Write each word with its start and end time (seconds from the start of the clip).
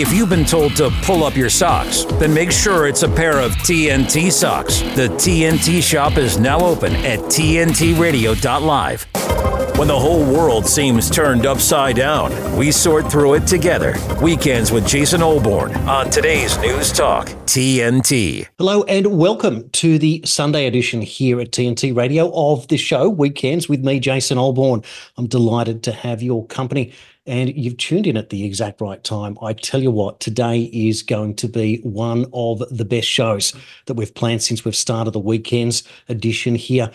If 0.00 0.12
you've 0.12 0.28
been 0.28 0.44
told 0.44 0.76
to 0.76 0.90
pull 1.02 1.24
up 1.24 1.34
your 1.34 1.50
socks, 1.50 2.04
then 2.20 2.32
make 2.32 2.52
sure 2.52 2.86
it's 2.86 3.02
a 3.02 3.08
pair 3.08 3.40
of 3.40 3.50
TNT 3.50 4.30
socks. 4.30 4.78
The 4.94 5.08
TNT 5.08 5.82
shop 5.82 6.18
is 6.18 6.38
now 6.38 6.60
open 6.60 6.94
at 6.94 7.18
TNTRadio.live. 7.18 9.06
When 9.76 9.88
the 9.88 9.98
whole 9.98 10.24
world 10.24 10.66
seems 10.66 11.10
turned 11.10 11.46
upside 11.46 11.96
down, 11.96 12.30
we 12.56 12.70
sort 12.70 13.10
through 13.10 13.34
it 13.34 13.48
together. 13.48 13.96
Weekends 14.22 14.70
with 14.70 14.86
Jason 14.86 15.20
Olbourne 15.20 15.76
on 15.88 16.10
today's 16.10 16.56
News 16.58 16.92
Talk, 16.92 17.26
TNT. 17.46 18.46
Hello 18.56 18.84
and 18.84 19.18
welcome 19.18 19.68
to 19.70 19.98
the 19.98 20.22
Sunday 20.24 20.66
edition 20.66 21.02
here 21.02 21.40
at 21.40 21.50
TNT 21.50 21.96
Radio 21.96 22.30
of 22.32 22.68
the 22.68 22.76
show, 22.76 23.08
Weekends 23.08 23.68
with 23.68 23.84
me, 23.84 23.98
Jason 23.98 24.38
Olbourne. 24.38 24.84
I'm 25.16 25.26
delighted 25.26 25.82
to 25.84 25.92
have 25.92 26.22
your 26.22 26.46
company 26.46 26.92
and 27.28 27.54
you've 27.54 27.76
tuned 27.76 28.06
in 28.06 28.16
at 28.16 28.30
the 28.30 28.44
exact 28.44 28.80
right 28.80 29.04
time. 29.04 29.36
I 29.42 29.52
tell 29.52 29.82
you 29.82 29.90
what, 29.90 30.18
today 30.18 30.62
is 30.72 31.02
going 31.02 31.36
to 31.36 31.48
be 31.48 31.76
one 31.82 32.24
of 32.32 32.62
the 32.76 32.86
best 32.86 33.06
shows 33.06 33.54
that 33.86 33.94
we've 33.94 34.14
planned 34.14 34.42
since 34.42 34.64
we've 34.64 34.74
started 34.74 35.12
the 35.12 35.20
weekends 35.20 35.84
edition 36.08 36.54
here. 36.54 36.90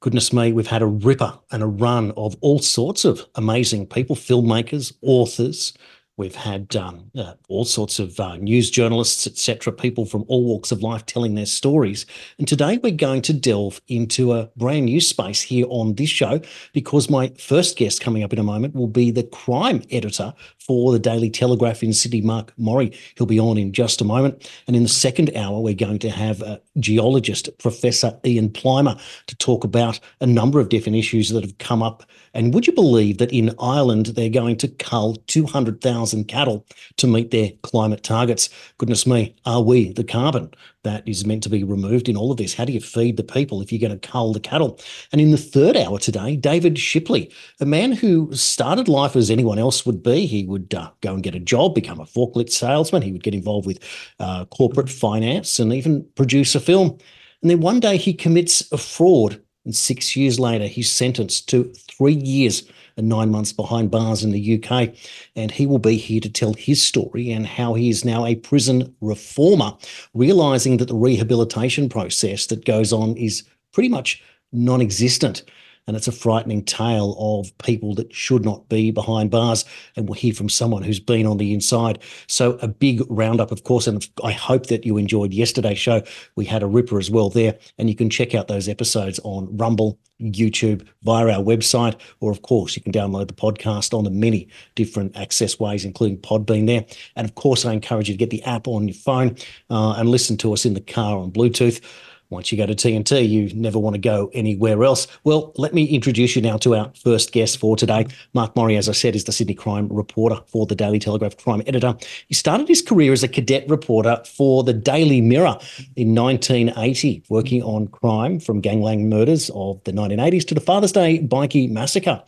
Goodness 0.00 0.32
me, 0.32 0.52
we've 0.52 0.66
had 0.66 0.82
a 0.82 0.86
ripper 0.86 1.36
and 1.50 1.62
a 1.62 1.66
run 1.66 2.12
of 2.16 2.36
all 2.42 2.58
sorts 2.58 3.04
of 3.04 3.26
amazing 3.34 3.86
people, 3.86 4.14
filmmakers, 4.14 4.92
authors, 5.02 5.72
We've 6.18 6.34
had 6.34 6.74
um, 6.74 7.12
uh, 7.16 7.34
all 7.48 7.64
sorts 7.64 8.00
of 8.00 8.18
uh, 8.18 8.36
news 8.38 8.70
journalists, 8.70 9.24
etc., 9.24 9.72
people 9.72 10.04
from 10.04 10.24
all 10.26 10.44
walks 10.44 10.72
of 10.72 10.82
life 10.82 11.06
telling 11.06 11.36
their 11.36 11.46
stories. 11.46 12.06
And 12.38 12.48
today 12.48 12.76
we're 12.82 12.90
going 12.90 13.22
to 13.22 13.32
delve 13.32 13.80
into 13.86 14.32
a 14.32 14.50
brand 14.56 14.86
new 14.86 15.00
space 15.00 15.40
here 15.40 15.64
on 15.68 15.94
this 15.94 16.10
show 16.10 16.40
because 16.72 17.08
my 17.08 17.28
first 17.38 17.78
guest 17.78 18.00
coming 18.00 18.24
up 18.24 18.32
in 18.32 18.40
a 18.40 18.42
moment 18.42 18.74
will 18.74 18.88
be 18.88 19.12
the 19.12 19.22
crime 19.22 19.84
editor 19.92 20.34
for 20.58 20.90
the 20.90 20.98
Daily 20.98 21.30
Telegraph 21.30 21.84
in 21.84 21.92
Sydney, 21.92 22.20
Mark 22.20 22.52
Morri. 22.58 22.94
He'll 23.16 23.26
be 23.26 23.38
on 23.38 23.56
in 23.56 23.72
just 23.72 24.00
a 24.00 24.04
moment. 24.04 24.50
And 24.66 24.74
in 24.74 24.82
the 24.82 24.88
second 24.88 25.34
hour, 25.36 25.60
we're 25.60 25.72
going 25.72 26.00
to 26.00 26.10
have 26.10 26.42
a 26.42 26.60
geologist, 26.80 27.56
Professor 27.58 28.18
Ian 28.26 28.50
Plimer, 28.50 29.00
to 29.28 29.36
talk 29.36 29.62
about 29.62 30.00
a 30.20 30.26
number 30.26 30.58
of 30.58 30.68
different 30.68 30.96
issues 30.96 31.30
that 31.30 31.44
have 31.44 31.58
come 31.58 31.80
up. 31.80 32.02
And 32.34 32.54
would 32.54 32.66
you 32.66 32.72
believe 32.72 33.18
that 33.18 33.32
in 33.32 33.54
Ireland, 33.58 34.06
they're 34.06 34.28
going 34.28 34.56
to 34.58 34.68
cull 34.68 35.16
200,000 35.26 36.24
cattle 36.24 36.66
to 36.96 37.06
meet 37.06 37.30
their 37.30 37.50
climate 37.62 38.02
targets? 38.02 38.48
Goodness 38.78 39.06
me, 39.06 39.34
are 39.44 39.62
we 39.62 39.92
the 39.92 40.04
carbon 40.04 40.50
that 40.84 41.06
is 41.06 41.26
meant 41.26 41.42
to 41.42 41.48
be 41.48 41.64
removed 41.64 42.08
in 42.08 42.16
all 42.16 42.30
of 42.30 42.36
this? 42.36 42.54
How 42.54 42.64
do 42.64 42.72
you 42.72 42.80
feed 42.80 43.16
the 43.16 43.24
people 43.24 43.60
if 43.60 43.72
you're 43.72 43.86
going 43.86 43.98
to 43.98 44.08
cull 44.08 44.32
the 44.32 44.40
cattle? 44.40 44.78
And 45.12 45.20
in 45.20 45.30
the 45.30 45.36
third 45.36 45.76
hour 45.76 45.98
today, 45.98 46.36
David 46.36 46.78
Shipley, 46.78 47.32
a 47.60 47.66
man 47.66 47.92
who 47.92 48.32
started 48.34 48.88
life 48.88 49.16
as 49.16 49.30
anyone 49.30 49.58
else 49.58 49.84
would 49.84 50.02
be. 50.02 50.26
He 50.26 50.44
would 50.44 50.74
uh, 50.74 50.90
go 51.00 51.14
and 51.14 51.22
get 51.22 51.34
a 51.34 51.40
job, 51.40 51.74
become 51.74 52.00
a 52.00 52.06
forklift 52.06 52.50
salesman. 52.50 53.02
He 53.02 53.12
would 53.12 53.24
get 53.24 53.34
involved 53.34 53.66
with 53.66 53.80
uh, 54.20 54.44
corporate 54.46 54.90
finance 54.90 55.58
and 55.58 55.72
even 55.72 56.06
produce 56.14 56.54
a 56.54 56.60
film. 56.60 56.98
And 57.42 57.50
then 57.50 57.60
one 57.60 57.80
day 57.80 57.96
he 57.96 58.12
commits 58.12 58.70
a 58.72 58.78
fraud. 58.78 59.40
And 59.68 59.76
six 59.76 60.16
years 60.16 60.40
later, 60.40 60.66
he's 60.66 60.90
sentenced 60.90 61.46
to 61.50 61.64
three 61.74 62.14
years 62.14 62.62
and 62.96 63.06
nine 63.06 63.30
months 63.30 63.52
behind 63.52 63.90
bars 63.90 64.24
in 64.24 64.30
the 64.30 64.54
UK. 64.64 64.94
And 65.36 65.50
he 65.50 65.66
will 65.66 65.78
be 65.78 65.98
here 65.98 66.22
to 66.22 66.30
tell 66.30 66.54
his 66.54 66.82
story 66.82 67.30
and 67.30 67.46
how 67.46 67.74
he 67.74 67.90
is 67.90 68.02
now 68.02 68.24
a 68.24 68.36
prison 68.36 68.96
reformer, 69.02 69.74
realizing 70.14 70.78
that 70.78 70.88
the 70.88 70.94
rehabilitation 70.94 71.90
process 71.90 72.46
that 72.46 72.64
goes 72.64 72.94
on 72.94 73.14
is 73.18 73.44
pretty 73.74 73.90
much 73.90 74.22
non 74.52 74.80
existent. 74.80 75.42
And 75.88 75.96
it's 75.96 76.06
a 76.06 76.12
frightening 76.12 76.62
tale 76.62 77.16
of 77.18 77.56
people 77.56 77.94
that 77.94 78.14
should 78.14 78.44
not 78.44 78.68
be 78.68 78.90
behind 78.90 79.30
bars. 79.30 79.64
And 79.96 80.06
we'll 80.06 80.14
hear 80.14 80.34
from 80.34 80.50
someone 80.50 80.82
who's 80.82 81.00
been 81.00 81.26
on 81.26 81.38
the 81.38 81.54
inside. 81.54 81.98
So, 82.26 82.58
a 82.60 82.68
big 82.68 83.02
roundup, 83.08 83.50
of 83.50 83.64
course. 83.64 83.86
And 83.86 84.06
I 84.22 84.32
hope 84.32 84.66
that 84.66 84.84
you 84.84 84.98
enjoyed 84.98 85.32
yesterday's 85.32 85.78
show. 85.78 86.02
We 86.36 86.44
had 86.44 86.62
a 86.62 86.66
ripper 86.66 86.98
as 86.98 87.10
well 87.10 87.30
there. 87.30 87.58
And 87.78 87.88
you 87.88 87.96
can 87.96 88.10
check 88.10 88.34
out 88.34 88.48
those 88.48 88.68
episodes 88.68 89.18
on 89.24 89.56
Rumble, 89.56 89.98
YouTube, 90.20 90.86
via 91.04 91.26
our 91.32 91.42
website. 91.42 91.98
Or, 92.20 92.30
of 92.30 92.42
course, 92.42 92.76
you 92.76 92.82
can 92.82 92.92
download 92.92 93.28
the 93.28 93.34
podcast 93.34 93.96
on 93.96 94.04
the 94.04 94.10
many 94.10 94.46
different 94.74 95.16
access 95.16 95.58
ways, 95.58 95.86
including 95.86 96.18
Podbean 96.18 96.66
there. 96.66 96.84
And, 97.16 97.26
of 97.26 97.34
course, 97.34 97.64
I 97.64 97.72
encourage 97.72 98.08
you 98.08 98.14
to 98.14 98.18
get 98.18 98.28
the 98.28 98.44
app 98.44 98.68
on 98.68 98.88
your 98.88 98.94
phone 98.94 99.36
uh, 99.70 99.92
and 99.92 100.10
listen 100.10 100.36
to 100.36 100.52
us 100.52 100.66
in 100.66 100.74
the 100.74 100.82
car 100.82 101.16
on 101.16 101.32
Bluetooth 101.32 101.82
once 102.30 102.52
you 102.52 102.58
go 102.58 102.66
to 102.66 102.74
TNT, 102.74 103.26
you 103.26 103.50
never 103.54 103.78
want 103.78 103.94
to 103.94 104.00
go 104.00 104.30
anywhere 104.34 104.84
else. 104.84 105.06
Well, 105.24 105.52
let 105.56 105.72
me 105.72 105.84
introduce 105.84 106.36
you 106.36 106.42
now 106.42 106.58
to 106.58 106.76
our 106.76 106.92
first 107.02 107.32
guest 107.32 107.58
for 107.58 107.74
today. 107.74 108.06
Mark 108.34 108.54
Morri, 108.54 108.76
as 108.76 108.86
I 108.86 108.92
said, 108.92 109.16
is 109.16 109.24
the 109.24 109.32
Sydney 109.32 109.54
crime 109.54 109.88
reporter 109.90 110.38
for 110.46 110.66
the 110.66 110.74
Daily 110.74 110.98
Telegraph 110.98 111.38
crime 111.38 111.62
editor. 111.66 111.96
He 112.26 112.34
started 112.34 112.68
his 112.68 112.82
career 112.82 113.14
as 113.14 113.22
a 113.22 113.28
cadet 113.28 113.66
reporter 113.66 114.22
for 114.26 114.62
the 114.62 114.74
Daily 114.74 115.22
Mirror 115.22 115.58
in 115.96 116.14
1980, 116.14 117.22
working 117.30 117.62
on 117.62 117.88
crime 117.88 118.40
from 118.40 118.60
gangland 118.60 119.08
murders 119.08 119.50
of 119.54 119.82
the 119.84 119.92
1980s 119.92 120.46
to 120.48 120.54
the 120.54 120.60
Father's 120.60 120.92
Day 120.92 121.20
bikie 121.20 121.70
massacre. 121.70 122.22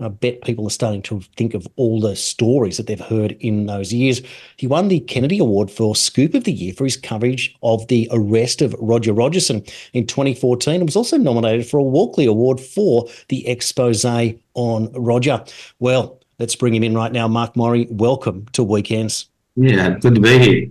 I 0.00 0.08
bet 0.08 0.42
people 0.42 0.66
are 0.66 0.70
starting 0.70 1.02
to 1.02 1.22
think 1.38 1.54
of 1.54 1.66
all 1.76 2.00
the 2.00 2.14
stories 2.14 2.76
that 2.76 2.88
they've 2.88 3.00
heard 3.00 3.32
in 3.40 3.64
those 3.66 3.90
years. 3.90 4.20
He 4.58 4.66
won 4.66 4.88
the 4.88 5.00
Kennedy 5.00 5.38
Award 5.38 5.70
for 5.70 5.96
Scoop 5.96 6.34
of 6.34 6.44
the 6.44 6.52
Year 6.52 6.74
for 6.74 6.84
his 6.84 6.98
coverage 6.98 7.56
of 7.62 7.86
the 7.88 8.06
arrest 8.12 8.60
of 8.60 8.74
Roger 8.78 9.14
Rogerson 9.14 9.45
in 9.50 10.06
2014 10.06 10.76
and 10.76 10.84
was 10.84 10.96
also 10.96 11.16
nominated 11.16 11.66
for 11.66 11.78
a 11.78 11.82
Walkley 11.82 12.26
Award 12.26 12.60
for 12.60 13.08
the 13.28 13.46
expose 13.46 14.04
on 14.04 14.92
Roger. 14.92 15.44
Well, 15.78 16.20
let's 16.38 16.56
bring 16.56 16.74
him 16.74 16.82
in 16.82 16.94
right 16.94 17.12
now. 17.12 17.28
Mark 17.28 17.54
Morri, 17.54 17.90
welcome 17.90 18.46
to 18.52 18.62
Weekends. 18.62 19.28
Yeah, 19.56 19.98
good 19.98 20.14
to 20.14 20.20
be 20.20 20.38
here. 20.38 20.70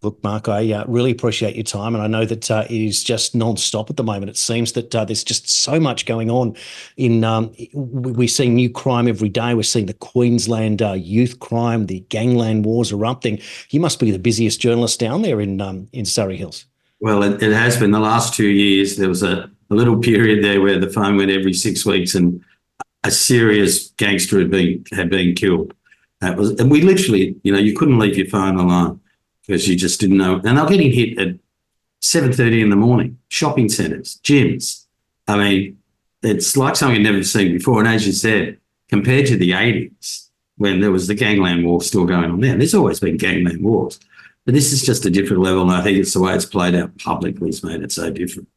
Look, 0.00 0.22
Mark, 0.22 0.48
I 0.48 0.72
uh, 0.72 0.84
really 0.86 1.10
appreciate 1.10 1.56
your 1.56 1.64
time, 1.64 1.96
and 1.96 2.04
I 2.04 2.06
know 2.06 2.24
that 2.24 2.48
uh, 2.52 2.64
it 2.70 2.80
is 2.80 3.02
just 3.02 3.34
non-stop 3.34 3.90
at 3.90 3.96
the 3.96 4.04
moment. 4.04 4.30
It 4.30 4.36
seems 4.36 4.72
that 4.74 4.94
uh, 4.94 5.04
there's 5.04 5.24
just 5.24 5.48
so 5.48 5.80
much 5.80 6.06
going 6.06 6.30
on. 6.30 6.54
In 6.96 7.24
um, 7.24 7.52
we're 7.74 8.28
seeing 8.28 8.54
new 8.54 8.70
crime 8.70 9.08
every 9.08 9.28
day. 9.28 9.54
We're 9.54 9.64
seeing 9.64 9.86
the 9.86 9.94
Queensland 9.94 10.82
uh, 10.82 10.92
youth 10.92 11.40
crime, 11.40 11.86
the 11.86 12.00
gangland 12.10 12.64
wars 12.64 12.92
erupting. 12.92 13.40
You 13.70 13.80
must 13.80 13.98
be 13.98 14.12
the 14.12 14.20
busiest 14.20 14.60
journalist 14.60 15.00
down 15.00 15.22
there 15.22 15.40
in 15.40 15.60
um, 15.60 15.88
in 15.92 16.04
Surry 16.04 16.36
Hills. 16.36 16.66
Well, 17.00 17.22
it, 17.22 17.42
it, 17.42 17.52
has 17.52 17.78
been 17.78 17.92
the 17.92 18.00
last 18.00 18.34
two 18.34 18.48
years. 18.48 18.96
There 18.96 19.08
was 19.08 19.22
a, 19.22 19.50
a, 19.70 19.74
little 19.74 19.98
period 19.98 20.42
there 20.42 20.60
where 20.60 20.78
the 20.78 20.90
phone 20.90 21.16
went 21.16 21.30
every 21.30 21.52
six 21.52 21.86
weeks, 21.86 22.14
and 22.14 22.42
a 23.04 23.10
serious 23.10 23.90
gangster 23.90 24.38
had 24.38 24.50
been 24.50 24.84
had 24.92 25.08
been 25.08 25.34
killed. 25.34 25.74
That 26.20 26.36
was, 26.36 26.50
and 26.58 26.70
we 26.70 26.82
literally, 26.82 27.36
you 27.44 27.52
know, 27.52 27.58
you 27.58 27.76
couldn't 27.76 27.98
leave 27.98 28.16
your 28.16 28.26
phone 28.26 28.56
alone 28.56 29.00
because 29.46 29.68
you 29.68 29.76
just 29.76 30.00
didn't 30.00 30.16
know. 30.16 30.40
And 30.44 30.58
they're 30.58 30.66
getting 30.66 30.92
hit 30.92 31.18
at 31.18 31.36
seven 32.00 32.32
thirty 32.32 32.60
in 32.60 32.70
the 32.70 32.76
morning. 32.76 33.18
Shopping 33.28 33.68
centres, 33.68 34.18
gyms. 34.24 34.84
I 35.28 35.38
mean, 35.38 35.78
it's 36.22 36.56
like 36.56 36.74
something 36.74 36.96
I'd 36.96 37.02
never 37.02 37.22
seen 37.22 37.52
before. 37.52 37.78
And 37.78 37.88
as 37.88 38.06
you 38.06 38.12
said, 38.12 38.58
compared 38.88 39.26
to 39.26 39.36
the 39.36 39.52
eighties 39.52 40.30
when 40.56 40.80
there 40.80 40.90
was 40.90 41.06
the 41.06 41.14
gangland 41.14 41.64
war 41.64 41.80
still 41.80 42.04
going 42.04 42.30
on 42.30 42.40
there, 42.40 42.56
there's 42.56 42.74
always 42.74 42.98
been 42.98 43.16
gangland 43.16 43.62
wars. 43.62 44.00
But 44.48 44.54
this 44.54 44.72
is 44.72 44.82
just 44.82 45.04
a 45.04 45.10
different 45.10 45.42
level. 45.42 45.60
And 45.60 45.70
I 45.72 45.82
think 45.82 45.98
it's 45.98 46.14
the 46.14 46.22
way 46.22 46.34
it's 46.34 46.46
played 46.46 46.74
out 46.74 46.96
publicly 46.96 47.48
has 47.48 47.62
made 47.62 47.82
it 47.82 47.92
so 47.92 48.10
different. 48.10 48.48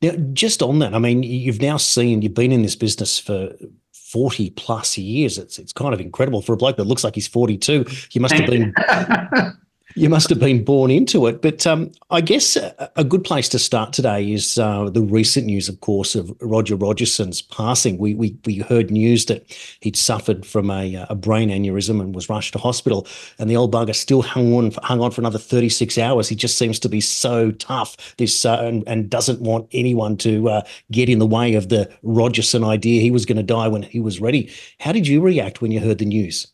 Now, 0.00 0.12
just 0.32 0.62
on 0.62 0.78
that, 0.78 0.94
I 0.94 0.98
mean, 0.98 1.22
you've 1.22 1.60
now 1.60 1.76
seen, 1.76 2.22
you've 2.22 2.32
been 2.32 2.50
in 2.50 2.62
this 2.62 2.76
business 2.76 3.18
for 3.18 3.52
40 3.92 4.48
plus 4.52 4.96
years. 4.96 5.36
It's 5.36 5.58
it's 5.58 5.74
kind 5.74 5.92
of 5.92 6.00
incredible 6.00 6.40
for 6.40 6.54
a 6.54 6.56
bloke 6.56 6.78
that 6.78 6.84
looks 6.84 7.04
like 7.04 7.14
he's 7.14 7.28
42. 7.28 7.84
You 8.12 8.20
must 8.22 8.32
have 8.32 8.48
been 8.48 8.72
you 9.94 10.08
must 10.08 10.28
have 10.28 10.38
been 10.38 10.64
born 10.64 10.90
into 10.90 11.26
it. 11.26 11.42
But 11.42 11.66
um, 11.66 11.92
I 12.10 12.20
guess 12.20 12.56
a, 12.56 12.90
a, 12.96 13.04
good 13.04 13.24
place 13.24 13.48
to 13.50 13.58
start 13.58 13.92
today 13.92 14.32
is 14.32 14.58
uh, 14.58 14.88
the 14.90 15.02
recent 15.02 15.46
news, 15.46 15.68
of 15.68 15.80
course, 15.80 16.14
of 16.14 16.32
Roger 16.40 16.76
Rogerson's 16.76 17.42
passing. 17.42 17.98
We 17.98 18.14
we, 18.14 18.36
we 18.44 18.58
heard 18.58 18.90
news 18.90 19.26
that 19.26 19.44
he'd 19.80 19.96
suffered 19.96 20.46
from 20.46 20.70
a, 20.70 21.06
a 21.08 21.14
brain 21.14 21.50
aneurysm 21.50 22.00
and 22.00 22.14
was 22.14 22.28
rushed 22.28 22.52
to 22.54 22.58
hospital, 22.58 23.06
and 23.38 23.50
the 23.50 23.56
old 23.56 23.72
bugger 23.72 23.94
still 23.94 24.22
hung 24.22 24.54
on 24.54 24.72
hung 24.82 25.00
on 25.00 25.10
for 25.10 25.20
another 25.20 25.38
36 25.38 25.98
hours. 25.98 26.28
He 26.28 26.36
just 26.36 26.58
seems 26.58 26.78
to 26.80 26.88
be 26.88 27.00
so 27.00 27.50
tough 27.52 28.16
this 28.16 28.44
uh, 28.44 28.60
and, 28.60 28.84
and 28.86 29.10
doesn't 29.10 29.40
want 29.40 29.68
anyone 29.72 30.16
to 30.18 30.48
uh, 30.48 30.62
get 30.90 31.08
in 31.08 31.18
the 31.18 31.26
way 31.26 31.54
of 31.54 31.68
the 31.68 31.90
Rogerson 32.02 32.64
idea. 32.64 33.00
He 33.00 33.10
was 33.10 33.26
going 33.26 33.36
to 33.36 33.42
die 33.42 33.68
when 33.68 33.82
he 33.82 34.00
was 34.00 34.20
ready. 34.20 34.50
How 34.80 34.92
did 34.92 35.06
you 35.06 35.20
react 35.20 35.60
when 35.60 35.70
you 35.70 35.80
heard 35.80 35.98
the 35.98 36.04
news? 36.04 36.46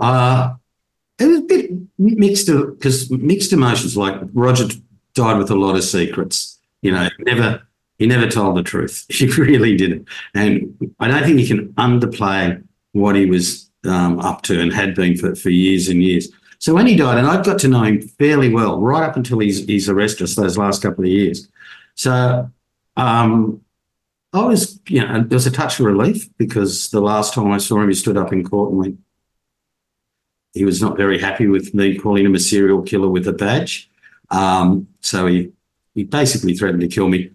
Uh, 0.00 0.54
it 1.18 1.26
was 1.26 1.38
a 1.38 1.42
bit 1.42 1.70
mixed 1.98 2.46
because 2.46 3.10
mixed 3.10 3.52
emotions. 3.52 3.96
Like 3.96 4.20
Roger 4.32 4.68
died 5.14 5.38
with 5.38 5.50
a 5.50 5.54
lot 5.54 5.76
of 5.76 5.84
secrets. 5.84 6.58
You 6.80 6.92
know, 6.92 7.08
never 7.20 7.62
he 7.98 8.06
never 8.06 8.28
told 8.28 8.56
the 8.56 8.62
truth. 8.62 9.06
He 9.10 9.26
really 9.26 9.76
didn't, 9.76 10.08
and 10.34 10.94
I 11.00 11.08
don't 11.08 11.24
think 11.24 11.40
you 11.40 11.46
can 11.46 11.72
underplay 11.74 12.62
what 12.92 13.16
he 13.16 13.26
was 13.26 13.70
um, 13.86 14.18
up 14.20 14.42
to 14.42 14.60
and 14.60 14.72
had 14.72 14.94
been 14.94 15.16
for, 15.16 15.34
for 15.34 15.50
years 15.50 15.88
and 15.88 16.02
years. 16.02 16.28
So 16.58 16.74
when 16.74 16.86
he 16.86 16.96
died, 16.96 17.18
and 17.18 17.26
I've 17.26 17.44
got 17.44 17.58
to 17.60 17.68
know 17.68 17.82
him 17.82 18.00
fairly 18.02 18.48
well 18.48 18.80
right 18.80 19.08
up 19.08 19.16
until 19.16 19.40
his 19.40 19.66
his 19.66 19.88
arrest 19.88 20.18
just 20.18 20.36
those 20.36 20.58
last 20.58 20.82
couple 20.82 21.04
of 21.04 21.10
years. 21.10 21.48
So 21.94 22.50
um, 22.96 23.62
I 24.32 24.44
was, 24.44 24.80
you 24.88 25.00
know, 25.00 25.22
there 25.22 25.36
was 25.36 25.46
a 25.46 25.50
touch 25.50 25.78
of 25.78 25.86
relief 25.86 26.28
because 26.38 26.90
the 26.90 27.00
last 27.00 27.34
time 27.34 27.50
I 27.50 27.58
saw 27.58 27.80
him, 27.80 27.88
he 27.88 27.94
stood 27.94 28.16
up 28.16 28.32
in 28.32 28.44
court 28.44 28.70
and 28.70 28.78
went, 28.78 28.98
he 30.52 30.64
was 30.64 30.80
not 30.80 30.96
very 30.96 31.18
happy 31.18 31.46
with 31.46 31.74
me 31.74 31.98
calling 31.98 32.24
him 32.24 32.34
a 32.34 32.38
serial 32.38 32.82
killer 32.82 33.08
with 33.08 33.26
a 33.26 33.32
badge. 33.32 33.90
Um, 34.30 34.88
so 35.00 35.26
he, 35.26 35.52
he 35.94 36.04
basically 36.04 36.54
threatened 36.54 36.82
to 36.82 36.88
kill 36.88 37.08
me. 37.08 37.30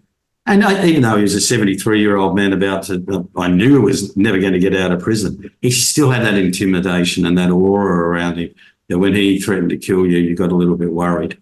And 0.46 0.64
I, 0.64 0.86
even 0.86 1.02
though 1.02 1.16
he 1.16 1.22
was 1.22 1.34
a 1.34 1.40
73 1.40 2.00
year 2.00 2.16
old 2.16 2.34
man 2.34 2.52
about 2.52 2.84
to, 2.84 3.28
I 3.36 3.48
knew 3.48 3.74
he 3.74 3.84
was 3.84 4.16
never 4.16 4.38
going 4.38 4.54
to 4.54 4.58
get 4.58 4.74
out 4.74 4.92
of 4.92 5.00
prison, 5.00 5.50
he 5.60 5.70
still 5.70 6.10
had 6.10 6.24
that 6.24 6.34
intimidation 6.34 7.26
and 7.26 7.36
that 7.36 7.50
aura 7.50 8.08
around 8.08 8.38
him 8.38 8.54
that 8.88 8.98
when 8.98 9.14
he 9.14 9.38
threatened 9.38 9.70
to 9.70 9.76
kill 9.76 10.06
you, 10.06 10.18
you 10.18 10.34
got 10.34 10.50
a 10.50 10.56
little 10.56 10.76
bit 10.76 10.92
worried. 10.92 11.40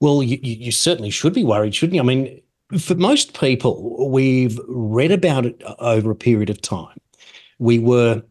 Well, 0.00 0.22
you, 0.22 0.38
you 0.42 0.72
certainly 0.72 1.10
should 1.10 1.32
be 1.32 1.44
worried, 1.44 1.74
shouldn't 1.74 1.94
you? 1.94 2.02
I 2.02 2.04
mean, 2.04 2.42
for 2.78 2.94
most 2.94 3.38
people, 3.38 4.10
we've 4.10 4.60
read 4.68 5.12
about 5.12 5.46
it 5.46 5.62
over 5.78 6.10
a 6.10 6.16
period 6.16 6.50
of 6.50 6.60
time. 6.60 7.00
We 7.58 7.78
were 7.78 8.22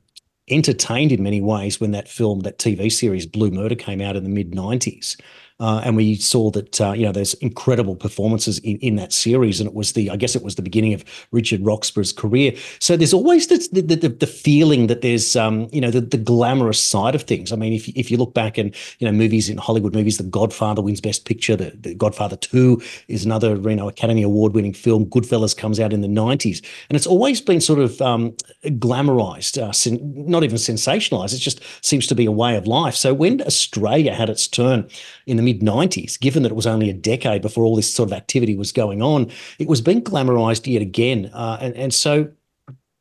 entertained 0.50 1.12
in 1.12 1.24
many 1.24 1.42
ways 1.42 1.80
when 1.80 1.92
that 1.92 2.08
film, 2.08 2.42
that 2.42 2.60
TV 2.60 2.92
series 2.92 3.26
Blue 3.26 3.52
Murder 3.52 3.76
came 3.76 4.02
out 4.02 4.16
in 4.16 4.24
the 4.24 4.30
mid 4.30 4.52
90s. 4.52 5.20
Uh, 5.60 5.82
and 5.86 5.96
we 5.96 6.16
saw 6.16 6.52
that 6.52 6.82
uh, 6.82 6.92
you 6.92 7.06
know 7.06 7.14
there's 7.14 7.34
incredible 7.36 7.96
performances 7.96 8.60
in, 8.60 8.78
in 8.80 8.98
that 8.98 9.14
series, 9.14 9.62
and 9.62 9.70
it 9.70 9.74
was 9.74 9.94
the 9.94 10.10
I 10.10 10.18
guess 10.18 10.36
it 10.36 10.44
was 10.44 10.56
the 10.56 10.62
beginning 10.62 10.94
of 10.94 11.06
Richard 11.32 11.62
Roxburgh's 11.62 12.12
career. 12.12 12.54
So 12.80 12.98
there's 12.98 13.14
always 13.14 13.48
the 13.48 13.58
the, 13.72 13.96
the, 14.10 14.28
feeling 14.28 14.88
that 14.88 15.02
there's 15.02 15.38
um, 15.38 15.70
you 15.72 15.80
know 15.80 15.92
the, 15.92 16.02
the 16.02 16.18
glamorous 16.18 16.84
side 16.84 17.16
of 17.16 17.24
things. 17.24 17.54
I 17.54 17.56
mean, 17.56 17.72
if 17.72 17.88
if 17.90 18.12
you 18.12 18.18
look 18.18 18.34
back 18.34 18.58
and 18.58 18.76
you 19.00 19.06
know 19.06 19.14
movies 19.14 19.48
in 19.48 19.58
Hollywood 19.58 19.96
movies, 19.96 20.18
The 20.18 20.24
Godfather 20.24 20.82
wins 20.82 21.00
Best 21.00 21.26
Picture. 21.26 21.56
The, 21.56 21.72
the 21.80 21.96
Godfather 21.96 22.36
Two 22.36 22.82
is 23.08 23.24
another 23.24 23.56
you 23.56 23.78
know 23.78 23.88
Academy 23.88 24.24
Award 24.24 24.56
winning 24.56 24.74
film. 24.74 25.06
Goodfellas 25.06 25.56
comes 25.56 25.80
out 25.80 25.94
in 25.94 26.02
the 26.02 26.10
90s, 26.10 26.66
and 26.90 26.98
it's 26.98 27.08
always 27.08 27.40
been 27.40 27.62
sort 27.62 27.80
of 27.80 28.02
um, 28.02 28.36
glamorized, 28.66 29.62
uh, 29.62 29.72
sen- 29.72 30.02
not 30.16 30.44
even 30.44 30.58
sensationalized. 30.58 31.34
It 31.34 31.40
just 31.40 31.62
seems 31.82 32.08
to 32.08 32.16
be 32.16 32.26
a 32.26 32.32
way 32.32 32.58
of 32.58 32.68
life. 32.68 32.96
So 32.96 33.14
when 33.14 33.42
Australia 33.42 34.14
had 34.14 34.30
its 34.30 34.50
turn 34.50 34.90
in 35.26 35.38
the 35.38 35.45
mid 35.46 35.62
90s, 35.62 36.20
given 36.20 36.44
that 36.44 36.52
it 36.52 36.56
was 36.56 36.68
only 36.68 36.90
a 36.90 36.94
decade 36.94 37.42
before 37.42 37.64
all 37.64 37.76
this 37.76 37.94
sort 37.94 38.10
of 38.10 38.14
activity 38.14 38.56
was 38.56 38.72
going 38.72 39.02
on, 39.02 39.32
it 39.60 39.68
was 39.68 39.82
being 39.82 40.02
glamorized 40.02 40.72
yet 40.72 40.82
again. 40.82 41.32
Uh, 41.34 41.58
and, 41.62 41.76
and 41.76 41.94
so 41.94 42.30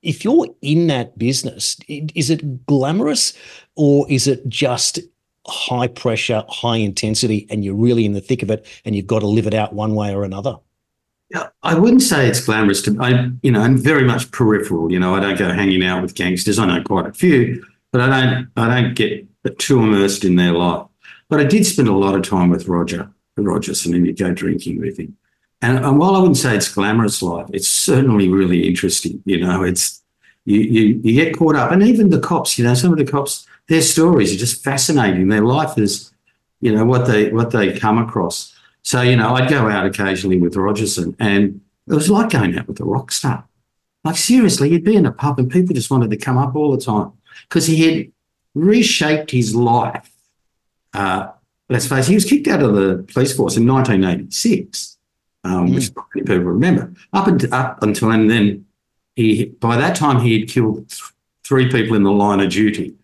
if 0.02 0.24
you're 0.24 0.46
in 0.62 0.86
that 0.88 1.18
business, 1.18 1.76
is 1.88 2.30
it 2.30 2.66
glamorous 2.66 3.32
or 3.74 4.08
is 4.10 4.26
it 4.28 4.46
just 4.48 5.00
high 5.46 5.88
pressure, 5.88 6.44
high 6.48 6.76
intensity, 6.76 7.46
and 7.50 7.64
you're 7.64 7.74
really 7.74 8.04
in 8.04 8.12
the 8.12 8.20
thick 8.20 8.42
of 8.42 8.50
it 8.50 8.66
and 8.84 8.94
you've 8.94 9.06
got 9.06 9.20
to 9.20 9.26
live 9.26 9.46
it 9.46 9.54
out 9.54 9.72
one 9.72 9.94
way 9.94 10.14
or 10.14 10.24
another? 10.24 10.56
Yeah, 11.30 11.48
I 11.62 11.76
wouldn't 11.76 12.02
say 12.02 12.28
it's 12.28 12.44
glamorous. 12.44 12.82
To 12.82 12.96
I, 13.00 13.30
you 13.42 13.50
know, 13.50 13.60
I'm 13.60 13.78
very 13.78 14.04
much 14.04 14.30
peripheral. 14.30 14.92
You 14.92 15.00
know, 15.00 15.14
I 15.14 15.20
don't 15.20 15.38
go 15.38 15.52
hanging 15.52 15.82
out 15.82 16.02
with 16.02 16.14
gangsters. 16.14 16.58
I 16.58 16.66
know 16.66 16.82
quite 16.82 17.06
a 17.06 17.12
few, 17.12 17.64
but 17.92 18.02
I 18.02 18.20
don't. 18.20 18.48
I 18.56 18.80
don't 18.80 18.94
get 18.94 19.26
too 19.58 19.82
immersed 19.82 20.24
in 20.24 20.36
their 20.36 20.52
life. 20.52 20.86
But 21.34 21.46
I 21.46 21.48
did 21.48 21.66
spend 21.66 21.88
a 21.88 21.92
lot 21.92 22.14
of 22.14 22.22
time 22.22 22.48
with 22.48 22.68
Roger 22.68 23.10
Rogerson 23.36 23.92
and 23.92 24.06
you 24.06 24.12
go 24.12 24.32
drinking 24.32 24.78
with 24.78 25.00
him. 25.00 25.16
And, 25.60 25.84
and 25.84 25.98
while 25.98 26.14
I 26.14 26.20
wouldn't 26.20 26.36
say 26.36 26.54
it's 26.54 26.72
glamorous 26.72 27.22
life, 27.22 27.48
it's 27.52 27.66
certainly 27.66 28.28
really 28.28 28.68
interesting. 28.68 29.20
You 29.24 29.40
know, 29.40 29.64
it's 29.64 30.00
you, 30.44 30.60
you 30.60 31.00
you 31.02 31.12
get 31.24 31.36
caught 31.36 31.56
up, 31.56 31.72
and 31.72 31.82
even 31.82 32.10
the 32.10 32.20
cops. 32.20 32.56
You 32.56 32.62
know, 32.62 32.74
some 32.74 32.92
of 32.92 32.98
the 32.98 33.04
cops, 33.04 33.48
their 33.66 33.82
stories 33.82 34.32
are 34.32 34.38
just 34.38 34.62
fascinating. 34.62 35.26
Their 35.26 35.44
life 35.44 35.76
is, 35.76 36.12
you 36.60 36.72
know, 36.72 36.84
what 36.84 37.08
they 37.08 37.32
what 37.32 37.50
they 37.50 37.76
come 37.76 37.98
across. 37.98 38.54
So 38.82 39.02
you 39.02 39.16
know, 39.16 39.34
I'd 39.34 39.50
go 39.50 39.68
out 39.68 39.86
occasionally 39.86 40.38
with 40.38 40.54
Rogerson, 40.54 41.16
and 41.18 41.60
it 41.88 41.94
was 41.94 42.08
like 42.08 42.30
going 42.30 42.56
out 42.56 42.68
with 42.68 42.78
a 42.78 42.84
rock 42.84 43.10
star. 43.10 43.44
Like 44.04 44.18
seriously, 44.18 44.70
you'd 44.70 44.84
be 44.84 44.94
in 44.94 45.04
a 45.04 45.10
pub, 45.10 45.40
and 45.40 45.50
people 45.50 45.74
just 45.74 45.90
wanted 45.90 46.10
to 46.10 46.16
come 46.16 46.38
up 46.38 46.54
all 46.54 46.70
the 46.70 46.80
time 46.80 47.10
because 47.48 47.66
he 47.66 47.82
had 47.82 48.12
reshaped 48.54 49.32
his 49.32 49.56
life 49.56 50.13
uh, 50.94 51.28
let's 51.68 51.86
face 51.86 52.06
it, 52.06 52.10
he 52.10 52.14
was 52.14 52.24
kicked 52.24 52.48
out 52.48 52.62
of 52.62 52.74
the 52.74 53.04
police 53.12 53.36
force 53.36 53.56
in 53.56 53.66
1986, 53.66 54.98
um, 55.44 55.68
mm. 55.68 55.74
which 55.74 55.90
many 56.14 56.26
people 56.26 56.52
remember. 56.52 56.92
Up, 57.12 57.26
and, 57.26 57.52
up 57.52 57.82
until 57.82 58.10
and 58.10 58.30
then, 58.30 58.66
he 59.16 59.46
by 59.46 59.76
that 59.76 59.96
time 59.96 60.20
he 60.20 60.40
had 60.40 60.48
killed 60.48 60.88
th- 60.88 61.02
three 61.44 61.70
people 61.70 61.96
in 61.96 62.02
the 62.02 62.10
line 62.10 62.40
of 62.40 62.50
duty. 62.50 62.94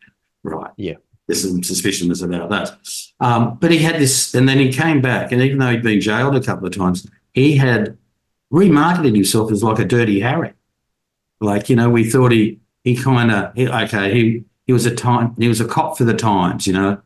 Right. 0.42 0.70
Yeah. 0.76 0.94
There's 1.26 1.48
some 1.48 1.62
suspicions 1.62 2.22
about 2.22 2.50
that. 2.50 2.76
Um, 3.20 3.56
but 3.60 3.70
he 3.70 3.78
had 3.78 4.00
this, 4.00 4.34
and 4.34 4.48
then 4.48 4.58
he 4.58 4.72
came 4.72 5.00
back, 5.00 5.30
and 5.30 5.40
even 5.40 5.58
though 5.58 5.70
he'd 5.70 5.82
been 5.82 6.00
jailed 6.00 6.34
a 6.34 6.40
couple 6.40 6.66
of 6.66 6.76
times, 6.76 7.06
he 7.32 7.56
had 7.56 7.96
remarketed 8.52 9.14
himself 9.14 9.52
as 9.52 9.62
like 9.62 9.78
a 9.78 9.84
dirty 9.84 10.20
Harry. 10.20 10.52
Like 11.40 11.68
you 11.68 11.76
know, 11.76 11.88
we 11.88 12.10
thought 12.10 12.32
he 12.32 12.58
he 12.82 12.96
kind 12.96 13.30
of 13.30 13.56
okay 13.56 14.12
he 14.12 14.44
he 14.66 14.72
was 14.72 14.86
a 14.86 14.94
time 14.94 15.34
he 15.38 15.46
was 15.46 15.60
a 15.60 15.68
cop 15.68 15.96
for 15.96 16.04
the 16.04 16.14
times, 16.14 16.66
you 16.66 16.72
know 16.72 17.00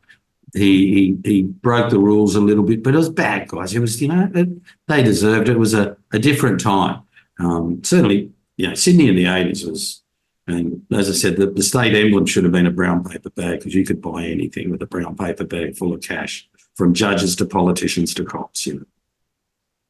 he, 0.55 1.17
he 1.23 1.31
he 1.31 1.43
broke 1.43 1.91
the 1.91 1.99
rules 1.99 2.37
a 2.37 2.41
little 2.41 2.65
bit, 2.65 2.83
but 2.83 2.95
it 2.95 2.97
was 2.97 3.11
bad 3.11 3.49
guys. 3.49 3.75
It 3.75 3.81
was 3.81 4.01
you 4.01 4.09
know 4.09 4.31
it, 4.35 4.49
they 4.87 5.03
deserved 5.03 5.49
it. 5.49 5.53
It 5.53 5.59
was 5.59 5.75
a, 5.75 5.97
a 6.13 6.19
different 6.19 6.61
time. 6.61 7.03
Um, 7.41 7.83
certainly, 7.83 8.31
you 8.57 8.69
know, 8.69 8.75
Sydney 8.75 9.09
in 9.09 9.17
the 9.17 9.27
eighties 9.27 9.67
was, 9.67 10.03
and 10.47 10.83
as 10.93 11.11
I 11.11 11.13
said, 11.13 11.37
the, 11.37 11.47
the 11.47 11.63
state 11.63 11.95
emblem 11.95 12.27
should 12.27 12.45
have 12.45 12.53
been 12.53 12.67
a 12.67 12.71
brown 12.71 13.03
paper 13.03 13.31
bag 13.31 13.59
because 13.59 13.75
you 13.75 13.85
could 13.85 14.01
buy 14.01 14.25
anything 14.25 14.71
with 14.71 14.81
a 14.83 14.87
brown 14.87 15.17
paper 15.17 15.45
bag 15.45 15.77
full 15.77 15.93
of 15.93 16.01
cash, 16.01 16.49
from 16.77 16.95
judges 16.95 17.35
to 17.37 17.47
politicians 17.47 18.15
to 18.15 18.25
cops. 18.25 18.67
You 18.67 18.75
know. 18.75 18.87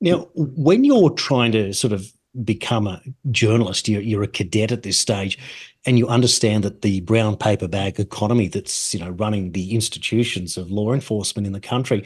Now, 0.00 0.28
when 0.34 0.84
you're 0.84 1.11
trying 1.11 1.52
to 1.52 1.72
sort 1.72 1.93
of 1.93 2.11
become 2.43 2.87
a 2.87 3.00
journalist, 3.31 3.88
you're, 3.88 4.02
you're 4.02 4.22
a 4.22 4.28
cadet 4.28 4.72
at 4.72 4.82
this 4.82 4.99
stage, 4.99 5.38
and 5.87 5.99
you 5.99 6.09
understand 6.09 6.65
that 6.65 6.83
the 6.83 7.01
brown 7.01 7.37
paper 7.37 7.69
bag 7.69 8.01
economy 8.01 8.49
that's 8.49 8.95
you 8.95 9.01
know 9.01 9.11
running 9.11 9.53
the 9.53 9.75
institutions 9.75 10.57
of 10.57 10.71
law 10.71 10.93
enforcement 10.93 11.47
in 11.47 11.53
the 11.53 11.61
country. 11.61 12.05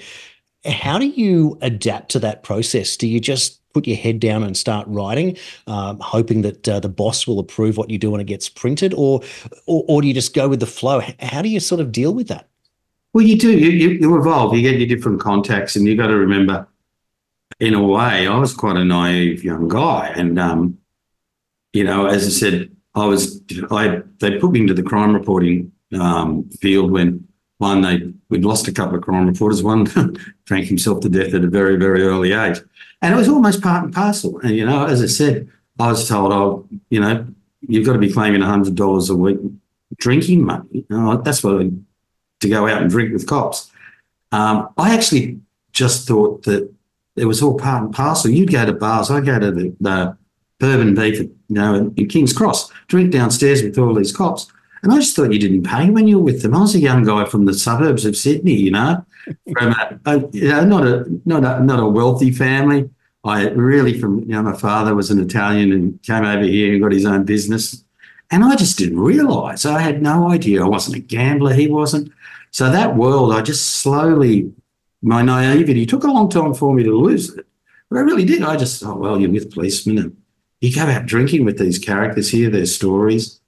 How 0.64 0.98
do 0.98 1.06
you 1.06 1.56
adapt 1.62 2.10
to 2.10 2.18
that 2.20 2.42
process? 2.42 2.96
Do 2.96 3.06
you 3.06 3.20
just 3.20 3.60
put 3.72 3.86
your 3.86 3.96
head 3.96 4.18
down 4.18 4.42
and 4.42 4.56
start 4.56 4.86
writing, 4.88 5.36
um, 5.66 6.00
hoping 6.00 6.42
that 6.42 6.68
uh, 6.68 6.80
the 6.80 6.88
boss 6.88 7.26
will 7.26 7.38
approve 7.38 7.76
what 7.76 7.90
you 7.90 7.98
do 7.98 8.10
when 8.10 8.20
it 8.20 8.26
gets 8.26 8.48
printed, 8.48 8.92
or, 8.94 9.20
or, 9.66 9.84
or 9.86 10.02
do 10.02 10.08
you 10.08 10.14
just 10.14 10.34
go 10.34 10.48
with 10.48 10.58
the 10.58 10.66
flow? 10.66 11.00
How 11.20 11.42
do 11.42 11.48
you 11.48 11.60
sort 11.60 11.80
of 11.80 11.92
deal 11.92 12.12
with 12.12 12.28
that? 12.28 12.48
Well, 13.12 13.24
you 13.24 13.38
do. 13.38 13.56
You, 13.56 13.70
you, 13.70 13.90
you 13.90 14.18
evolve. 14.18 14.54
You 14.54 14.62
get 14.62 14.80
your 14.80 14.88
different 14.88 15.20
contacts, 15.20 15.76
and 15.76 15.86
you 15.86 15.96
got 15.96 16.08
to 16.08 16.16
remember 16.16 16.66
in 17.60 17.74
a 17.74 17.82
way, 17.82 18.26
I 18.26 18.38
was 18.38 18.54
quite 18.54 18.76
a 18.76 18.84
naive 18.84 19.42
young 19.42 19.68
guy. 19.68 20.12
And, 20.14 20.38
um, 20.38 20.78
you 21.72 21.84
know, 21.84 22.06
as 22.06 22.26
I 22.26 22.30
said, 22.30 22.76
I 22.94 23.06
was, 23.06 23.42
I, 23.70 24.02
they 24.18 24.38
put 24.38 24.52
me 24.52 24.60
into 24.60 24.74
the 24.74 24.82
crime 24.82 25.14
reporting 25.14 25.72
um, 25.98 26.48
field 26.60 26.90
when 26.90 27.28
one, 27.58 27.82
they, 27.82 28.12
we'd 28.28 28.44
lost 28.44 28.68
a 28.68 28.72
couple 28.72 28.96
of 28.96 29.02
crime 29.02 29.26
reporters. 29.26 29.62
One 29.62 29.84
drank 30.44 30.66
himself 30.66 31.00
to 31.00 31.08
death 31.08 31.34
at 31.34 31.44
a 31.44 31.48
very, 31.48 31.76
very 31.76 32.02
early 32.02 32.32
age. 32.32 32.60
And 33.02 33.12
it 33.12 33.16
was 33.16 33.28
almost 33.28 33.62
part 33.62 33.84
and 33.84 33.92
parcel. 33.92 34.38
And, 34.40 34.56
you 34.56 34.64
know, 34.64 34.86
as 34.86 35.02
I 35.02 35.06
said, 35.06 35.48
I 35.78 35.88
was 35.88 36.08
told, 36.08 36.32
oh, 36.32 36.68
you 36.90 37.00
know, 37.00 37.26
you've 37.60 37.86
got 37.86 37.94
to 37.94 37.98
be 37.98 38.12
claiming 38.12 38.40
$100 38.40 39.10
a 39.10 39.14
week 39.14 39.38
drinking 39.96 40.44
money. 40.44 40.84
That's 40.88 41.42
what 41.42 41.66
to 42.40 42.48
go 42.48 42.68
out 42.68 42.82
and 42.82 42.90
drink 42.90 43.12
with 43.12 43.26
cops. 43.26 43.70
Um, 44.30 44.68
I 44.76 44.94
actually 44.94 45.40
just 45.72 46.06
thought 46.06 46.44
that 46.44 46.72
it 47.16 47.24
was 47.24 47.42
all 47.42 47.56
part 47.56 47.82
and 47.82 47.94
parcel. 47.94 48.30
You'd 48.30 48.52
go 48.52 48.64
to 48.64 48.72
bars. 48.72 49.10
I 49.10 49.20
go 49.20 49.38
to 49.38 49.50
the, 49.50 49.74
the 49.80 50.17
bourbon 50.58 50.94
beef, 50.94 51.20
you 51.20 51.34
know, 51.48 51.74
in, 51.74 51.94
in 51.96 52.08
King's 52.08 52.32
Cross, 52.32 52.70
drink 52.88 53.12
downstairs 53.12 53.62
with 53.62 53.78
all 53.78 53.94
these 53.94 54.14
cops. 54.14 54.50
And 54.82 54.92
I 54.92 54.96
just 54.96 55.16
thought 55.16 55.32
you 55.32 55.40
didn't 55.40 55.64
pay 55.64 55.90
when 55.90 56.06
you 56.06 56.18
were 56.18 56.24
with 56.24 56.42
them. 56.42 56.54
I 56.54 56.60
was 56.60 56.74
a 56.74 56.80
young 56.80 57.04
guy 57.04 57.24
from 57.24 57.46
the 57.46 57.54
suburbs 57.54 58.04
of 58.04 58.16
Sydney, 58.16 58.54
you 58.54 58.70
know, 58.70 59.04
from 59.52 59.72
a, 59.72 60.00
a, 60.06 60.18
you 60.30 60.48
know, 60.48 60.64
not 60.64 60.86
a 60.86 61.20
not 61.24 61.44
a 61.44 61.64
not 61.64 61.80
a 61.80 61.86
wealthy 61.86 62.30
family. 62.30 62.88
I 63.24 63.48
really 63.48 63.98
from 63.98 64.20
you 64.20 64.26
know, 64.26 64.42
my 64.42 64.56
father 64.56 64.94
was 64.94 65.10
an 65.10 65.18
Italian 65.18 65.72
and 65.72 66.00
came 66.02 66.24
over 66.24 66.44
here 66.44 66.72
and 66.72 66.82
got 66.82 66.92
his 66.92 67.06
own 67.06 67.24
business. 67.24 67.82
And 68.30 68.44
I 68.44 68.56
just 68.56 68.78
didn't 68.78 69.00
realise. 69.00 69.64
I 69.66 69.80
had 69.80 70.02
no 70.02 70.30
idea. 70.30 70.64
I 70.64 70.68
wasn't 70.68 70.96
a 70.96 71.00
gambler, 71.00 71.54
he 71.54 71.66
wasn't. 71.66 72.12
So 72.50 72.70
that 72.70 72.96
world, 72.96 73.32
I 73.32 73.42
just 73.42 73.80
slowly 73.80 74.52
my 75.02 75.22
naivety 75.22 75.86
took 75.86 76.04
a 76.04 76.08
long 76.08 76.28
time 76.28 76.54
for 76.54 76.74
me 76.74 76.82
to 76.84 76.96
lose 76.96 77.34
it. 77.34 77.46
But 77.90 77.98
I 77.98 78.02
really 78.02 78.24
did. 78.24 78.42
I 78.42 78.56
just 78.56 78.82
thought, 78.82 78.98
well, 78.98 79.18
you're 79.18 79.30
with 79.30 79.52
policemen 79.52 79.98
and 79.98 80.16
you 80.60 80.74
go 80.74 80.82
out 80.82 81.06
drinking 81.06 81.44
with 81.44 81.58
these 81.58 81.78
characters, 81.78 82.30
hear 82.30 82.50
their 82.50 82.66
stories. 82.66 83.40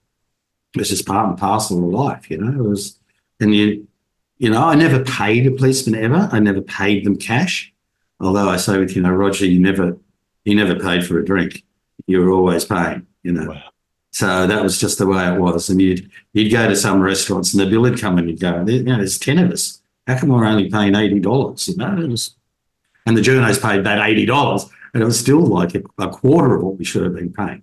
It's 0.74 0.90
just 0.90 1.06
part 1.06 1.28
and 1.28 1.38
parcel 1.38 1.78
of 1.78 1.92
life, 1.92 2.30
you 2.30 2.38
know. 2.38 2.64
It 2.64 2.68
was, 2.68 2.98
and 3.40 3.54
you, 3.54 3.88
you 4.38 4.50
know, 4.50 4.62
I 4.62 4.74
never 4.74 5.04
paid 5.04 5.46
a 5.46 5.50
policeman 5.50 6.00
ever. 6.00 6.28
I 6.30 6.38
never 6.38 6.60
paid 6.60 7.04
them 7.04 7.16
cash. 7.16 7.72
Although 8.20 8.48
I 8.48 8.56
say 8.56 8.78
with 8.78 8.94
you 8.94 9.02
know 9.02 9.10
Roger, 9.10 9.46
you 9.46 9.58
never, 9.58 9.96
you 10.44 10.54
never 10.54 10.78
paid 10.78 11.06
for 11.06 11.18
a 11.18 11.24
drink. 11.24 11.64
You 12.06 12.20
were 12.20 12.30
always 12.30 12.64
paying, 12.64 13.06
you 13.22 13.32
know. 13.32 13.50
Wow. 13.50 13.62
So 14.12 14.46
that 14.46 14.62
was 14.62 14.78
just 14.78 14.98
the 14.98 15.06
way 15.06 15.32
it 15.32 15.38
was. 15.38 15.70
And 15.70 15.80
you'd 15.80 16.10
you'd 16.32 16.52
go 16.52 16.68
to 16.68 16.76
some 16.76 17.00
restaurants 17.00 17.52
and 17.52 17.60
the 17.60 17.70
bill 17.70 17.82
would 17.82 18.00
come 18.00 18.18
and 18.18 18.28
you'd 18.28 18.40
go, 18.40 18.64
you 18.66 18.82
know, 18.82 18.96
there's 18.96 19.18
ten 19.18 19.38
of 19.38 19.50
us 19.50 19.80
how 20.10 20.18
come 20.18 20.30
we're 20.30 20.44
only 20.44 20.68
paying 20.68 20.94
eighty 20.94 21.20
dollars? 21.20 21.68
You 21.68 21.76
know, 21.76 21.94
was, 22.08 22.34
and 23.06 23.16
the 23.16 23.20
journos 23.20 23.62
paid 23.62 23.84
that 23.84 24.06
eighty 24.08 24.26
dollars, 24.26 24.68
and 24.94 25.02
it 25.02 25.06
was 25.06 25.18
still 25.18 25.44
like 25.44 25.74
a, 25.74 25.82
a, 25.98 26.08
quarter 26.08 26.56
of 26.56 26.62
what 26.62 26.78
we 26.78 26.84
should 26.84 27.02
have 27.02 27.14
been 27.14 27.32
paying. 27.32 27.62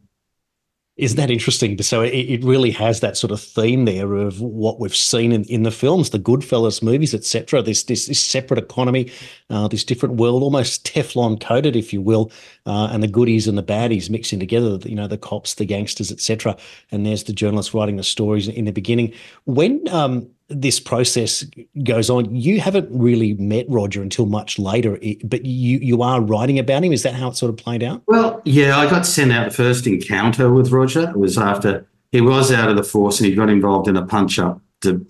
Isn't 0.96 1.18
that 1.18 1.30
interesting? 1.30 1.80
So 1.84 2.02
it, 2.02 2.10
it 2.10 2.44
really 2.44 2.72
has 2.72 3.02
that 3.02 3.18
sort 3.18 3.30
of 3.30 3.40
theme 3.40 3.86
there 3.86 4.16
of 4.16 4.42
what 4.42 4.80
we've 4.80 4.96
seen 4.96 5.32
in, 5.32 5.44
in 5.44 5.62
the 5.62 5.70
films, 5.70 6.10
the 6.10 6.18
Goodfellas 6.18 6.82
movies, 6.82 7.14
etc. 7.14 7.62
This, 7.62 7.84
this 7.84 8.08
this 8.08 8.20
separate 8.20 8.58
economy, 8.58 9.12
uh, 9.52 9.68
this 9.68 9.84
different 9.84 10.16
world, 10.16 10.42
almost 10.42 10.88
Teflon 10.88 11.40
coated, 11.40 11.76
if 11.76 11.94
you 11.94 12.02
will, 12.02 12.32
uh, 12.66 12.90
and 12.92 13.04
the 13.04 13.08
goodies 13.08 13.48
and 13.48 13.56
the 13.56 13.64
baddies 13.64 14.10
mixing 14.10 14.40
together. 14.40 14.80
You 14.90 14.96
know, 14.96 15.08
the 15.08 15.20
cops, 15.20 15.54
the 15.54 15.66
gangsters, 15.66 16.12
etc. 16.12 16.58
And 16.92 17.06
there's 17.06 17.26
the 17.26 17.34
journalists 17.34 17.76
writing 17.76 17.98
the 17.98 18.04
stories 18.04 18.48
in 18.48 18.66
the 18.66 18.72
beginning. 18.72 19.14
When 19.46 19.88
um, 19.90 20.32
this 20.50 20.80
process 20.80 21.46
goes 21.84 22.10
on, 22.10 22.34
you 22.34 22.62
haven't 22.62 22.88
really 22.92 23.34
met 23.34 23.66
Roger 23.68 24.02
until 24.02 24.26
much 24.26 24.58
later, 24.58 24.98
but 25.24 25.46
you 25.46 25.80
you 25.80 26.02
are 26.02 26.22
writing 26.22 26.58
about 26.58 26.84
him. 26.84 26.94
Is 26.94 27.04
that 27.04 27.16
how 27.16 27.30
it 27.30 27.36
sort 27.36 27.50
of 27.50 27.58
played 27.58 27.84
out? 27.84 28.02
Well, 28.08 28.42
yeah, 28.46 28.78
I 28.78 28.90
got 28.90 29.06
sent 29.06 29.32
out 29.32 29.50
the 29.50 29.56
first 29.56 29.86
encounter 29.88 30.52
with 30.52 30.72
Roger. 30.72 31.10
It 31.10 31.18
was 31.18 31.38
after 31.38 31.86
he 32.12 32.22
was 32.22 32.52
out 32.52 32.70
of 32.70 32.78
the 32.78 32.84
force 32.84 33.20
and 33.20 33.30
he 33.30 33.36
got 33.36 33.50
involved 33.50 33.88
in 33.88 33.98
a 33.98 34.06
punch 34.06 34.40
up 34.40 34.62
to, 34.82 35.06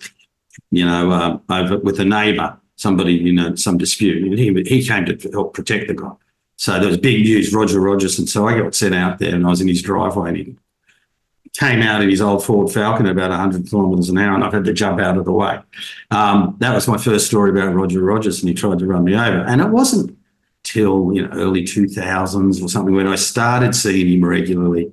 you 0.70 0.84
know, 0.84 1.10
uh, 1.10 1.38
over 1.50 1.78
with 1.78 2.00
a 2.00 2.04
neighbour, 2.04 2.58
somebody, 2.76 3.14
you 3.14 3.32
know, 3.32 3.54
some 3.54 3.78
dispute. 3.78 4.24
And 4.24 4.38
he 4.38 4.62
he 4.64 4.84
came 4.84 5.06
to 5.06 5.30
help 5.30 5.54
protect 5.54 5.86
the 5.88 5.94
guy. 5.94 6.12
So 6.56 6.80
there 6.80 6.88
was 6.88 6.98
big 6.98 7.22
news, 7.22 7.54
Roger 7.54 7.80
Rogerson. 7.80 8.26
So 8.26 8.48
I 8.48 8.58
got 8.58 8.74
sent 8.74 8.94
out 8.94 9.20
there 9.20 9.34
and 9.34 9.46
I 9.46 9.50
was 9.50 9.60
in 9.60 9.68
his 9.68 9.82
driveway 9.82 10.30
and 10.30 10.36
he 10.36 10.56
came 11.58 11.82
out 11.82 12.02
in 12.02 12.08
his 12.08 12.20
old 12.20 12.44
Ford 12.44 12.70
Falcon 12.70 13.06
at 13.06 13.12
about 13.12 13.30
100 13.30 13.68
kilometres 13.68 14.08
an 14.08 14.18
hour, 14.18 14.34
and 14.34 14.44
I've 14.44 14.52
had 14.52 14.64
to 14.64 14.72
jump 14.72 15.00
out 15.00 15.18
of 15.18 15.24
the 15.24 15.32
way. 15.32 15.58
Um, 16.12 16.56
that 16.60 16.72
was 16.72 16.86
my 16.86 16.96
first 16.96 17.26
story 17.26 17.50
about 17.50 17.74
Roger 17.74 18.00
Rogerson, 18.00 18.48
and 18.48 18.50
he 18.50 18.54
tried 18.54 18.78
to 18.78 18.86
run 18.86 19.04
me 19.04 19.14
over. 19.14 19.40
And 19.40 19.60
it 19.60 19.68
wasn't 19.68 20.16
till 20.62 21.12
you 21.12 21.26
know 21.26 21.34
early 21.34 21.62
2000s 21.62 22.62
or 22.62 22.68
something 22.68 22.94
when 22.94 23.08
I 23.08 23.16
started 23.16 23.74
seeing 23.74 24.08
him 24.08 24.24
regularly. 24.24 24.92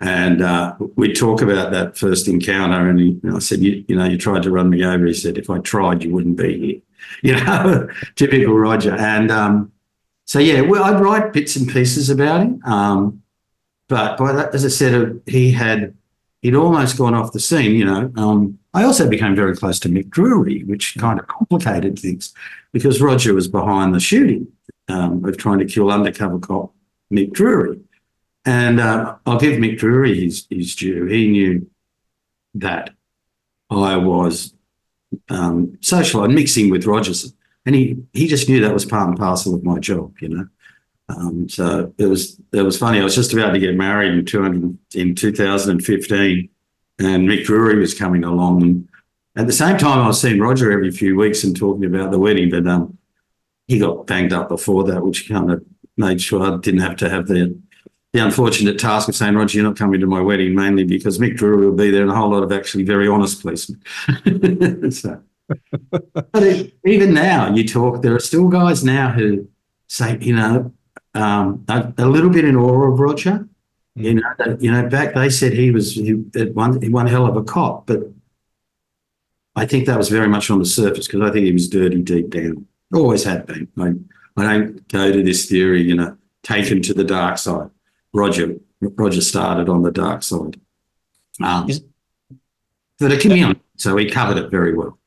And 0.00 0.42
uh, 0.42 0.74
we'd 0.96 1.14
talk 1.14 1.40
about 1.40 1.70
that 1.70 1.96
first 1.96 2.28
encounter, 2.28 2.88
and 2.90 3.00
he, 3.00 3.20
I 3.32 3.38
said, 3.38 3.60
you, 3.60 3.84
you 3.88 3.96
know, 3.96 4.04
you 4.04 4.18
tried 4.18 4.42
to 4.42 4.50
run 4.50 4.68
me 4.68 4.84
over. 4.84 5.06
He 5.06 5.14
said, 5.14 5.38
if 5.38 5.48
I 5.48 5.58
tried, 5.60 6.04
you 6.04 6.12
wouldn't 6.12 6.36
be 6.36 6.58
here. 6.58 6.80
You 7.22 7.36
know, 7.36 7.88
typical 8.16 8.54
Roger. 8.54 8.94
And 8.94 9.30
um, 9.30 9.72
so, 10.24 10.38
yeah, 10.38 10.62
well, 10.62 10.84
I'd 10.84 11.00
write 11.00 11.32
bits 11.32 11.54
and 11.56 11.68
pieces 11.68 12.10
about 12.10 12.40
him. 12.40 12.62
Um, 12.64 13.22
but 13.88 14.16
by 14.16 14.32
that, 14.32 14.54
as 14.54 14.64
I 14.64 14.68
said, 14.68 15.20
he 15.26 15.52
had 15.52 15.94
he'd 16.42 16.54
almost 16.54 16.98
gone 16.98 17.14
off 17.14 17.32
the 17.32 17.40
scene. 17.40 17.74
You 17.74 17.84
know, 17.84 18.12
um, 18.16 18.58
I 18.72 18.84
also 18.84 19.08
became 19.08 19.34
very 19.34 19.56
close 19.56 19.78
to 19.80 19.88
Mick 19.88 20.10
Drury, 20.10 20.64
which 20.64 20.96
kind 20.98 21.18
of 21.18 21.26
complicated 21.26 21.98
things 21.98 22.32
because 22.72 23.00
Roger 23.00 23.34
was 23.34 23.48
behind 23.48 23.94
the 23.94 24.00
shooting 24.00 24.48
um, 24.88 25.24
of 25.24 25.36
trying 25.36 25.58
to 25.58 25.64
kill 25.64 25.90
undercover 25.90 26.38
cop 26.38 26.72
Mick 27.12 27.32
Drury, 27.32 27.80
and 28.44 28.80
uh, 28.80 29.16
I'll 29.26 29.38
give 29.38 29.58
Mick 29.58 29.78
Drury 29.78 30.24
his 30.24 30.46
his 30.50 30.74
due. 30.74 31.06
He 31.06 31.28
knew 31.28 31.70
that 32.54 32.90
I 33.70 33.96
was 33.96 34.54
um, 35.28 35.76
social 35.80 36.24
and 36.24 36.34
mixing 36.34 36.70
with 36.70 36.86
Rogerson, 36.86 37.32
and 37.66 37.74
he 37.74 37.98
he 38.12 38.28
just 38.28 38.48
knew 38.48 38.60
that 38.60 38.72
was 38.72 38.86
part 38.86 39.08
and 39.08 39.18
parcel 39.18 39.54
of 39.54 39.64
my 39.64 39.78
job. 39.78 40.14
You 40.20 40.28
know. 40.28 40.48
Um, 41.08 41.48
so 41.48 41.92
it 41.98 42.06
was 42.06 42.40
it 42.52 42.62
was 42.62 42.78
funny. 42.78 43.00
I 43.00 43.04
was 43.04 43.14
just 43.14 43.32
about 43.32 43.52
to 43.52 43.58
get 43.58 43.76
married 43.76 44.12
in 44.12 44.24
200, 44.24 44.78
in 44.94 45.14
2015, 45.14 46.48
and 46.98 47.28
Mick 47.28 47.44
Drury 47.44 47.78
was 47.78 47.94
coming 47.94 48.24
along. 48.24 48.62
And 48.62 48.88
at 49.36 49.46
the 49.46 49.52
same 49.52 49.76
time, 49.76 49.98
I 49.98 50.06
was 50.06 50.20
seeing 50.20 50.40
Roger 50.40 50.72
every 50.72 50.90
few 50.90 51.16
weeks 51.16 51.44
and 51.44 51.56
talking 51.56 51.84
about 51.84 52.10
the 52.10 52.18
wedding, 52.18 52.50
but 52.50 52.66
um, 52.66 52.96
he 53.68 53.78
got 53.78 54.06
banged 54.06 54.32
up 54.32 54.48
before 54.48 54.84
that, 54.84 55.04
which 55.04 55.28
kind 55.28 55.50
of 55.50 55.64
made 55.96 56.20
sure 56.20 56.42
I 56.42 56.56
didn't 56.58 56.80
have 56.80 56.96
to 56.96 57.10
have 57.10 57.26
the 57.26 57.58
the 58.14 58.20
unfortunate 58.20 58.78
task 58.78 59.08
of 59.08 59.16
saying, 59.16 59.34
Roger, 59.34 59.58
you're 59.58 59.66
not 59.66 59.76
coming 59.76 60.00
to 60.00 60.06
my 60.06 60.20
wedding, 60.20 60.54
mainly 60.54 60.84
because 60.84 61.18
Mick 61.18 61.36
Drury 61.36 61.66
will 61.66 61.76
be 61.76 61.90
there 61.90 62.02
and 62.02 62.12
a 62.12 62.14
whole 62.14 62.30
lot 62.30 62.44
of 62.44 62.52
actually 62.52 62.84
very 62.84 63.08
honest 63.08 63.42
policemen. 63.42 63.82
so, 64.92 65.20
but 65.48 66.42
it, 66.44 66.74
even 66.86 67.12
now, 67.12 67.52
you 67.52 67.66
talk, 67.66 68.02
there 68.02 68.14
are 68.14 68.20
still 68.20 68.46
guys 68.46 68.84
now 68.84 69.10
who 69.10 69.48
say, 69.88 70.16
you 70.20 70.36
know, 70.36 70.72
um, 71.14 71.64
a, 71.68 71.92
a, 71.98 72.06
little 72.06 72.30
bit 72.30 72.44
in 72.44 72.56
awe 72.56 72.92
of 72.92 72.98
Roger. 72.98 73.48
Mm. 73.96 74.02
You 74.02 74.14
know, 74.14 74.34
that, 74.38 74.62
you 74.62 74.72
know, 74.72 74.88
back 74.88 75.14
they 75.14 75.30
said 75.30 75.52
he 75.52 75.70
was 75.70 75.94
he, 75.94 76.12
one 76.12 76.80
one 76.90 77.06
hell 77.06 77.26
of 77.26 77.36
a 77.36 77.44
cop, 77.44 77.86
but 77.86 78.00
I 79.56 79.66
think 79.66 79.86
that 79.86 79.98
was 79.98 80.08
very 80.08 80.28
much 80.28 80.50
on 80.50 80.58
the 80.58 80.64
surface 80.64 81.06
because 81.06 81.20
I 81.20 81.32
think 81.32 81.46
he 81.46 81.52
was 81.52 81.68
dirty 81.68 82.02
deep 82.02 82.30
down. 82.30 82.66
Always 82.92 83.24
had 83.24 83.46
been. 83.46 83.68
I, 83.78 83.94
I 84.36 84.42
don't 84.42 84.88
go 84.88 85.12
to 85.12 85.22
this 85.22 85.46
theory, 85.46 85.82
you 85.82 85.94
know, 85.94 86.16
take 86.42 86.66
him 86.66 86.82
to 86.82 86.94
the 86.94 87.04
dark 87.04 87.38
side. 87.38 87.70
Roger 88.12 88.56
Roger 88.80 89.20
started 89.20 89.68
on 89.68 89.82
the 89.82 89.92
dark 89.92 90.22
side. 90.22 90.60
Um, 91.42 91.68
but 92.98 93.12
it 93.12 93.20
came 93.20 93.44
on, 93.44 93.60
so 93.76 93.96
he 93.96 94.08
covered 94.08 94.38
it 94.38 94.50
very 94.50 94.74
well. 94.74 94.98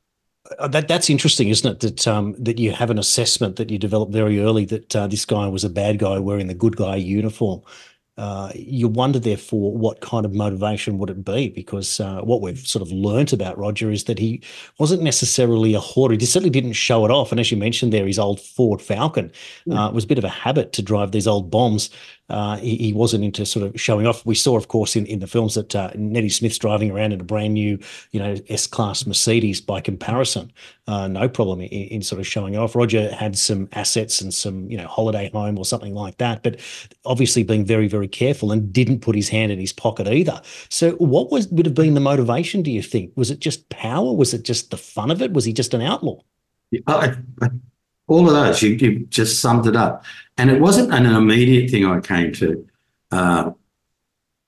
Uh, 0.58 0.68
that 0.68 0.88
that's 0.88 1.10
interesting, 1.10 1.48
isn't 1.48 1.70
it? 1.70 1.80
That 1.80 2.08
um, 2.08 2.34
that 2.38 2.58
you 2.58 2.72
have 2.72 2.90
an 2.90 2.98
assessment 2.98 3.56
that 3.56 3.70
you 3.70 3.78
develop 3.78 4.10
very 4.10 4.40
early 4.40 4.64
that 4.66 4.96
uh, 4.96 5.06
this 5.06 5.24
guy 5.24 5.46
was 5.48 5.64
a 5.64 5.70
bad 5.70 5.98
guy 5.98 6.18
wearing 6.18 6.46
the 6.46 6.54
good 6.54 6.76
guy 6.76 6.96
uniform. 6.96 7.62
Uh, 8.18 8.50
you 8.56 8.88
wonder, 8.88 9.20
therefore, 9.20 9.76
what 9.76 10.00
kind 10.00 10.26
of 10.26 10.34
motivation 10.34 10.98
would 10.98 11.08
it 11.08 11.24
be? 11.24 11.50
Because 11.50 12.00
uh, 12.00 12.20
what 12.22 12.42
we've 12.42 12.66
sort 12.66 12.82
of 12.82 12.90
learnt 12.90 13.32
about 13.32 13.56
Roger 13.56 13.92
is 13.92 14.04
that 14.04 14.18
he 14.18 14.42
wasn't 14.80 15.04
necessarily 15.04 15.72
a 15.72 15.78
hoarder. 15.78 16.16
He 16.18 16.26
certainly 16.26 16.50
didn't 16.50 16.72
show 16.72 17.04
it 17.04 17.12
off. 17.12 17.30
And 17.30 17.38
as 17.38 17.52
you 17.52 17.56
mentioned 17.56 17.92
there, 17.92 18.08
his 18.08 18.18
old 18.18 18.40
Ford 18.40 18.82
Falcon 18.82 19.30
yeah. 19.66 19.86
uh, 19.86 19.90
was 19.92 20.02
a 20.02 20.08
bit 20.08 20.18
of 20.18 20.24
a 20.24 20.28
habit 20.28 20.72
to 20.72 20.82
drive 20.82 21.12
these 21.12 21.28
old 21.28 21.48
bombs 21.48 21.90
uh, 22.28 22.56
he, 22.58 22.76
he, 22.76 22.92
wasn't 22.92 23.24
into 23.24 23.46
sort 23.46 23.66
of 23.66 23.80
showing 23.80 24.06
off. 24.06 24.24
We 24.26 24.34
saw, 24.34 24.56
of 24.56 24.68
course, 24.68 24.96
in, 24.96 25.06
in 25.06 25.20
the 25.20 25.26
films 25.26 25.54
that 25.54 25.74
uh, 25.74 25.90
Neddy 25.94 26.28
Smith's 26.28 26.58
driving 26.58 26.90
around 26.90 27.12
in 27.12 27.20
a 27.20 27.24
brand 27.24 27.54
new, 27.54 27.78
you 28.10 28.20
know, 28.20 28.36
S 28.48 28.66
class 28.66 29.06
Mercedes 29.06 29.60
by 29.60 29.80
comparison. 29.80 30.52
Uh, 30.86 31.08
no 31.08 31.28
problem 31.28 31.60
in, 31.60 31.68
in, 31.68 32.02
sort 32.02 32.20
of 32.20 32.26
showing 32.26 32.56
off. 32.56 32.76
Roger 32.76 33.14
had 33.14 33.38
some 33.38 33.68
assets 33.72 34.20
and 34.20 34.32
some, 34.32 34.70
you 34.70 34.76
know, 34.76 34.86
holiday 34.86 35.30
home 35.30 35.58
or 35.58 35.64
something 35.64 35.94
like 35.94 36.18
that, 36.18 36.42
but 36.42 36.60
obviously 37.06 37.42
being 37.42 37.64
very, 37.64 37.88
very 37.88 38.08
careful 38.08 38.52
and 38.52 38.72
didn't 38.72 39.00
put 39.00 39.16
his 39.16 39.28
hand 39.28 39.50
in 39.50 39.58
his 39.58 39.72
pocket 39.72 40.06
either. 40.06 40.40
So, 40.68 40.92
what 40.92 41.30
was 41.30 41.48
would 41.48 41.66
have 41.66 41.74
been 41.74 41.94
the 41.94 42.00
motivation? 42.00 42.62
Do 42.62 42.70
you 42.70 42.82
think 42.82 43.12
was 43.16 43.30
it 43.30 43.38
just 43.38 43.68
power? 43.70 44.12
Was 44.12 44.34
it 44.34 44.44
just 44.44 44.70
the 44.70 44.76
fun 44.76 45.10
of 45.10 45.22
it? 45.22 45.32
Was 45.32 45.44
he 45.44 45.52
just 45.52 45.72
an 45.72 45.80
outlaw? 45.80 46.20
I, 46.86 47.16
I, 47.40 47.48
all 48.08 48.26
of 48.26 48.34
those, 48.34 48.62
you, 48.62 48.70
you 48.70 49.06
just 49.06 49.40
summed 49.40 49.66
it 49.66 49.76
up. 49.76 50.04
And 50.38 50.50
it 50.50 50.60
wasn't 50.60 50.94
an 50.94 51.04
immediate 51.04 51.70
thing 51.70 51.84
I 51.84 52.00
came 52.00 52.32
to. 52.34 52.66
Uh, 53.10 53.50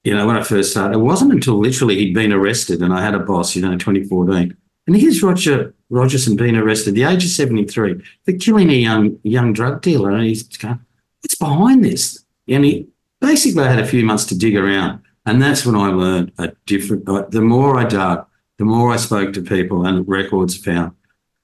you 0.05 0.15
know, 0.15 0.27
when 0.27 0.37
I 0.37 0.43
first 0.43 0.71
started, 0.71 0.97
it 0.97 1.01
wasn't 1.01 1.33
until 1.33 1.59
literally 1.59 1.97
he'd 1.97 2.15
been 2.15 2.33
arrested 2.33 2.81
and 2.81 2.95
I 2.95 3.03
had 3.03 3.15
a 3.15 3.19
boss, 3.19 3.55
you 3.55 3.63
know, 3.63 3.77
2014. 3.77 4.57
And 4.87 4.97
here's 4.97 5.23
Roger 5.23 5.75
Rogerson 5.91 6.37
being 6.37 6.57
arrested, 6.57 6.95
the 6.95 7.05
age 7.05 7.25
of 7.25 7.31
73, 7.31 8.03
for 8.25 8.33
killing 8.33 8.71
a 8.71 8.75
young 8.75 9.19
young 9.23 9.53
drug 9.53 9.83
dealer. 9.83 10.11
And 10.11 10.25
he's 10.25 10.45
going, 10.45 10.81
what's 11.21 11.35
behind 11.35 11.85
this? 11.85 12.25
And 12.49 12.65
he 12.65 12.89
basically 13.21 13.65
I 13.65 13.71
had 13.71 13.79
a 13.79 13.87
few 13.87 14.05
months 14.05 14.25
to 14.27 14.39
dig 14.39 14.57
around. 14.57 15.03
And 15.27 15.43
that's 15.43 15.67
when 15.67 15.75
I 15.75 15.89
learned 15.89 16.33
a 16.39 16.53
different, 16.65 17.07
uh, 17.09 17.27
the 17.29 17.43
more 17.43 17.79
I 17.79 17.85
dug, 17.85 18.27
the 18.59 18.65
more 18.65 18.91
I 18.91 18.97
spoke 18.97 19.35
to 19.35 19.43
people 19.43 19.85
and 19.87 20.09
records 20.09 20.57
found 20.57 20.93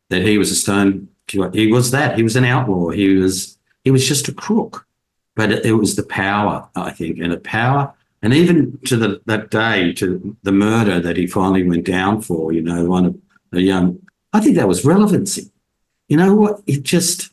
that 0.08 0.22
he 0.22 0.38
was 0.38 0.50
a 0.50 0.56
stone 0.56 1.08
he 1.28 1.72
was 1.72 1.90
that. 1.90 2.16
He 2.16 2.22
was 2.22 2.36
an 2.36 2.44
outlaw. 2.44 2.90
He 2.90 3.08
was 3.16 3.55
he 3.86 3.92
was 3.92 4.04
just 4.04 4.26
a 4.26 4.34
crook. 4.34 4.84
But 5.36 5.52
it, 5.52 5.66
it 5.66 5.72
was 5.74 5.94
the 5.94 6.02
power, 6.02 6.68
I 6.74 6.90
think, 6.90 7.20
and 7.20 7.30
the 7.30 7.38
power, 7.38 7.94
and 8.20 8.34
even 8.34 8.80
to 8.86 8.96
the 8.96 9.20
that 9.26 9.50
day, 9.50 9.92
to 9.92 10.36
the 10.42 10.50
murder 10.50 10.98
that 10.98 11.16
he 11.16 11.28
finally 11.28 11.62
went 11.62 11.84
down 11.84 12.20
for. 12.20 12.52
You 12.52 12.62
know, 12.62 12.84
one 12.86 13.06
of 13.06 13.16
the 13.52 13.62
young. 13.62 14.00
I 14.32 14.40
think 14.40 14.56
that 14.56 14.66
was 14.66 14.84
relevancy. 14.84 15.52
You 16.08 16.16
know 16.16 16.34
what? 16.34 16.62
It 16.66 16.82
just, 16.82 17.30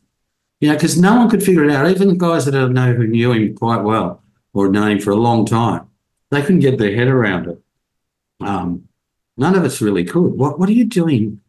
you 0.62 0.68
know, 0.68 0.76
because 0.76 0.96
no 0.96 1.16
one 1.16 1.28
could 1.28 1.42
figure 1.42 1.64
it 1.64 1.72
out. 1.72 1.90
Even 1.90 2.10
the 2.10 2.16
guys 2.28 2.46
that 2.46 2.54
I 2.54 2.68
know 2.68 2.94
who 2.94 3.08
knew 3.08 3.32
him 3.32 3.56
quite 3.56 3.82
well 3.82 4.22
or 4.54 4.70
known 4.70 4.92
him 4.92 5.00
for 5.00 5.10
a 5.10 5.16
long 5.16 5.48
time, 5.48 5.88
they 6.30 6.42
couldn't 6.42 6.60
get 6.60 6.78
their 6.78 6.96
head 6.96 7.08
around 7.08 7.48
it. 7.48 7.60
Um, 8.42 8.90
none 9.38 9.56
of 9.56 9.64
us 9.64 9.82
really 9.82 10.04
could. 10.04 10.34
What 10.34 10.60
What 10.60 10.70
are 10.70 10.74
you 10.74 10.86
doing 10.86 11.40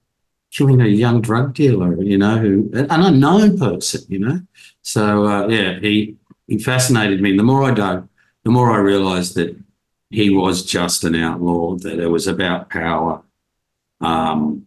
killing 0.55 0.81
a 0.81 0.87
young 0.87 1.21
drug 1.21 1.53
dealer, 1.53 2.01
you 2.01 2.17
know, 2.17 2.39
who 2.39 2.71
an 2.73 2.87
unknown 2.91 3.59
person, 3.59 4.03
you 4.09 4.21
know. 4.21 4.41
So 4.83 5.27
uh, 5.27 5.49
yeah, 5.49 5.81
he 5.81 6.17
he 6.47 6.59
fascinated 6.59 7.21
me. 7.21 7.31
And 7.31 7.39
the 7.39 7.45
more 7.45 7.65
I 7.65 7.73
dug, 7.73 8.09
the 8.45 8.51
more 8.51 8.71
I 8.71 8.79
realised 8.79 9.35
that 9.35 9.57
he 10.11 10.31
was 10.31 10.65
just 10.65 11.05
an 11.05 11.17
outlaw. 11.17 11.77
That 11.77 11.99
it 11.99 12.07
was 12.07 12.27
about 12.27 12.71
power. 12.71 13.23
Um, 14.01 14.67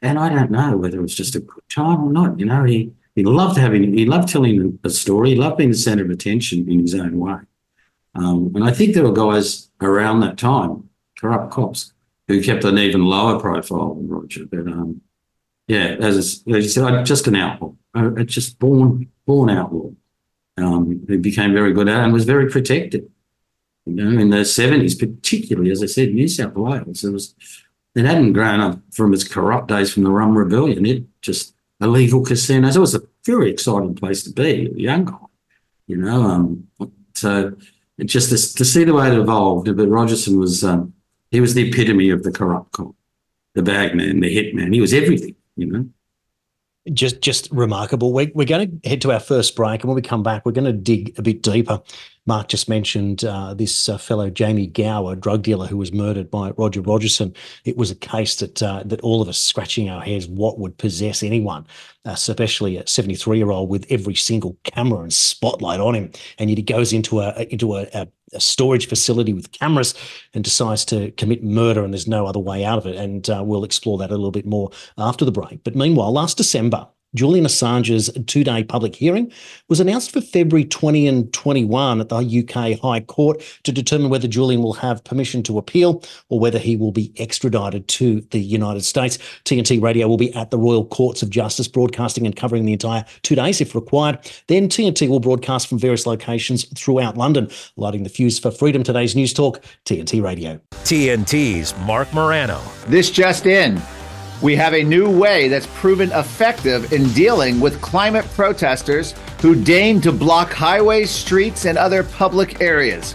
and 0.00 0.18
I 0.18 0.28
don't 0.28 0.50
know 0.50 0.76
whether 0.76 0.98
it 0.98 1.02
was 1.02 1.14
just 1.14 1.34
a 1.34 1.40
good 1.40 1.68
time 1.68 2.04
or 2.04 2.12
not. 2.12 2.38
You 2.38 2.46
know, 2.46 2.64
he 2.64 2.92
he 3.14 3.24
loved 3.24 3.56
having 3.56 3.94
he 3.94 4.04
loved 4.04 4.28
telling 4.28 4.78
a 4.84 4.90
story. 4.90 5.30
He 5.30 5.36
loved 5.36 5.56
being 5.56 5.70
the 5.70 5.76
centre 5.76 6.04
of 6.04 6.10
attention 6.10 6.70
in 6.70 6.80
his 6.80 6.94
own 6.94 7.18
way. 7.18 7.38
Um, 8.14 8.52
and 8.54 8.64
I 8.64 8.72
think 8.72 8.94
there 8.94 9.04
were 9.04 9.12
guys 9.12 9.70
around 9.80 10.20
that 10.20 10.36
time, 10.36 10.90
corrupt 11.18 11.50
cops, 11.50 11.94
who 12.28 12.42
kept 12.42 12.64
an 12.64 12.78
even 12.78 13.06
lower 13.06 13.40
profile 13.40 13.94
than 13.94 14.08
Roger. 14.08 14.44
But 14.44 14.66
um, 14.66 15.00
yeah, 15.66 15.96
as, 16.00 16.16
as 16.16 16.44
you 16.46 16.62
said, 16.68 16.84
I'm 16.84 17.04
just 17.04 17.26
an 17.26 17.36
outlaw. 17.36 17.72
I, 17.94 18.24
just 18.24 18.58
born 18.58 19.08
born 19.26 19.50
outlaw. 19.50 19.90
Um, 20.58 21.04
who 21.08 21.18
became 21.18 21.54
very 21.54 21.72
good 21.72 21.88
at 21.88 21.98
it 21.98 22.04
and 22.04 22.12
was 22.12 22.26
very 22.26 22.50
protected. 22.50 23.10
You 23.86 23.94
know, 23.94 24.20
in 24.20 24.30
the 24.30 24.44
seventies, 24.44 24.94
particularly 24.94 25.70
as 25.70 25.82
I 25.82 25.86
said, 25.86 26.12
New 26.12 26.28
South 26.28 26.54
Wales, 26.54 27.04
it 27.04 27.10
was 27.10 27.34
it 27.94 28.04
hadn't 28.04 28.34
grown 28.34 28.60
up 28.60 28.80
from 28.92 29.12
its 29.12 29.24
corrupt 29.24 29.68
days 29.68 29.92
from 29.92 30.04
the 30.04 30.10
Rum 30.10 30.36
Rebellion. 30.36 30.86
It 30.86 31.04
just 31.20 31.54
illegal 31.80 32.24
casinos. 32.24 32.76
It 32.76 32.80
was 32.80 32.94
a 32.94 33.02
very 33.24 33.50
exciting 33.50 33.94
place 33.94 34.22
to 34.24 34.30
be, 34.30 34.72
young 34.76 35.04
guy. 35.04 35.16
You 35.86 35.96
know, 35.96 36.22
um, 36.22 36.68
so 37.14 37.54
just 38.04 38.30
to, 38.30 38.56
to, 38.56 38.64
see 38.64 38.84
the 38.84 38.94
way 38.94 39.08
it 39.08 39.18
evolved. 39.18 39.74
But 39.76 39.88
Rogerson 39.88 40.38
was 40.38 40.64
um, 40.64 40.94
he 41.30 41.40
was 41.40 41.54
the 41.54 41.68
epitome 41.68 42.10
of 42.10 42.22
the 42.22 42.32
corrupt 42.32 42.72
cop, 42.72 42.94
the 43.54 43.62
bagman, 43.62 44.20
the 44.20 44.34
hitman. 44.34 44.72
He 44.72 44.80
was 44.80 44.94
everything. 44.94 45.34
You 45.56 45.66
know 45.66 45.88
just 46.92 47.20
just 47.20 47.48
remarkable. 47.52 48.12
We're, 48.12 48.30
we're 48.34 48.46
going 48.46 48.80
to 48.80 48.88
head 48.88 49.00
to 49.02 49.12
our 49.12 49.20
first 49.20 49.54
break, 49.54 49.82
and 49.82 49.88
when 49.88 49.94
we 49.94 50.02
come 50.02 50.22
back, 50.22 50.44
we're 50.44 50.52
going 50.52 50.64
to 50.64 50.72
dig 50.72 51.16
a 51.18 51.22
bit 51.22 51.42
deeper. 51.42 51.80
Mark 52.26 52.48
just 52.48 52.68
mentioned 52.68 53.24
uh, 53.24 53.54
this 53.54 53.88
uh, 53.88 53.98
fellow 53.98 54.30
Jamie 54.30 54.66
Gao, 54.66 55.14
drug 55.14 55.42
dealer 55.42 55.66
who 55.66 55.76
was 55.76 55.92
murdered 55.92 56.30
by 56.30 56.50
Roger 56.56 56.80
Rogerson. 56.80 57.34
It 57.64 57.76
was 57.76 57.90
a 57.90 57.96
case 57.96 58.36
that 58.36 58.62
uh, 58.62 58.82
that 58.84 59.00
all 59.00 59.22
of 59.22 59.28
us 59.28 59.38
scratching 59.38 59.88
our 59.88 60.02
heads, 60.02 60.26
what 60.26 60.58
would 60.58 60.76
possess 60.76 61.22
anyone, 61.22 61.66
uh, 62.04 62.10
especially 62.10 62.76
a 62.76 62.86
73 62.86 63.38
year 63.38 63.50
old 63.50 63.68
with 63.68 63.86
every 63.88 64.14
single 64.14 64.56
camera 64.64 65.00
and 65.00 65.12
spotlight 65.12 65.80
on 65.80 65.94
him, 65.94 66.10
and 66.38 66.50
yet 66.50 66.58
he 66.58 66.64
goes 66.64 66.92
into 66.92 67.20
a 67.20 67.46
into 67.50 67.76
a, 67.76 67.86
a 67.94 68.08
a 68.32 68.40
storage 68.40 68.88
facility 68.88 69.32
with 69.32 69.52
cameras 69.52 69.94
and 70.34 70.42
decides 70.44 70.84
to 70.86 71.10
commit 71.12 71.42
murder, 71.42 71.84
and 71.84 71.92
there's 71.92 72.08
no 72.08 72.26
other 72.26 72.40
way 72.40 72.64
out 72.64 72.78
of 72.78 72.86
it. 72.86 72.96
And 72.96 73.28
uh, 73.28 73.42
we'll 73.44 73.64
explore 73.64 73.98
that 73.98 74.10
a 74.10 74.16
little 74.16 74.30
bit 74.30 74.46
more 74.46 74.70
after 74.98 75.24
the 75.24 75.32
break. 75.32 75.64
But 75.64 75.76
meanwhile, 75.76 76.12
last 76.12 76.36
December, 76.36 76.86
Julian 77.14 77.44
Assange's 77.44 78.10
two 78.26 78.44
day 78.44 78.64
public 78.64 78.94
hearing 78.94 79.30
was 79.68 79.80
announced 79.80 80.10
for 80.10 80.20
February 80.20 80.64
20 80.64 81.06
and 81.06 81.32
21 81.32 82.00
at 82.00 82.08
the 82.08 82.16
UK 82.16 82.80
High 82.80 83.00
Court 83.00 83.42
to 83.64 83.72
determine 83.72 84.08
whether 84.10 84.28
Julian 84.28 84.62
will 84.62 84.72
have 84.74 85.04
permission 85.04 85.42
to 85.44 85.58
appeal 85.58 86.02
or 86.28 86.40
whether 86.40 86.58
he 86.58 86.76
will 86.76 86.92
be 86.92 87.12
extradited 87.18 87.86
to 87.88 88.20
the 88.30 88.40
United 88.40 88.84
States. 88.84 89.18
TNT 89.44 89.82
Radio 89.82 90.08
will 90.08 90.16
be 90.16 90.32
at 90.34 90.50
the 90.50 90.58
Royal 90.58 90.86
Courts 90.86 91.22
of 91.22 91.30
Justice, 91.30 91.68
broadcasting 91.68 92.26
and 92.26 92.34
covering 92.34 92.64
the 92.64 92.72
entire 92.72 93.04
two 93.22 93.34
days 93.34 93.60
if 93.60 93.74
required. 93.74 94.18
Then 94.46 94.68
TNT 94.68 95.08
will 95.08 95.20
broadcast 95.20 95.68
from 95.68 95.78
various 95.78 96.06
locations 96.06 96.64
throughout 96.78 97.16
London, 97.16 97.50
lighting 97.76 98.04
the 98.04 98.08
fuse 98.08 98.38
for 98.38 98.50
freedom. 98.50 98.82
Today's 98.82 99.14
News 99.14 99.32
Talk, 99.32 99.62
TNT 99.84 100.22
Radio. 100.22 100.60
TNT's 100.84 101.76
Marc 101.80 102.12
Morano. 102.12 102.60
This 102.86 103.10
just 103.10 103.46
in. 103.46 103.80
We 104.42 104.56
have 104.56 104.74
a 104.74 104.82
new 104.82 105.08
way 105.08 105.46
that's 105.46 105.68
proven 105.68 106.10
effective 106.10 106.92
in 106.92 107.08
dealing 107.12 107.60
with 107.60 107.80
climate 107.80 108.24
protesters 108.34 109.14
who 109.40 109.54
deign 109.54 110.00
to 110.00 110.10
block 110.10 110.52
highways, 110.52 111.10
streets, 111.10 111.64
and 111.64 111.78
other 111.78 112.02
public 112.02 112.60
areas. 112.60 113.14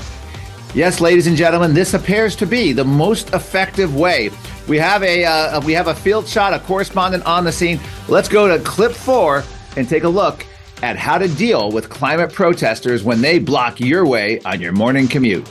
Yes, 0.73 1.01
ladies 1.01 1.27
and 1.27 1.35
gentlemen, 1.35 1.73
this 1.73 1.93
appears 1.93 2.33
to 2.37 2.45
be 2.45 2.71
the 2.71 2.85
most 2.85 3.33
effective 3.33 3.93
way. 3.93 4.29
We 4.69 4.77
have 4.77 5.03
a 5.03 5.25
uh, 5.25 5.59
we 5.61 5.73
have 5.73 5.87
a 5.87 5.95
field 5.95 6.29
shot, 6.29 6.53
a 6.53 6.59
correspondent 6.59 7.25
on 7.25 7.43
the 7.43 7.51
scene. 7.51 7.79
Let's 8.07 8.29
go 8.29 8.47
to 8.47 8.63
clip 8.63 8.93
four 8.93 9.43
and 9.75 9.87
take 9.87 10.05
a 10.05 10.09
look 10.09 10.45
at 10.81 10.95
how 10.95 11.17
to 11.17 11.27
deal 11.27 11.71
with 11.71 11.89
climate 11.89 12.31
protesters 12.31 13.03
when 13.03 13.19
they 13.19 13.37
block 13.37 13.81
your 13.81 14.05
way 14.05 14.39
on 14.45 14.61
your 14.61 14.71
morning 14.71 15.09
commute. 15.09 15.45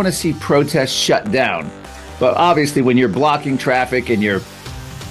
Want 0.00 0.14
to 0.14 0.18
see 0.18 0.32
protests 0.32 0.92
shut 0.92 1.30
down. 1.30 1.70
But 2.18 2.34
obviously, 2.38 2.80
when 2.80 2.96
you're 2.96 3.10
blocking 3.10 3.58
traffic 3.58 4.08
and 4.08 4.22
you're 4.22 4.40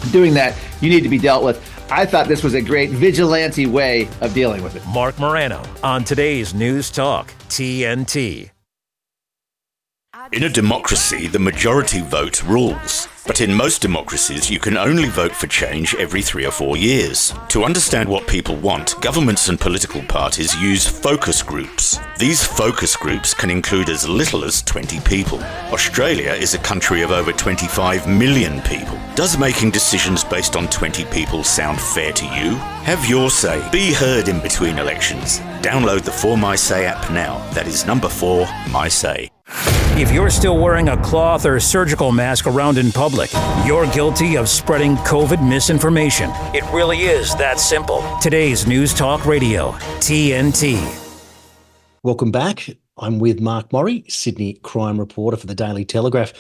doing 0.10 0.34
that, 0.34 0.58
you 0.81 0.89
need 0.89 1.03
to 1.03 1.10
be 1.10 1.19
dealt 1.19 1.43
with. 1.43 1.63
I 1.91 2.08
thought 2.08 2.27
this 2.27 2.43
was 2.43 2.55
a 2.55 2.62
great 2.63 2.89
vigilante 2.89 3.67
way 3.67 4.10
of 4.19 4.34
dealing 4.34 4.63
with 4.63 4.75
it. 4.75 4.84
Marc 4.88 5.19
Morano 5.19 5.62
on 5.84 6.03
today's 6.03 6.55
News 6.55 6.89
Talk, 6.89 7.31
TNT. 7.50 8.50
In 10.33 10.43
a 10.43 10.49
democracy, 10.49 11.27
the 11.27 11.39
majority 11.39 12.01
vote 12.01 12.43
rules. 12.43 13.08
But 13.25 13.41
in 13.41 13.53
most 13.53 13.82
democracies, 13.82 14.49
you 14.49 14.60
can 14.60 14.75
only 14.75 15.08
vote 15.08 15.32
for 15.32 15.47
change 15.47 15.95
every 15.95 16.21
three 16.21 16.45
or 16.45 16.51
four 16.51 16.75
years. 16.75 17.34
To 17.49 17.63
understand 17.63 18.10
what 18.10 18.27
people 18.27 18.55
want, 18.58 18.99
governments 19.01 19.47
and 19.47 19.60
political 19.60 20.01
parties 20.03 20.55
use 20.58 20.86
focus 20.86 21.41
groups. 21.41 21.99
These 22.17 22.43
focus 22.43 22.95
groups 22.95 23.34
can 23.34 23.49
include 23.49 23.89
as 23.89 24.10
little 24.10 24.43
as 24.43 24.62
20 24.63 24.99
people. 25.01 25.39
Australia 25.71 26.32
is 26.34 26.53
a 26.53 26.60
country 26.60 27.01
of 27.01 27.12
over 27.12 27.32
25 27.32 28.08
million 28.08 28.62
people. 28.62 28.99
Does 29.15 29.38
making 29.38 29.71
decisions 29.71 30.23
based 30.23 30.55
on 30.55 30.67
20 30.69 31.05
people 31.05 31.43
sound 31.43 31.79
fair 31.79 32.12
to 32.13 32.25
you? 32.25 32.55
Have 32.84 33.08
your 33.08 33.29
say. 33.29 33.67
Be 33.71 33.93
heard 33.93 34.27
in 34.27 34.41
between 34.41 34.79
elections. 34.79 35.39
Download 35.62 36.01
the 36.01 36.12
For 36.12 36.38
My 36.38 36.55
Say 36.55 36.86
app 36.86 37.10
now. 37.12 37.38
That 37.53 37.67
is 37.67 37.86
number 37.86 38.10
4, 38.10 38.47
My 38.69 38.88
Say. 38.88 39.29
If 39.99 40.13
you're 40.13 40.29
still 40.29 40.57
wearing 40.57 40.88
a 40.88 40.95
cloth 41.03 41.45
or 41.45 41.59
surgical 41.59 42.13
mask 42.13 42.47
around 42.47 42.77
in 42.77 42.89
public, 42.89 43.29
you're 43.65 43.85
guilty 43.88 44.38
of 44.38 44.47
spreading 44.47 44.95
COVID 44.99 45.45
misinformation. 45.45 46.29
It 46.53 46.63
really 46.71 46.99
is 46.99 47.35
that 47.35 47.59
simple. 47.59 48.01
Today's 48.21 48.65
News 48.65 48.93
Talk 48.93 49.25
Radio, 49.25 49.71
TNT. 49.99 50.79
Welcome 52.01 52.31
back. 52.31 52.69
I'm 52.97 53.19
with 53.19 53.41
Mark 53.41 53.71
Morri, 53.71 54.09
Sydney 54.09 54.53
crime 54.53 54.97
reporter 55.01 55.35
for 55.35 55.47
the 55.47 55.53
Daily 55.53 55.83
Telegraph. 55.83 56.31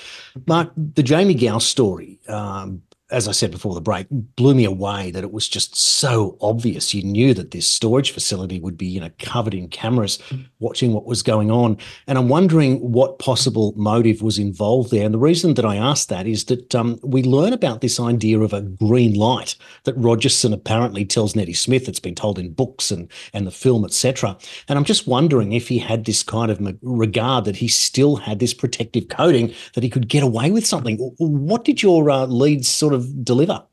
Mark, 0.47 0.71
the 0.77 1.03
Jamie 1.03 1.33
Gao 1.33 1.57
story, 1.57 2.17
um, 2.29 2.81
as 3.11 3.27
I 3.27 3.31
said 3.31 3.51
before 3.51 3.73
the 3.73 3.81
break, 3.81 4.07
blew 4.09 4.53
me 4.53 4.65
away 4.65 5.09
that 5.11 5.23
it 5.23 5.31
was 5.31 5.49
just 5.49 5.75
so 5.75 6.37
obvious. 6.41 6.93
You 6.93 7.03
knew 7.03 7.33
that 7.33 7.51
this 7.51 7.67
storage 7.67 8.11
facility 8.11 8.59
would 8.59 8.77
be, 8.77 8.85
you 8.85 8.99
know, 8.99 9.09
covered 9.19 9.53
in 9.53 9.67
cameras 9.67 10.19
watching 10.59 10.93
what 10.93 11.05
was 11.05 11.23
going 11.23 11.49
on. 11.49 11.77
And 12.05 12.17
I'm 12.17 12.29
wondering 12.29 12.77
what 12.79 13.17
possible 13.17 13.73
motive 13.75 14.21
was 14.21 14.37
involved 14.37 14.91
there. 14.91 15.05
And 15.05 15.13
the 15.13 15.19
reason 15.19 15.55
that 15.55 15.65
I 15.65 15.75
ask 15.75 16.07
that 16.09 16.27
is 16.27 16.45
that 16.45 16.75
um, 16.75 16.99
we 17.01 17.23
learn 17.23 17.51
about 17.51 17.81
this 17.81 17.99
idea 17.99 18.39
of 18.39 18.53
a 18.53 18.61
green 18.61 19.15
light 19.15 19.55
that 19.85 19.97
Rogerson 19.97 20.53
apparently 20.53 21.03
tells 21.03 21.35
Neddy 21.35 21.53
Smith. 21.53 21.89
It's 21.89 21.99
been 21.99 22.15
told 22.15 22.37
in 22.37 22.53
books 22.53 22.91
and, 22.91 23.11
and 23.33 23.47
the 23.47 23.51
film, 23.51 23.85
etc. 23.85 24.37
And 24.67 24.77
I'm 24.77 24.85
just 24.85 25.07
wondering 25.07 25.53
if 25.53 25.67
he 25.67 25.79
had 25.79 26.05
this 26.05 26.21
kind 26.21 26.51
of 26.51 26.59
regard 26.83 27.45
that 27.45 27.55
he 27.55 27.67
still 27.67 28.17
had 28.17 28.37
this 28.39 28.53
protective 28.53 29.07
coating 29.07 29.53
that 29.73 29.83
he 29.83 29.89
could 29.89 30.09
get 30.09 30.21
away 30.21 30.51
with 30.51 30.65
something. 30.67 30.97
What 31.17 31.65
did 31.65 31.81
your 31.81 32.09
uh, 32.09 32.25
leads 32.25 32.67
sort 32.67 32.93
of 32.93 32.98
of 32.99 33.25
deliver? 33.25 33.63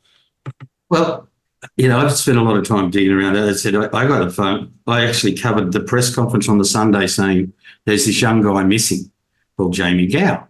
Well, 0.88 1.28
you 1.76 1.88
know, 1.88 1.98
I've 1.98 2.12
spent 2.12 2.38
a 2.38 2.42
lot 2.42 2.56
of 2.56 2.66
time 2.66 2.90
digging 2.90 3.12
around. 3.12 3.36
As 3.36 3.56
I 3.56 3.60
said, 3.60 3.74
I, 3.74 3.98
I 3.98 4.06
got 4.06 4.26
a 4.26 4.30
phone. 4.30 4.72
I 4.86 5.04
actually 5.04 5.34
covered 5.34 5.72
the 5.72 5.80
press 5.80 6.14
conference 6.14 6.48
on 6.48 6.58
the 6.58 6.64
Sunday 6.64 7.06
saying 7.06 7.52
there's 7.84 8.06
this 8.06 8.20
young 8.20 8.42
guy 8.42 8.62
missing 8.64 9.10
called 9.56 9.74
Jamie 9.74 10.06
Gao. 10.06 10.46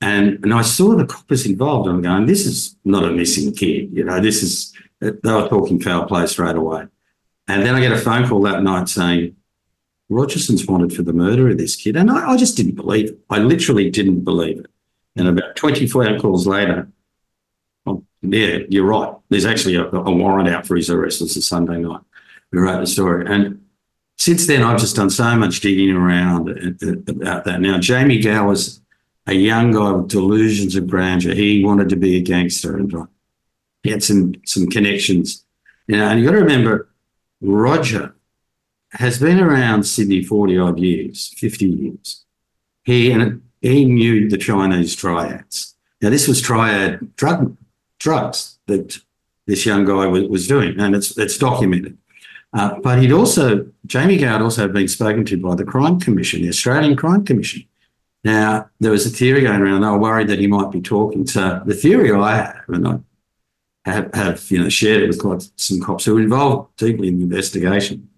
And, 0.00 0.42
and 0.44 0.52
I 0.52 0.62
saw 0.62 0.94
the 0.94 1.06
coppers 1.06 1.46
involved. 1.46 1.88
And 1.88 1.96
I'm 1.96 2.02
going, 2.02 2.26
this 2.26 2.46
is 2.46 2.76
not 2.84 3.04
a 3.04 3.10
missing 3.10 3.52
kid. 3.54 3.90
You 3.92 4.04
know, 4.04 4.20
this 4.20 4.42
is, 4.42 4.72
they 5.00 5.10
were 5.10 5.48
talking 5.48 5.80
foul 5.80 6.06
play 6.06 6.26
straight 6.26 6.56
away. 6.56 6.86
And 7.48 7.64
then 7.64 7.74
I 7.74 7.80
get 7.80 7.92
a 7.92 7.98
phone 7.98 8.26
call 8.26 8.42
that 8.42 8.62
night 8.62 8.88
saying, 8.88 9.36
Rogerson's 10.08 10.66
wanted 10.66 10.94
for 10.94 11.02
the 11.02 11.12
murder 11.12 11.48
of 11.48 11.58
this 11.58 11.76
kid. 11.76 11.96
And 11.96 12.10
I, 12.10 12.32
I 12.32 12.36
just 12.36 12.56
didn't 12.56 12.74
believe 12.74 13.10
it. 13.10 13.18
I 13.30 13.38
literally 13.38 13.90
didn't 13.90 14.20
believe 14.20 14.60
it. 14.60 14.66
And 15.16 15.28
about 15.28 15.56
24 15.56 16.18
calls 16.18 16.46
later, 16.46 16.88
yeah, 18.32 18.58
you're 18.68 18.86
right. 18.86 19.14
There's 19.28 19.44
actually 19.44 19.76
a, 19.76 19.86
a 19.86 20.10
warrant 20.10 20.48
out 20.48 20.66
for 20.66 20.76
his 20.76 20.90
arrest. 20.90 21.22
It's 21.22 21.36
a 21.36 21.42
Sunday 21.42 21.78
night. 21.78 22.00
We 22.52 22.60
wrote 22.60 22.80
the 22.80 22.86
story. 22.86 23.26
And 23.26 23.64
since 24.16 24.46
then, 24.46 24.62
I've 24.62 24.80
just 24.80 24.96
done 24.96 25.10
so 25.10 25.36
much 25.36 25.60
digging 25.60 25.90
around 25.90 26.48
about 27.08 27.44
that. 27.44 27.60
Now, 27.60 27.78
Jamie 27.78 28.20
Gao 28.20 28.48
was 28.48 28.80
a 29.26 29.34
young 29.34 29.72
guy 29.72 29.92
with 29.92 30.08
delusions 30.08 30.76
of 30.76 30.86
grandeur. 30.86 31.34
He 31.34 31.64
wanted 31.64 31.88
to 31.88 31.96
be 31.96 32.16
a 32.16 32.20
gangster 32.20 32.76
and 32.76 32.92
he 33.82 33.90
had 33.90 34.02
some, 34.02 34.34
some 34.46 34.68
connections. 34.68 35.44
You 35.86 35.96
know, 35.96 36.08
and 36.08 36.20
you've 36.20 36.26
got 36.26 36.38
to 36.38 36.42
remember, 36.42 36.88
Roger 37.40 38.14
has 38.92 39.18
been 39.18 39.40
around 39.40 39.84
Sydney 39.84 40.22
40 40.22 40.58
odd 40.58 40.78
years, 40.78 41.34
50 41.36 41.66
years. 41.66 42.24
He 42.84 43.10
and 43.10 43.42
he 43.60 43.84
knew 43.84 44.28
the 44.28 44.38
Chinese 44.38 44.94
triads. 44.94 45.74
Now, 46.00 46.10
this 46.10 46.28
was 46.28 46.40
triad 46.40 47.16
drug 47.16 47.56
drugs 48.04 48.58
that 48.66 48.86
this 49.46 49.66
young 49.66 49.84
guy 49.84 50.06
was, 50.06 50.24
was 50.34 50.46
doing, 50.46 50.78
and 50.78 50.94
it's 50.94 51.10
it's 51.18 51.38
documented. 51.38 51.96
Uh, 52.52 52.78
but 52.84 53.00
he'd 53.00 53.18
also, 53.20 53.66
Jamie 53.84 54.16
Gao 54.16 54.40
also 54.40 54.62
had 54.62 54.72
been 54.72 54.86
spoken 54.86 55.24
to 55.24 55.36
by 55.36 55.54
the 55.56 55.64
Crime 55.64 55.98
Commission, 55.98 56.42
the 56.42 56.54
Australian 56.56 56.94
Crime 56.94 57.24
Commission. 57.24 57.62
Now, 58.22 58.70
there 58.80 58.92
was 58.92 59.06
a 59.06 59.16
theory 59.18 59.42
going 59.42 59.60
around, 59.60 59.80
they 59.80 59.88
were 59.88 59.98
worried 59.98 60.28
that 60.28 60.38
he 60.38 60.46
might 60.46 60.70
be 60.70 60.80
talking 60.80 61.24
to 61.34 61.62
the 61.66 61.74
theory 61.74 62.12
I 62.12 62.36
have, 62.36 62.64
and 62.68 62.86
I 62.88 62.96
have, 63.90 64.14
have 64.14 64.50
you 64.52 64.62
know, 64.62 64.68
shared 64.68 65.02
it 65.02 65.08
with 65.08 65.20
quite 65.20 65.50
some 65.56 65.80
cops 65.80 66.04
who 66.04 66.14
were 66.14 66.22
involved 66.22 66.76
deeply 66.76 67.08
in 67.08 67.18
the 67.18 67.24
investigation, 67.24 68.08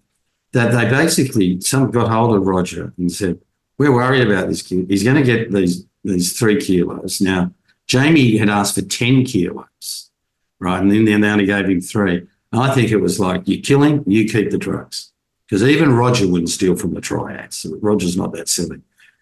that 0.51 0.71
they 0.71 0.85
basically, 0.89 1.59
some 1.61 1.91
got 1.91 2.11
hold 2.11 2.35
of 2.35 2.47
Roger 2.47 2.93
and 2.97 3.11
said, 3.11 3.39
we're 3.79 3.99
worried 4.01 4.25
about 4.27 4.47
this 4.47 4.61
kid. 4.61 4.85
He's 4.89 5.03
going 5.03 5.21
to 5.23 5.29
get 5.31 5.51
these, 5.51 5.85
these 6.03 6.37
three 6.37 6.57
kilos. 6.61 7.19
Now, 7.19 7.51
Jamie 7.87 8.37
had 8.37 8.49
asked 8.49 8.75
for 8.75 8.81
10 8.81 9.25
kilos, 9.25 10.11
right? 10.59 10.81
And 10.81 10.91
then 10.91 11.21
they 11.21 11.29
only 11.29 11.45
gave 11.45 11.65
him 11.65 11.81
three. 11.81 12.27
And 12.51 12.61
I 12.61 12.73
think 12.73 12.91
it 12.91 12.97
was 12.97 13.19
like, 13.19 13.47
you 13.47 13.61
kill 13.61 13.83
him, 13.83 14.03
you 14.05 14.27
keep 14.29 14.51
the 14.51 14.57
drugs. 14.57 15.11
Because 15.47 15.63
even 15.63 15.95
Roger 15.95 16.27
wouldn't 16.27 16.49
steal 16.49 16.75
from 16.75 16.93
the 16.93 17.01
triads. 17.01 17.65
Roger's 17.81 18.17
not 18.17 18.33
that 18.33 18.49
silly. 18.49 18.81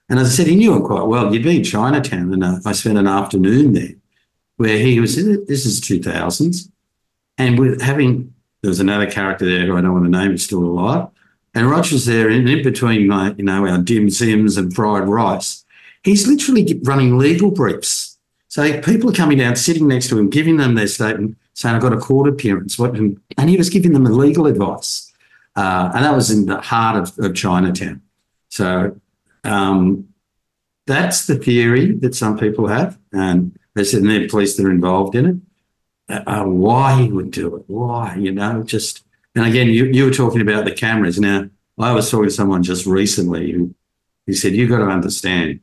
And 0.10 0.20
as 0.20 0.28
I 0.28 0.32
said, 0.32 0.48
he 0.48 0.56
knew 0.56 0.74
him 0.74 0.84
quite 0.84 1.04
well. 1.04 1.34
You'd 1.34 1.44
be 1.44 1.58
in 1.58 1.64
Chinatown, 1.64 2.34
and 2.34 2.44
uh, 2.44 2.60
I 2.66 2.72
spent 2.74 2.98
an 2.98 3.08
afternoon 3.08 3.74
there 3.74 3.96
where 4.58 4.78
he 4.78 5.00
was, 5.00 5.16
this 5.16 5.66
is 5.66 5.82
2000s, 5.82 6.70
and 7.38 7.60
with 7.60 7.82
having, 7.82 8.34
there 8.62 8.70
was 8.70 8.80
another 8.80 9.10
character 9.10 9.46
there 9.46 9.66
who 9.66 9.78
I 9.78 9.82
don't 9.82 9.94
want 9.94 10.06
to 10.06 10.12
name, 10.12 10.32
is 10.32 10.44
still 10.44 10.64
alive. 10.64 11.10
And 11.54 11.70
Roger's 11.70 12.06
there, 12.06 12.30
in 12.30 12.46
between, 12.64 13.08
like, 13.08 13.38
you 13.38 13.44
know, 13.44 13.68
our 13.68 13.78
dim 13.80 14.10
sims 14.10 14.58
and 14.58 14.74
fried 14.74 15.08
rice, 15.08 15.66
he's 16.04 16.28
literally 16.28 16.80
running 16.84 17.18
legal 17.18 17.52
briefs. 17.52 18.15
So 18.56 18.82
people 18.82 19.10
are 19.10 19.14
coming 19.14 19.38
down, 19.38 19.58
sitting 19.58 19.86
next 19.86 20.08
to 20.08 20.18
him, 20.18 20.30
giving 20.30 20.56
them 20.56 20.76
their 20.76 20.88
statement, 20.88 21.38
saying, 21.56 21.76
I've 21.76 21.82
got 21.82 21.92
a 21.92 21.98
court 21.98 22.30
appearance. 22.30 22.80
What, 22.80 22.96
and 22.96 23.50
he 23.50 23.58
was 23.58 23.70
giving 23.70 23.92
them 23.92 24.06
legal 24.06 24.48
advice. 24.48 25.12
Uh, 25.58 25.92
and 25.94 26.06
that 26.06 26.16
was 26.16 26.32
in 26.32 26.46
the 26.46 26.62
heart 26.62 26.96
of, 26.96 27.20
of 27.20 27.36
Chinatown. 27.36 28.02
So 28.48 28.98
um, 29.44 30.08
that's 30.88 31.28
the 31.28 31.36
theory 31.36 31.96
that 31.96 32.16
some 32.16 32.40
people 32.40 32.68
have. 32.68 32.98
And 33.12 33.60
they 33.74 33.84
said, 33.84 34.04
and 34.04 34.10
they're 34.10 34.30
police 34.30 34.56
that 34.56 34.66
are 34.66 34.72
involved 34.72 35.16
in 35.16 35.26
it. 35.26 35.36
Uh, 36.08 36.24
uh, 36.26 36.44
why 36.46 37.02
he 37.02 37.12
would 37.12 37.32
do 37.32 37.58
it? 37.58 37.64
Why? 37.68 38.16
You 38.16 38.32
know, 38.32 38.64
just, 38.64 39.04
and 39.36 39.46
again, 39.46 39.68
you, 39.68 39.84
you 39.88 40.06
were 40.06 40.12
talking 40.12 40.40
about 40.40 40.64
the 40.64 40.72
cameras. 40.72 41.20
Now, 41.20 41.50
I 41.78 41.92
was 41.92 42.10
talking 42.10 42.30
to 42.30 42.32
someone 42.32 42.64
just 42.64 42.86
recently 42.86 43.52
who, 43.52 43.76
who 44.26 44.32
said, 44.32 44.54
you've 44.54 44.70
got 44.70 44.78
to 44.78 44.86
understand, 44.86 45.60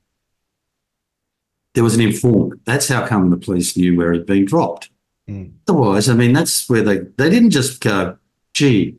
there 1.74 1.84
was 1.84 1.94
an 1.94 2.00
informant. 2.00 2.64
That's 2.64 2.88
how 2.88 3.06
come 3.06 3.30
the 3.30 3.36
police 3.36 3.76
knew 3.76 3.96
where 3.96 4.12
he'd 4.12 4.26
been 4.26 4.44
dropped. 4.44 4.90
Mm. 5.28 5.52
Otherwise, 5.68 6.08
I 6.08 6.14
mean, 6.14 6.32
that's 6.32 6.68
where 6.68 6.82
they, 6.82 6.98
they 6.98 7.30
didn't 7.30 7.50
just 7.50 7.80
go, 7.80 8.16
gee, 8.54 8.96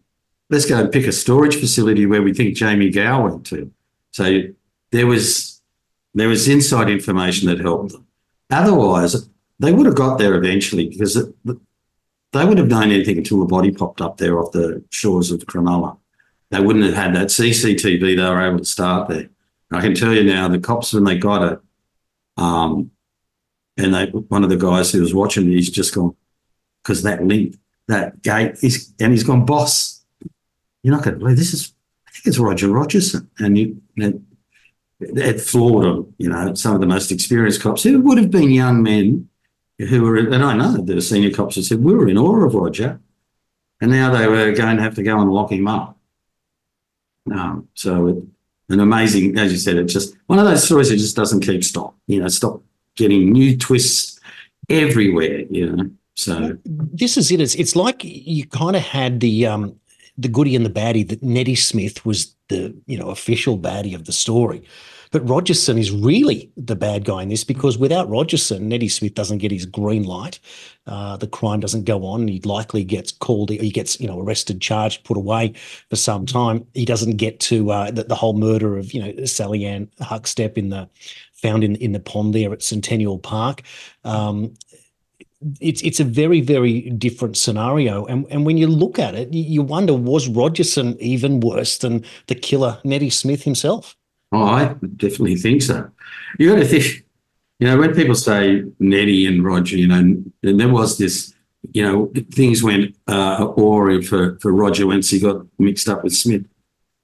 let's 0.49 0.65
go 0.65 0.79
and 0.79 0.91
pick 0.91 1.05
a 1.05 1.12
storage 1.12 1.55
facility 1.55 2.05
where 2.05 2.21
we 2.21 2.33
think 2.33 2.55
Jamie 2.55 2.89
Gao 2.89 3.23
went 3.23 3.45
to. 3.47 3.71
So 4.12 4.41
there 4.91 5.07
was 5.07 5.62
there 6.13 6.29
was 6.29 6.47
inside 6.47 6.89
information 6.89 7.47
that 7.47 7.59
helped 7.59 7.91
them. 7.91 8.05
Otherwise, 8.51 9.27
they 9.59 9.71
would 9.71 9.88
have 9.88 9.95
got 9.95 10.19
there 10.19 10.36
eventually 10.36 10.88
because 10.88 11.15
it, 11.15 11.33
they 11.43 12.45
would 12.45 12.59
have 12.59 12.67
known 12.67 12.91
anything 12.91 13.17
until 13.17 13.39
the 13.39 13.45
body 13.45 13.71
popped 13.71 14.01
up 14.01 14.17
there 14.17 14.39
off 14.39 14.51
the 14.51 14.83
shores 14.91 15.31
of 15.31 15.39
Cronulla. 15.41 15.97
They 16.51 16.59
wouldn't 16.59 16.86
have 16.86 16.93
had 16.93 17.15
that 17.15 17.29
CCTV. 17.29 18.15
They 18.15 18.23
were 18.23 18.47
able 18.47 18.59
to 18.59 18.65
start 18.65 19.09
there. 19.09 19.29
And 19.71 19.79
I 19.79 19.81
can 19.81 19.95
tell 19.95 20.13
you 20.13 20.23
now, 20.23 20.47
the 20.47 20.59
cops 20.59 20.93
when 20.93 21.03
they 21.03 21.17
got 21.17 21.51
it, 21.51 21.59
um, 22.37 22.91
and 23.77 23.93
they 23.93 24.05
one 24.07 24.43
of 24.43 24.49
the 24.49 24.57
guys 24.57 24.91
who 24.91 25.01
was 25.01 25.13
watching, 25.13 25.49
he's 25.49 25.69
just 25.69 25.95
gone 25.95 26.15
because 26.81 27.03
that 27.03 27.23
link, 27.23 27.55
that 27.87 28.21
gate, 28.21 28.55
is, 28.61 28.93
and 28.99 29.11
he's 29.11 29.23
gone, 29.23 29.45
boss. 29.45 30.03
You're 30.83 30.93
not 30.93 31.03
going 31.03 31.15
to 31.15 31.19
believe 31.19 31.37
this 31.37 31.53
is. 31.53 31.73
I 32.07 32.11
think 32.11 32.27
it's 32.27 32.37
Roger 32.37 32.67
Rogerson, 32.67 33.29
and 33.39 33.57
you, 33.57 33.81
you 33.95 34.23
it 34.99 35.41
floored. 35.41 36.05
You 36.17 36.29
know, 36.29 36.53
some 36.53 36.75
of 36.75 36.81
the 36.81 36.87
most 36.87 37.11
experienced 37.11 37.61
cops 37.61 37.83
who 37.83 38.01
would 38.01 38.17
have 38.17 38.31
been 38.31 38.51
young 38.51 38.83
men 38.83 39.29
who 39.79 40.03
were, 40.03 40.17
and 40.17 40.43
I 40.43 40.55
know 40.55 40.81
were 40.81 41.01
senior 41.01 41.31
cops 41.31 41.55
who 41.55 41.63
said 41.63 41.83
we 41.83 41.93
were 41.93 42.07
in 42.07 42.17
awe 42.17 42.45
of 42.45 42.53
Roger, 42.53 42.99
and 43.81 43.91
now 43.91 44.11
they 44.11 44.27
were 44.27 44.51
going 44.51 44.77
to 44.77 44.83
have 44.83 44.95
to 44.95 45.03
go 45.03 45.19
and 45.19 45.31
lock 45.31 45.51
him 45.51 45.67
up. 45.67 45.97
Um, 47.31 47.69
so 47.73 48.07
it, 48.07 48.23
an 48.69 48.80
amazing, 48.80 49.38
as 49.38 49.52
you 49.52 49.58
said, 49.58 49.78
it 49.78 49.86
just 49.86 50.15
one 50.28 50.39
of 50.39 50.45
those 50.45 50.63
stories 50.63 50.89
that 50.89 50.97
just 50.97 51.15
doesn't 51.15 51.41
keep 51.41 51.63
stop. 51.63 51.95
You 52.08 52.21
know, 52.21 52.28
stop 52.28 52.62
getting 52.95 53.32
new 53.32 53.58
twists 53.58 54.19
everywhere. 54.69 55.41
You 55.49 55.71
know, 55.71 55.89
so 56.15 56.58
this 56.65 57.17
is 57.17 57.32
it. 57.32 57.41
It's, 57.41 57.56
it's 57.56 57.76
like 57.76 58.04
you 58.04 58.45
kind 58.47 58.76
of 58.76 58.82
had 58.82 59.19
the 59.19 59.47
um, 59.47 59.80
the 60.17 60.28
goody 60.28 60.56
and 60.56 60.65
the 60.65 60.69
baddie 60.69 61.08
that 61.10 61.23
Neddy 61.23 61.56
Smith 61.56 62.06
was 62.06 62.36
the 62.49 62.76
you 62.86 62.97
know 62.97 63.10
official 63.10 63.58
baddie 63.58 63.95
of 63.95 64.06
the 64.06 64.13
story. 64.13 64.63
But 65.13 65.28
Rogerson 65.28 65.78
is 65.78 65.91
really 65.91 66.52
the 66.58 66.76
bad 66.76 67.06
guy 67.06 67.21
in 67.21 67.30
this 67.30 67.43
because 67.43 67.78
without 67.78 68.10
Rogerson, 68.10 68.62
Neddy 68.62 68.89
Smith 68.89 69.13
doesn't 69.13 69.38
get 69.38 69.52
his 69.52 69.67
green 69.67 70.06
light. 70.06 70.39
Uh, 70.88 71.17
the 71.17 71.28
crime 71.28 71.60
doesn't 71.60 71.84
go 71.84 72.04
on. 72.04 72.28
He 72.28 72.39
likely 72.39 72.84
gets 72.84 73.12
called. 73.12 73.52
He 73.52 73.69
gets 73.69 74.02
you 74.02 74.08
know 74.08 74.19
arrested, 74.19 74.60
charged, 74.60 75.04
put 75.04 75.15
away 75.15 75.54
for 75.91 75.97
some 75.97 76.26
time. 76.26 76.65
He 76.73 76.84
doesn't 76.84 77.17
get 77.17 77.39
to 77.41 77.71
uh, 77.71 77.91
the, 77.91 78.06
the, 78.06 78.15
whole 78.15 78.34
murder 78.34 78.76
of 78.76 78.91
you 78.91 79.04
know 79.04 79.26
Sally 79.26 79.65
Ann 79.65 79.88
Huckstepp 80.02 80.58
in 80.58 80.69
the 80.69 80.89
found 81.32 81.63
in 81.63 81.76
in 81.76 81.91
the 81.91 81.99
pond 81.99 82.34
there 82.34 82.52
at 82.52 82.63
Centennial 82.63 83.19
Park. 83.19 83.62
Um, 84.04 84.56
it's 85.62 85.84
it's 85.84 85.99
a 85.99 86.06
very 86.06 86.41
very 86.41 86.89
different 86.89 87.38
scenario, 87.38 88.04
and 88.08 88.26
and 88.32 88.47
when 88.47 88.58
you 88.58 88.65
look 88.65 88.97
at 88.97 89.13
it, 89.13 89.32
you 89.32 89.62
wonder 89.62 89.93
was 89.93 90.28
Rogerson 90.28 90.97
even 90.99 91.39
worse 91.39 91.78
than 91.78 92.04
the 92.26 92.36
killer 92.36 92.80
Neddy 92.84 93.12
Smith 93.12 93.43
himself? 93.43 93.95
Oh, 94.33 94.43
I 94.43 94.75
definitely 94.97 95.35
think 95.35 95.61
so. 95.61 95.89
You 96.39 96.49
got 96.49 96.59
to 96.59 96.65
think, 96.65 97.05
you 97.59 97.67
know, 97.67 97.77
when 97.77 97.93
people 97.93 98.15
say 98.15 98.63
Neddy 98.79 99.27
and 99.27 99.45
Roger, 99.45 99.77
you 99.77 99.87
know, 99.87 99.99
and 99.99 100.33
there 100.41 100.69
was 100.69 100.97
this, 100.97 101.35
you 101.71 101.83
know, 101.83 102.11
things 102.31 102.63
went 102.63 102.95
uh, 103.07 103.47
awry 103.57 104.01
for 104.01 104.39
for 104.39 104.51
Roger 104.51 104.87
once 104.87 105.11
he 105.11 105.19
got 105.19 105.45
mixed 105.59 105.87
up 105.87 106.03
with 106.03 106.13
Smith. 106.13 106.45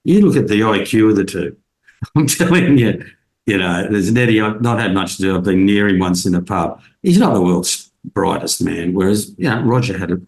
You 0.04 0.26
look 0.26 0.36
at 0.36 0.48
the 0.48 0.62
IQ 0.62 1.12
of 1.12 1.16
the 1.18 1.24
two. 1.24 1.56
I'm 2.16 2.26
telling 2.26 2.80
you, 2.80 3.06
you 3.46 3.58
know, 3.60 3.88
there's 3.90 4.12
Neddy. 4.12 4.42
I've 4.42 4.62
not 4.62 4.80
had 4.80 4.96
much 4.96 5.18
to 5.18 5.22
do. 5.22 5.36
I've 5.36 5.44
been 5.44 5.66
near 5.68 5.88
him 5.88 6.00
once 6.00 6.26
in 6.26 6.34
a 6.34 6.42
pub. 6.42 6.82
He's 7.04 7.20
not 7.20 7.36
the 7.36 7.42
world's 7.42 7.92
brightest 8.06 8.64
man, 8.64 8.94
whereas 8.94 9.36
you 9.38 9.50
know 9.50 9.62
Roger 9.62 9.98
had 9.98 10.12
a, 10.12 10.20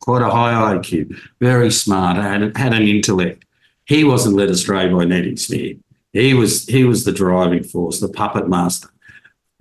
quite 0.00 0.22
a 0.22 0.30
high 0.30 0.74
IQ, 0.74 1.16
very 1.40 1.70
smart, 1.70 2.16
had 2.16 2.56
had 2.56 2.74
an 2.74 2.82
intellect. 2.82 3.44
He 3.84 4.02
wasn't 4.02 4.36
led 4.36 4.50
astray 4.50 4.88
by 4.88 5.04
Neddy 5.04 5.36
Smith. 5.36 5.76
He 6.12 6.34
was 6.34 6.66
he 6.66 6.84
was 6.84 7.04
the 7.04 7.12
driving 7.12 7.64
force, 7.64 8.00
the 8.00 8.08
puppet 8.08 8.48
master 8.48 8.88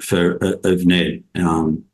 for 0.01 0.43
uh, 0.43 0.55
of 0.63 0.85
Ned. 0.85 1.23
Um, 1.35 1.85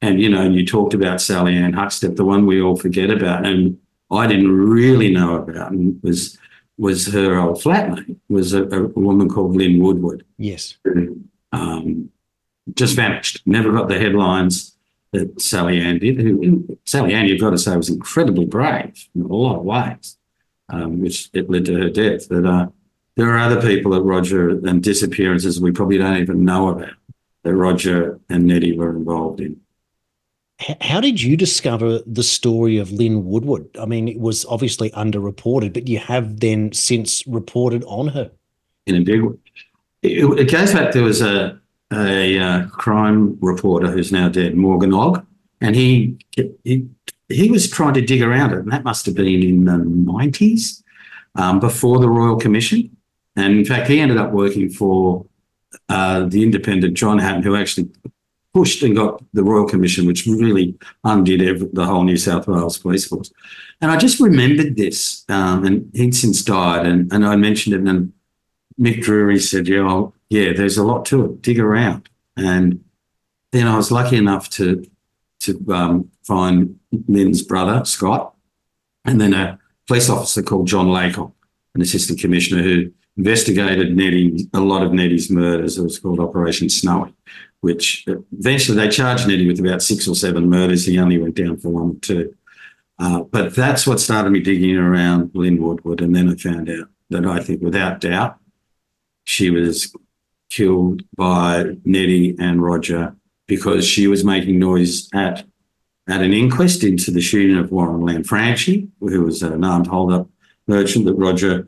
and 0.00 0.20
you 0.20 0.28
know, 0.28 0.48
you 0.48 0.64
talked 0.66 0.94
about 0.94 1.20
Sally 1.20 1.56
Ann 1.56 1.72
Huckstepp, 1.72 2.16
the 2.16 2.24
one 2.24 2.46
we 2.46 2.60
all 2.60 2.76
forget 2.76 3.10
about, 3.10 3.46
and 3.46 3.78
I 4.10 4.26
didn't 4.26 4.52
really 4.52 5.12
know 5.12 5.36
about, 5.36 5.72
and 5.72 6.00
was 6.02 6.38
was 6.76 7.06
her 7.12 7.38
old 7.38 7.62
flatmate 7.62 8.16
was 8.28 8.52
a, 8.52 8.64
a 8.64 8.88
woman 8.88 9.28
called 9.28 9.56
Lyn 9.56 9.80
Woodward. 9.80 10.24
Yes. 10.38 10.76
Who, 10.84 11.20
um, 11.52 12.10
just 12.74 12.96
vanished. 12.96 13.42
Never 13.46 13.72
got 13.72 13.88
the 13.88 13.98
headlines 13.98 14.76
that 15.12 15.40
Sally 15.40 15.80
Ann 15.80 15.98
did. 15.98 16.20
Who, 16.20 16.78
Sally 16.84 17.14
Ann, 17.14 17.26
you've 17.26 17.40
got 17.40 17.50
to 17.50 17.58
say, 17.58 17.76
was 17.76 17.90
incredibly 17.90 18.46
brave 18.46 19.08
in 19.14 19.22
a 19.22 19.26
lot 19.26 19.58
of 19.58 19.64
ways, 19.64 20.16
um, 20.68 21.00
which 21.00 21.30
it 21.32 21.48
led 21.48 21.66
to 21.66 21.74
her 21.74 21.90
death. 21.90 22.28
But 22.28 22.44
uh, 22.44 22.66
there 23.16 23.30
are 23.30 23.38
other 23.38 23.60
people 23.60 23.94
at 23.94 24.02
Roger 24.02 24.50
and 24.50 24.82
disappearances 24.82 25.60
we 25.60 25.72
probably 25.72 25.98
don't 25.98 26.16
even 26.16 26.44
know 26.44 26.68
about 26.68 26.94
that 27.42 27.54
Roger 27.54 28.18
and 28.28 28.46
Neddy 28.46 28.76
were 28.76 28.90
involved 28.90 29.40
in. 29.40 29.60
How 30.80 31.00
did 31.00 31.20
you 31.20 31.36
discover 31.36 32.00
the 32.06 32.22
story 32.22 32.78
of 32.78 32.92
Lyn 32.92 33.24
Woodward? 33.24 33.68
I 33.78 33.86
mean, 33.86 34.08
it 34.08 34.20
was 34.20 34.44
obviously 34.46 34.90
underreported, 34.90 35.72
but 35.74 35.88
you 35.88 35.98
have 35.98 36.40
then 36.40 36.72
since 36.72 37.26
reported 37.26 37.84
on 37.84 38.08
her. 38.08 38.30
In 38.86 38.96
a 38.96 39.00
big 39.00 39.22
way. 39.22 39.34
It, 40.02 40.24
it 40.38 40.50
goes 40.50 40.72
back, 40.72 40.92
there 40.92 41.02
was 41.02 41.20
a 41.22 41.60
a 41.92 42.38
uh, 42.38 42.66
crime 42.68 43.38
reporter 43.40 43.90
who's 43.90 44.10
now 44.10 44.28
dead, 44.28 44.56
Morgan 44.56 44.92
Ogg, 44.92 45.24
and 45.60 45.76
he, 45.76 46.16
he 46.64 46.86
he 47.28 47.50
was 47.50 47.70
trying 47.70 47.94
to 47.94 48.00
dig 48.00 48.22
around 48.22 48.52
it, 48.52 48.58
and 48.58 48.72
that 48.72 48.84
must 48.84 49.06
have 49.06 49.14
been 49.14 49.42
in 49.42 49.64
the 49.64 49.78
nineties, 49.78 50.82
um, 51.36 51.60
before 51.60 51.98
the 51.98 52.08
Royal 52.08 52.36
Commission. 52.36 52.93
And 53.36 53.58
in 53.58 53.64
fact, 53.64 53.88
he 53.88 54.00
ended 54.00 54.18
up 54.18 54.30
working 54.30 54.70
for 54.70 55.26
uh, 55.88 56.24
the 56.26 56.42
independent 56.42 56.94
John 56.94 57.18
Hatton, 57.18 57.42
who 57.42 57.56
actually 57.56 57.90
pushed 58.52 58.82
and 58.82 58.94
got 58.94 59.22
the 59.32 59.42
Royal 59.42 59.66
Commission, 59.66 60.06
which 60.06 60.26
really 60.26 60.76
undid 61.02 61.42
every, 61.42 61.68
the 61.72 61.84
whole 61.84 62.04
New 62.04 62.16
South 62.16 62.46
Wales 62.46 62.78
police 62.78 63.06
force. 63.06 63.32
And 63.80 63.90
I 63.90 63.96
just 63.96 64.20
remembered 64.20 64.76
this, 64.76 65.24
um, 65.28 65.64
and 65.64 65.90
he'd 65.92 66.14
since 66.14 66.42
died, 66.42 66.86
and, 66.86 67.12
and 67.12 67.26
I 67.26 67.34
mentioned 67.34 67.74
it, 67.74 67.88
and 67.88 68.12
Mick 68.80 69.02
Drury 69.02 69.40
said, 69.40 69.66
"Yeah, 69.68 69.82
well, 69.82 70.14
yeah, 70.30 70.52
there's 70.52 70.78
a 70.78 70.84
lot 70.84 71.04
to 71.06 71.26
it. 71.26 71.42
Dig 71.42 71.60
around. 71.60 72.08
And 72.36 72.84
then 73.52 73.66
I 73.66 73.76
was 73.76 73.90
lucky 73.90 74.16
enough 74.16 74.50
to 74.50 74.84
to 75.40 75.64
um, 75.70 76.10
find 76.22 76.78
Lyn's 77.06 77.42
brother, 77.42 77.84
Scott, 77.84 78.34
and 79.04 79.20
then 79.20 79.34
a 79.34 79.58
police 79.86 80.08
officer 80.08 80.42
called 80.42 80.66
John 80.66 80.88
Laycock, 80.88 81.32
an 81.74 81.82
assistant 81.82 82.18
commissioner 82.18 82.62
who 82.62 82.90
investigated 83.16 83.96
Neddy, 83.96 84.48
a 84.52 84.60
lot 84.60 84.82
of 84.82 84.92
Neddy's 84.92 85.30
murders. 85.30 85.78
It 85.78 85.82
was 85.82 85.98
called 85.98 86.20
Operation 86.20 86.68
Snowy, 86.68 87.14
which 87.60 88.04
eventually 88.06 88.76
they 88.76 88.88
charged 88.88 89.28
Neddy 89.28 89.46
with 89.46 89.60
about 89.60 89.82
six 89.82 90.08
or 90.08 90.14
seven 90.14 90.48
murders. 90.48 90.86
He 90.86 90.98
only 90.98 91.18
went 91.18 91.36
down 91.36 91.58
for 91.58 91.68
one 91.70 91.90
or 91.90 92.00
two. 92.00 92.34
Uh, 92.98 93.20
but 93.22 93.54
that's 93.54 93.86
what 93.86 94.00
started 94.00 94.30
me 94.30 94.40
digging 94.40 94.76
around 94.76 95.30
Lyn 95.34 95.60
Woodward. 95.62 96.00
And 96.00 96.14
then 96.14 96.28
I 96.28 96.36
found 96.36 96.70
out 96.70 96.88
that 97.10 97.26
I 97.26 97.40
think 97.40 97.62
without 97.62 98.00
doubt, 98.00 98.38
she 99.24 99.50
was 99.50 99.94
killed 100.50 101.02
by 101.16 101.76
Neddy 101.84 102.36
and 102.38 102.62
Roger 102.62 103.16
because 103.46 103.86
she 103.86 104.06
was 104.06 104.24
making 104.24 104.58
noise 104.58 105.08
at 105.12 105.44
at 106.06 106.20
an 106.20 106.34
inquest 106.34 106.84
into 106.84 107.10
the 107.10 107.20
shooting 107.20 107.56
of 107.56 107.72
Warren 107.72 108.02
Lanfranchi, 108.02 108.90
who 109.00 109.22
was 109.22 109.42
an 109.42 109.64
armed 109.64 109.86
hold-up 109.86 110.28
merchant 110.66 111.06
that 111.06 111.14
Roger 111.14 111.66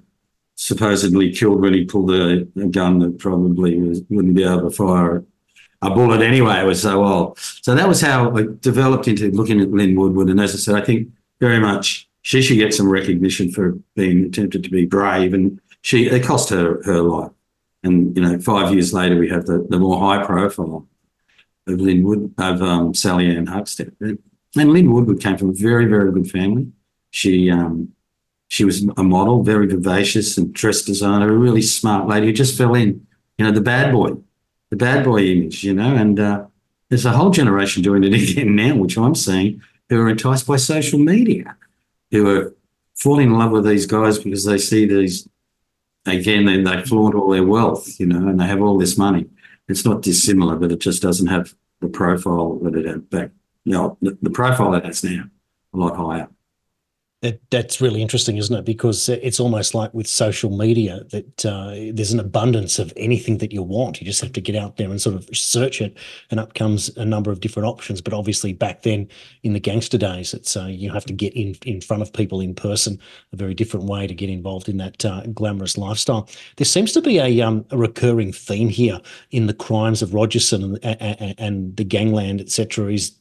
supposedly 0.57 1.31
killed 1.33 1.61
when 1.61 1.75
he 1.75 1.85
pulled 1.85 2.11
a, 2.11 2.47
a 2.57 2.67
gun 2.67 2.99
that 2.99 3.19
probably 3.19 3.81
was, 3.81 4.03
wouldn't 4.09 4.35
be 4.35 4.43
able 4.43 4.63
to 4.63 4.71
fire 4.71 5.25
a 5.83 5.91
bullet 5.91 6.23
anyway. 6.23 6.61
It 6.61 6.67
was 6.67 6.83
so 6.83 7.05
old. 7.05 7.39
So 7.39 7.75
that 7.75 7.87
was 7.87 8.01
how 8.01 8.35
it 8.37 8.61
developed 8.61 9.07
into 9.09 9.31
looking 9.31 9.61
at 9.61 9.71
Lyn 9.71 9.95
Woodward. 9.95 10.31
And 10.31 10.41
as 10.41 10.55
I 10.55 10.59
said, 10.59 10.75
I 10.75 10.85
think 10.85 11.09
very 11.39 11.61
much 11.61 12.09
she 12.23 12.43
should 12.43 12.57
get 12.57 12.75
some 12.75 12.91
recognition 12.91 13.53
for 13.53 13.79
being 13.95 14.25
attempted 14.25 14.65
to 14.65 14.71
be 14.71 14.87
brave, 14.87 15.33
and 15.35 15.61
she 15.83 16.07
it 16.07 16.25
cost 16.25 16.51
her 16.51 16.83
her 16.85 17.01
life. 17.03 17.31
And 17.85 18.17
you 18.17 18.23
know, 18.23 18.39
five 18.41 18.73
years 18.73 18.93
later, 18.93 19.17
we 19.17 19.29
have 19.29 19.47
the, 19.47 19.65
the 19.69 19.79
more 19.79 20.01
high 20.01 20.25
profile 20.25 20.89
of 21.67 21.81
Lyn 21.81 22.03
Wood 22.03 22.35
of 22.39 22.63
um, 22.63 22.95
Sally 22.95 23.31
Ann 23.31 23.47
Huckstepp. 23.47 23.95
And 24.01 24.19
Lyn 24.73 24.91
Woodward 24.91 25.21
came 25.21 25.37
from 25.37 25.51
a 25.51 25.55
very 25.55 25.87
very 25.87 26.11
good 26.11 26.31
family. 26.31 26.73
She 27.11 27.51
um, 27.51 27.93
she 28.49 28.65
was 28.65 28.87
a 28.97 29.03
model, 29.03 29.43
very 29.43 29.67
vivacious 29.67 30.39
and 30.39 30.53
dress 30.53 30.83
designer, 30.83 31.33
a 31.33 31.37
really 31.37 31.63
smart 31.63 32.07
lady 32.07 32.27
who 32.27 32.33
just 32.33 32.57
fell 32.57 32.75
in, 32.75 33.07
you 33.39 33.45
know, 33.45 33.51
the 33.51 33.61
bad 33.61 33.93
boy, 33.93 34.11
the 34.71 34.77
bad 34.77 35.05
boy 35.05 35.23
image, 35.23 35.65
you 35.65 35.75
know. 35.75 35.95
And 35.95 36.21
uh, 36.21 36.47
there's 36.89 37.07
a 37.07 37.13
whole 37.13 37.31
generation 37.31 37.83
doing 37.83 38.05
it 38.05 38.15
again 38.31 38.55
now, 38.55 38.77
which 38.77 38.97
I'm 38.97 39.15
seeing, 39.15 39.63
who 39.89 40.01
are 40.01 40.09
enticed 40.09 40.47
by 40.47 40.57
social 40.57 40.99
media, 40.99 41.57
who 42.11 42.29
are 42.29 42.55
falling 42.95 43.29
in 43.29 43.39
love 43.39 43.51
with 43.51 43.67
these 43.67 43.87
guys 43.87 44.19
because 44.19 44.45
they 44.45 44.59
see 44.59 44.87
these 44.87 45.29
again, 46.07 46.45
they, 46.45 46.63
they 46.63 46.83
flaunt 46.85 47.15
all 47.15 47.31
their 47.31 47.45
wealth, 47.45 47.99
you 47.99 48.07
know, 48.07 48.29
and 48.29 48.41
they 48.41 48.47
have 48.47 48.63
all 48.63 48.79
this 48.79 48.97
money. 48.97 49.27
It's 49.69 49.85
not 49.85 50.03
dissimilar, 50.03 50.57
but 50.57 50.73
it 50.73 50.79
just 50.79 51.03
doesn't 51.03 51.27
have 51.27 51.55
the 51.81 51.89
profile 51.89 52.59
that 52.63 52.77
it 52.77 52.87
had 52.87 53.11
back. 53.11 53.31
You 53.65 53.73
know, 53.73 53.99
the, 54.01 54.17
the 54.23 54.31
profile 54.31 54.75
it 54.75 54.85
has 54.85 55.03
now, 55.03 55.25
a 55.75 55.77
lot 55.77 55.97
higher. 55.97 56.29
That, 57.23 57.41
that's 57.51 57.81
really 57.81 58.03
interesting, 58.03 58.37
isn't 58.37 58.55
it? 58.55 58.67
Because 58.67 59.09
it's 59.09 59.41
almost 59.41 59.75
like 59.75 59.93
with 59.95 60.07
social 60.07 60.55
media 60.55 61.01
that 61.13 61.47
uh, 61.47 61.71
there's 61.95 62.13
an 62.13 62.21
abundance 62.21 62.79
of 62.79 62.93
anything 62.95 63.39
that 63.39 63.53
you 63.53 63.63
want. 63.63 63.99
You 63.99 64.07
just 64.07 64.21
have 64.21 64.35
to 64.35 64.41
get 64.43 64.55
out 64.55 64.77
there 64.77 64.91
and 64.91 65.01
sort 65.01 65.17
of 65.17 65.27
search 65.33 65.81
it, 65.81 65.97
and 66.31 66.39
up 66.39 66.53
comes 66.53 66.95
a 66.99 67.07
number 67.07 67.31
of 67.31 67.41
different 67.41 67.69
options. 67.69 68.03
But 68.03 68.13
obviously, 68.13 68.53
back 68.53 68.83
then 68.83 69.09
in 69.43 69.55
the 69.55 69.61
gangster 69.61 69.97
days, 69.97 70.35
it's 70.35 70.59
uh, 70.59 70.67
you 70.67 70.93
have 70.93 71.07
to 71.07 71.15
get 71.15 71.35
in 71.35 71.57
in 71.65 71.81
front 71.81 72.03
of 72.03 72.13
people 72.13 72.43
in 72.43 72.55
person. 72.55 72.99
A 73.33 73.37
very 73.37 73.55
different 73.55 73.87
way 73.87 74.07
to 74.07 74.15
get 74.15 74.29
involved 74.29 74.69
in 74.69 74.77
that 74.77 75.03
uh, 75.03 75.23
glamorous 75.33 75.79
lifestyle. 75.79 76.29
There 76.59 76.67
seems 76.67 76.93
to 76.93 77.01
be 77.01 77.19
a, 77.19 77.41
um, 77.41 77.65
a 77.71 77.79
recurring 77.79 78.33
theme 78.33 78.69
here 78.69 79.01
in 79.31 79.47
the 79.47 79.55
crimes 79.55 80.03
of 80.03 80.13
Rogerson 80.13 80.79
and, 80.83 80.85
and, 80.85 81.35
and 81.39 81.77
the 81.79 81.85
gangland, 81.85 82.43
etc. 82.43 82.93
Is 82.93 83.17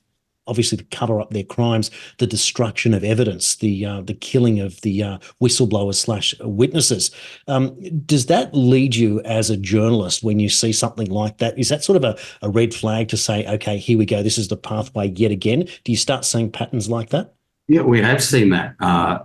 obviously 0.48 0.78
to 0.78 0.84
cover 0.86 1.20
up 1.20 1.32
their 1.32 1.44
crimes, 1.44 1.92
the 2.18 2.28
destruction 2.28 2.94
of 2.94 3.04
evidence, 3.04 3.56
the 3.56 3.86
uh, 3.86 4.02
the 4.02 4.14
killing 4.14 4.60
of 4.60 4.80
the 4.82 5.04
uh, 5.04 5.18
whistleblowers 5.42 5.96
slash 5.96 6.36
witnesses. 6.42 7.12
Um, 7.48 7.76
does 8.06 8.28
that 8.28 8.54
lead 8.54 8.96
you 8.96 9.22
as 9.22 9.50
a 9.50 9.58
journalist 9.58 10.24
when 10.24 10.40
you 10.40 10.50
see 10.50 10.72
something 10.72 11.10
like 11.10 11.38
that? 11.40 11.58
Is 11.58 11.70
that 11.70 11.84
sort 11.84 11.98
of 11.98 12.04
a, 12.04 12.18
a 12.42 12.50
red 12.50 12.74
flag 12.74 13.08
to 13.10 13.18
say, 13.18 13.46
okay, 13.48 13.78
here 13.78 13.98
we 13.98 14.06
go, 14.06 14.24
this 14.24 14.38
is 14.38 14.48
the 14.48 14.58
pathway 14.58 15.10
yet 15.10 15.32
again? 15.32 15.68
Do 15.84 15.92
you 15.92 15.98
start 15.98 16.26
seeing 16.26 16.52
patterns 16.52 16.90
like 16.90 17.10
that? 17.10 17.34
Yeah, 17.68 17.82
we 17.82 18.02
have 18.02 18.24
seen 18.24 18.50
that. 18.50 18.76
Uh, 18.80 19.20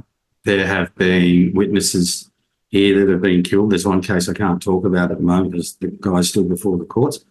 there 0.44 0.66
have 0.66 0.94
been 0.94 1.52
witnesses 1.54 2.30
here 2.68 3.00
that 3.00 3.12
have 3.12 3.20
been 3.20 3.42
killed. 3.42 3.70
There's 3.70 3.86
one 3.86 4.00
case 4.00 4.28
I 4.28 4.32
can't 4.32 4.62
talk 4.62 4.84
about 4.84 5.10
at 5.10 5.18
the 5.18 5.24
moment 5.24 5.52
because 5.52 5.76
the 5.76 5.88
guy's 5.88 6.30
still 6.30 6.44
before 6.44 6.78
the 6.78 6.84
courts. 6.84 7.24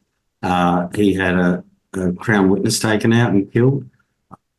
Uh, 0.44 0.88
he 0.94 1.14
had 1.14 1.36
a 1.36 1.64
a 1.94 2.12
Crown 2.14 2.50
witness 2.50 2.80
taken 2.80 3.14
out 3.14 3.32
and 3.32 3.52
killed. 3.52 3.90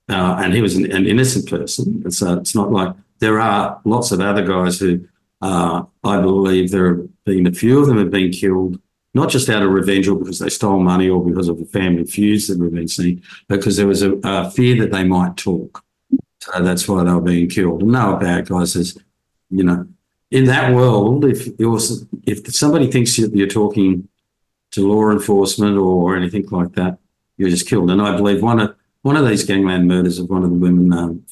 Uh, 0.09 0.41
and 0.43 0.53
he 0.53 0.61
was 0.61 0.75
an, 0.75 0.91
an, 0.91 1.07
innocent 1.07 1.49
person. 1.49 2.11
So 2.11 2.35
it's 2.39 2.55
not 2.55 2.73
like 2.73 2.95
there 3.21 3.41
are 3.41 3.81
lots 3.85 4.11
of 4.11 4.21
other 4.21 4.45
guys 4.45 4.81
who 4.81 5.07
uh, 5.41 5.85
I 6.03 6.21
believe 6.21 6.71
there 6.71 6.97
have 6.97 7.25
been 7.25 7.47
a 7.47 7.53
few 7.53 7.79
of 7.79 7.87
them 7.87 7.99
have 7.99 8.11
been 8.11 8.33
killed, 8.33 8.81
not 9.15 9.31
just 9.31 9.49
out 9.49 9.63
of 9.63 9.71
revenge 9.71 10.09
or 10.09 10.17
because 10.17 10.41
they 10.41 10.49
stole 10.49 10.81
money 10.81 11.09
or 11.09 11.25
because 11.25 11.49
of 11.49 11.59
the 11.59 11.65
family 11.65 12.05
feuds 12.05 12.49
that 12.49 12.59
we've 12.59 12.73
been 12.73 12.89
seeing, 12.89 13.23
because 13.49 13.77
there 13.77 13.87
was 13.87 14.03
a, 14.03 14.19
a 14.25 14.51
fear 14.51 14.77
that 14.81 14.91
they 14.91 15.05
might 15.05 15.37
talk. 15.37 15.85
So 16.41 16.63
that's 16.63 16.89
why 16.89 17.05
they 17.05 17.13
were 17.13 17.21
being 17.21 17.49
killed. 17.49 17.83
And 17.83 17.93
no 17.93 18.17
bad 18.17 18.49
guys 18.49 18.73
says, 18.73 18.99
you 19.51 19.63
know, 19.63 19.87
in 20.31 20.45
that 20.47 20.75
world, 20.75 21.25
if 21.25 21.49
if 22.27 22.55
somebody 22.55 22.91
thinks 22.91 23.19
you're 23.19 23.47
talking 23.49 24.09
to 24.73 24.89
law 24.89 25.11
enforcement 25.11 25.77
or 25.77 26.17
anything 26.17 26.47
like 26.51 26.73
that, 26.73 26.99
were 27.45 27.51
just 27.51 27.69
killed. 27.69 27.91
And 27.91 28.01
I 28.03 28.17
believe 28.17 28.43
one 28.43 28.61
of 28.61 28.75
one 29.03 29.17
of 29.17 29.27
these 29.27 29.45
gangland 29.45 29.89
murders 29.89 30.19
of 30.19 30.29
one 30.29 30.45
of 30.45 30.51
the 30.51 30.57
women, 30.57 30.93
um, 30.93 31.25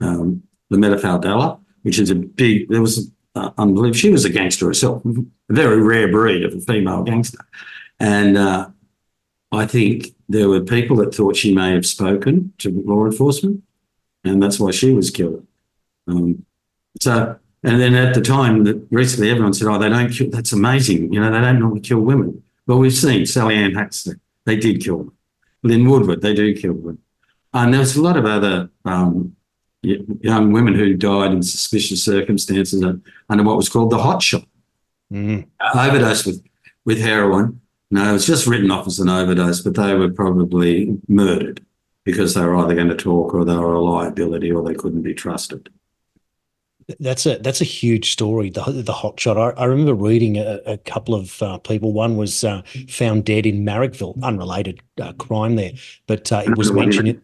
um, 0.00 0.42
Lametta 0.70 1.60
which 1.82 1.98
is 1.98 2.10
a 2.10 2.14
big. 2.14 2.68
There 2.68 2.82
was 2.82 3.10
uh, 3.34 3.50
unbelievable. 3.58 3.96
She 3.96 4.10
was 4.10 4.24
a 4.24 4.30
gangster 4.30 4.66
herself, 4.66 5.02
a 5.04 5.24
very 5.48 5.80
rare 5.80 6.08
breed 6.10 6.44
of 6.44 6.54
a 6.54 6.60
female 6.60 7.02
gangster, 7.02 7.38
and 8.00 8.36
uh, 8.36 8.68
I 9.52 9.66
think 9.66 10.08
there 10.28 10.48
were 10.48 10.60
people 10.60 10.96
that 10.96 11.14
thought 11.14 11.36
she 11.36 11.54
may 11.54 11.72
have 11.72 11.86
spoken 11.86 12.52
to 12.58 12.82
law 12.84 13.06
enforcement, 13.06 13.62
and 14.24 14.42
that's 14.42 14.58
why 14.58 14.72
she 14.72 14.92
was 14.92 15.10
killed. 15.10 15.46
Um, 16.08 16.44
so, 17.00 17.38
and 17.62 17.80
then 17.80 17.94
at 17.94 18.14
the 18.14 18.20
time, 18.20 18.64
that 18.64 18.86
recently 18.90 19.30
everyone 19.30 19.54
said, 19.54 19.68
"Oh, 19.68 19.78
they 19.78 19.88
don't 19.88 20.10
kill." 20.10 20.30
That's 20.30 20.52
amazing. 20.52 21.12
You 21.12 21.20
know, 21.20 21.30
they 21.30 21.40
don't 21.40 21.60
normally 21.60 21.80
kill 21.80 22.00
women. 22.00 22.42
But 22.66 22.78
we've 22.78 22.92
seen 22.92 23.26
Sally 23.26 23.54
Ann 23.54 23.72
Huckstepp. 23.72 24.18
They 24.44 24.56
did 24.56 24.82
kill 24.82 24.98
them. 24.98 25.15
Lyn 25.66 25.88
Woodward, 25.88 26.22
they 26.22 26.34
do 26.34 26.54
kill 26.54 26.72
women. 26.72 26.98
And 27.52 27.72
there's 27.72 27.96
a 27.96 28.02
lot 28.02 28.16
of 28.16 28.26
other 28.26 28.70
um, 28.84 29.36
young 29.82 30.52
women 30.52 30.74
who 30.74 30.94
died 30.94 31.32
in 31.32 31.42
suspicious 31.42 32.04
circumstances 32.04 32.82
under 32.82 33.42
what 33.42 33.56
was 33.56 33.68
called 33.68 33.90
the 33.90 33.98
hot 33.98 34.22
shot. 34.22 34.46
Mm. 35.12 35.46
Overdose 35.74 36.26
with, 36.26 36.44
with 36.84 37.00
heroin. 37.00 37.60
No, 37.90 38.10
it 38.10 38.12
was 38.12 38.26
just 38.26 38.46
written 38.46 38.70
off 38.70 38.86
as 38.86 38.98
an 38.98 39.08
overdose, 39.08 39.60
but 39.60 39.74
they 39.74 39.94
were 39.94 40.10
probably 40.10 40.98
murdered 41.08 41.64
because 42.04 42.34
they 42.34 42.44
were 42.44 42.56
either 42.56 42.74
going 42.74 42.88
to 42.88 42.96
talk 42.96 43.32
or 43.32 43.44
they 43.44 43.56
were 43.56 43.74
a 43.74 43.80
liability 43.80 44.50
or 44.50 44.62
they 44.62 44.74
couldn't 44.74 45.02
be 45.02 45.14
trusted. 45.14 45.68
That's 47.00 47.26
a 47.26 47.38
that's 47.38 47.60
a 47.60 47.64
huge 47.64 48.12
story. 48.12 48.50
The 48.50 48.62
the 48.62 48.92
hot 48.92 49.18
shot. 49.18 49.36
I, 49.36 49.50
I 49.60 49.64
remember 49.64 49.94
reading 49.94 50.38
a, 50.38 50.60
a 50.66 50.78
couple 50.78 51.14
of 51.14 51.42
uh, 51.42 51.58
people. 51.58 51.92
One 51.92 52.16
was 52.16 52.44
uh, 52.44 52.62
found 52.88 53.24
dead 53.24 53.44
in 53.44 53.64
Marrickville, 53.64 54.22
unrelated 54.22 54.80
uh, 55.00 55.12
crime 55.14 55.56
there, 55.56 55.72
but 56.06 56.30
uh, 56.30 56.42
it 56.46 56.56
was 56.56 56.72
mentioned. 56.72 57.20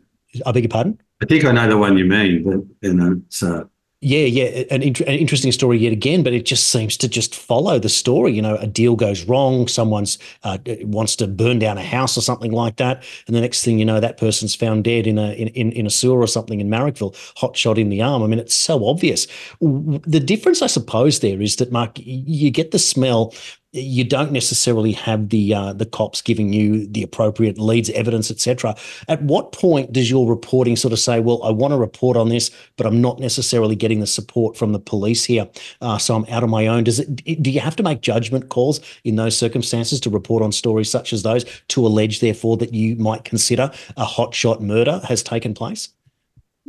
I 0.47 0.53
beg 0.53 0.65
your 0.65 0.71
pardon. 0.71 1.01
I 1.23 1.27
think 1.27 1.45
I 1.45 1.53
know 1.53 1.69
the 1.69 1.79
one 1.79 1.97
you 1.97 2.07
mean, 2.07 2.43
but 2.43 2.89
you 2.89 2.95
know, 2.95 3.23
so 3.29 3.69
yeah, 4.05 4.25
yeah, 4.25 4.65
an, 4.73 4.83
an, 4.83 4.95
interesting 5.07 5.53
story 5.53 5.79
yet 5.79 5.93
again, 5.93 6.25
but 6.25 6.33
it 6.33 6.45
just 6.45 6.69
seems 6.69 6.97
to 6.97 7.09
just 7.09 7.37
follow 7.37 7.79
the 7.79 7.89
story. 7.89 8.33
You 8.33 8.43
know, 8.43 8.57
a 8.57 8.67
deal 8.67 8.97
goes 8.97 9.25
wrong, 9.25 9.69
someone's 9.69 10.19
uh, 10.43 10.59
wants 10.81 11.15
to 11.17 11.29
burn 11.29 11.61
down 11.61 11.79
a 11.79 11.85
house 11.85 12.19
or 12.19 12.21
something 12.21 12.51
like 12.51 12.77
that, 12.77 13.05
and 13.29 13.37
the 13.37 13.41
next 13.41 13.65
thing 13.65 13.79
you 13.79 13.85
know, 13.85 14.01
that 14.01 14.17
person's 14.17 14.57
found 14.57 14.83
dead 14.83 15.07
in 15.07 15.19
a 15.19 15.33
in, 15.35 15.71
in 15.71 15.87
a 15.87 15.91
sewer 15.91 16.19
or 16.19 16.27
something 16.27 16.61
in 16.61 16.69
Marrickville, 16.69 17.17
hot 17.37 17.57
shot 17.57 17.79
in 17.79 17.91
the 17.91 18.03
arm. 18.03 18.25
I 18.25 18.27
mean, 18.27 18.41
it's 18.41 18.57
so 18.57 18.85
obvious. 18.87 19.29
The 19.61 20.21
difference, 20.21 20.63
I 20.63 20.67
suppose, 20.67 21.21
there 21.21 21.41
is 21.41 21.57
that 21.57 21.71
Mark, 21.71 21.93
you 21.97 22.51
get 22.51 22.73
the 22.73 22.81
smell 22.81 23.33
you 23.73 24.05
don't 24.05 24.33
necessarily 24.33 24.93
have 24.93 25.31
the 25.31 25.55
uh, 25.55 25.73
the 25.73 25.87
cops 25.87 26.21
giving 26.21 26.53
you 26.53 26.87
the 26.87 27.03
appropriate 27.03 27.59
leads, 27.59 27.89
evidence, 27.91 28.31
etc. 28.31 28.77
At 29.09 29.23
what 29.23 29.53
point 29.53 29.93
does 29.93 30.11
your 30.11 30.29
reporting 30.29 30.77
sort 30.77 30.93
of 30.93 30.99
say, 30.99 31.21
"Well, 31.21 31.43
I 31.43 31.51
want 31.51 31.73
to 31.73 31.79
report 31.79 32.17
on 32.19 32.29
this, 32.29 32.51
but 32.77 32.87
I'm 32.87 33.01
not 33.01 33.19
necessarily 33.19 33.75
getting 33.75 34.01
the 34.01 34.07
support 34.07 34.57
from 34.59 34.73
the 34.73 34.79
police 34.79 35.25
here, 35.25 35.49
uh, 35.81 35.97
so 35.97 36.15
I'm 36.15 36.27
out 36.27 36.43
on 36.43 36.51
my 36.51 36.67
own"? 36.67 36.85
Does 36.85 37.01
it? 37.01 37.43
Do 37.43 37.51
you 37.51 37.61
have 37.61 37.77
to 37.77 37.83
make 37.83 38.03
judgment 38.03 38.51
calls 38.51 38.81
in 39.05 39.17
those 39.17 39.37
circumstances 39.39 40.01
to 40.01 40.11
report 40.11 40.43
on 40.43 40.53
stories 40.53 40.91
such 40.91 41.15
as 41.15 41.23
those 41.23 41.47
to 41.69 41.87
allege, 41.87 42.21
therefore, 42.21 42.59
that 42.59 42.75
you 42.75 42.97
might 42.97 43.25
consider 43.25 43.71
a 43.97 44.05
hotshot 44.05 44.61
murder 44.61 45.01
has 45.09 45.23
taken 45.23 45.55
place? 45.55 45.89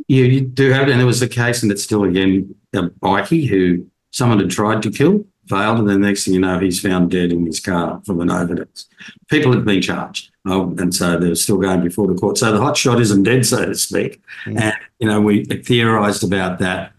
Yeah, 0.08 0.24
you 0.24 0.40
do 0.40 0.70
have, 0.70 0.88
and 0.88 0.98
there 0.98 1.06
was 1.06 1.20
a 1.20 1.28
case, 1.28 1.62
and 1.62 1.70
it's 1.70 1.84
still 1.84 2.04
again 2.04 2.54
a 2.72 2.82
bikie 2.82 3.46
who 3.46 3.86
someone 4.10 4.38
had 4.38 4.50
tried 4.50 4.82
to 4.84 4.90
kill 4.90 5.26
failed, 5.48 5.78
and 5.78 5.88
the 5.88 5.98
next 5.98 6.24
thing 6.24 6.34
you 6.34 6.40
know, 6.40 6.58
he's 6.58 6.80
found 6.80 7.10
dead 7.10 7.32
in 7.32 7.46
his 7.46 7.60
car 7.60 8.00
from 8.04 8.20
an 8.20 8.30
overdose. 8.30 8.86
People 9.28 9.52
have 9.52 9.64
been 9.64 9.82
charged, 9.82 10.30
oh, 10.46 10.74
and 10.78 10.94
so 10.94 11.18
they're 11.18 11.34
still 11.34 11.58
going 11.58 11.82
before 11.82 12.06
the 12.06 12.14
court. 12.14 12.38
So 12.38 12.52
the 12.52 12.60
hot 12.60 12.76
shot 12.76 13.00
isn't 13.00 13.22
dead, 13.22 13.46
so 13.46 13.64
to 13.66 13.74
speak. 13.74 14.22
Mm. 14.46 14.60
And 14.60 14.74
you 14.98 15.08
know, 15.08 15.20
we 15.20 15.44
theorised 15.44 16.24
about 16.24 16.58
that. 16.60 16.92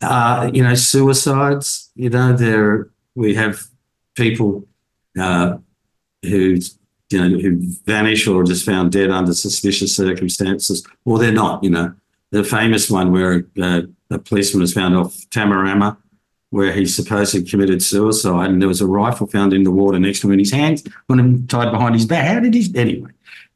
Uh, 0.00 0.50
you 0.52 0.62
know, 0.62 0.74
suicides. 0.74 1.90
You 1.94 2.10
know, 2.10 2.32
there 2.32 2.88
we 3.14 3.34
have 3.34 3.62
people 4.14 4.66
uh, 5.18 5.58
who 6.22 6.58
you 7.10 7.18
know 7.18 7.38
who 7.38 7.60
vanish 7.84 8.26
or 8.26 8.44
just 8.44 8.64
found 8.64 8.92
dead 8.92 9.10
under 9.10 9.34
suspicious 9.34 9.94
circumstances, 9.94 10.86
or 11.04 11.18
they're 11.18 11.32
not. 11.32 11.62
You 11.62 11.70
know, 11.70 11.94
the 12.30 12.44
famous 12.44 12.90
one 12.90 13.12
where 13.12 13.44
uh, 13.60 13.82
a 14.10 14.18
policeman 14.18 14.62
was 14.62 14.72
found 14.72 14.96
off 14.96 15.14
Tamarama 15.30 15.96
where 16.50 16.72
he 16.72 16.84
supposedly 16.84 17.48
committed 17.48 17.82
suicide, 17.82 18.50
and 18.50 18.60
there 18.60 18.68
was 18.68 18.80
a 18.80 18.86
rifle 18.86 19.26
found 19.26 19.52
in 19.52 19.62
the 19.62 19.70
water 19.70 19.98
next 19.98 20.20
to 20.20 20.26
him 20.26 20.34
in 20.34 20.38
his 20.40 20.52
hands, 20.52 20.84
when 21.06 21.18
him 21.18 21.46
tied 21.46 21.70
behind 21.70 21.94
his 21.94 22.06
back. 22.06 22.26
How 22.26 22.40
did 22.40 22.54
he? 22.54 22.72
Anyway, 22.76 23.10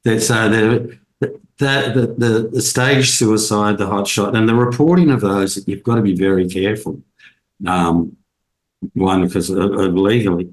That 0.05 0.21
so 0.21 0.49
the 0.49 0.99
the, 1.59 2.15
the 2.19 2.51
the 2.53 2.63
stage 2.63 3.11
suicide, 3.11 3.79
the 3.79 3.87
hot 3.87 4.07
shot, 4.07 4.35
and 4.35 4.49
the 4.49 4.55
reporting 4.55 5.11
of 5.11 5.21
those, 5.21 5.67
you've 5.69 5.83
got 5.83 5.97
to 5.97 6.03
be 6.03 6.15
very 6.15 6.49
careful. 6.49 7.03
Um, 7.67 8.17
one 8.93 9.25
because 9.25 9.51
legally, 9.51 10.53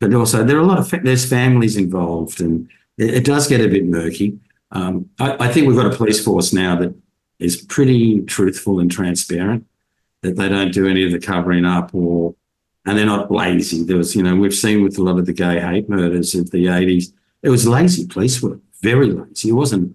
but 0.00 0.14
also 0.14 0.44
there 0.44 0.56
are 0.56 0.60
a 0.60 0.66
lot 0.66 0.78
of 0.78 1.04
there's 1.04 1.28
families 1.28 1.76
involved, 1.76 2.40
and 2.40 2.68
it, 2.96 3.14
it 3.14 3.24
does 3.24 3.46
get 3.46 3.60
a 3.60 3.68
bit 3.68 3.84
murky. 3.84 4.38
Um, 4.70 5.10
I, 5.18 5.46
I 5.46 5.52
think 5.52 5.66
we've 5.66 5.76
got 5.76 5.92
a 5.92 5.96
police 5.96 6.22
force 6.22 6.52
now 6.52 6.76
that 6.76 6.94
is 7.38 7.56
pretty 7.56 8.22
truthful 8.22 8.80
and 8.80 8.90
transparent. 8.90 9.66
That 10.22 10.36
they 10.36 10.48
don't 10.48 10.72
do 10.72 10.88
any 10.88 11.04
of 11.04 11.12
the 11.12 11.20
covering 11.20 11.64
up 11.64 11.94
or 11.94 12.34
and 12.84 12.96
they're 12.96 13.06
not 13.06 13.30
lazy. 13.30 13.84
There 13.84 13.98
was, 13.98 14.16
you 14.16 14.22
know, 14.22 14.34
we've 14.34 14.54
seen 14.54 14.82
with 14.82 14.98
a 14.98 15.02
lot 15.02 15.18
of 15.18 15.26
the 15.26 15.32
gay 15.32 15.60
hate 15.60 15.88
murders 15.88 16.34
of 16.34 16.50
the 16.50 16.66
80s, 16.66 17.12
it 17.42 17.50
was 17.50 17.68
lazy 17.68 18.06
police 18.06 18.42
work, 18.42 18.60
very 18.82 19.12
lazy. 19.12 19.50
It 19.50 19.52
wasn't 19.52 19.94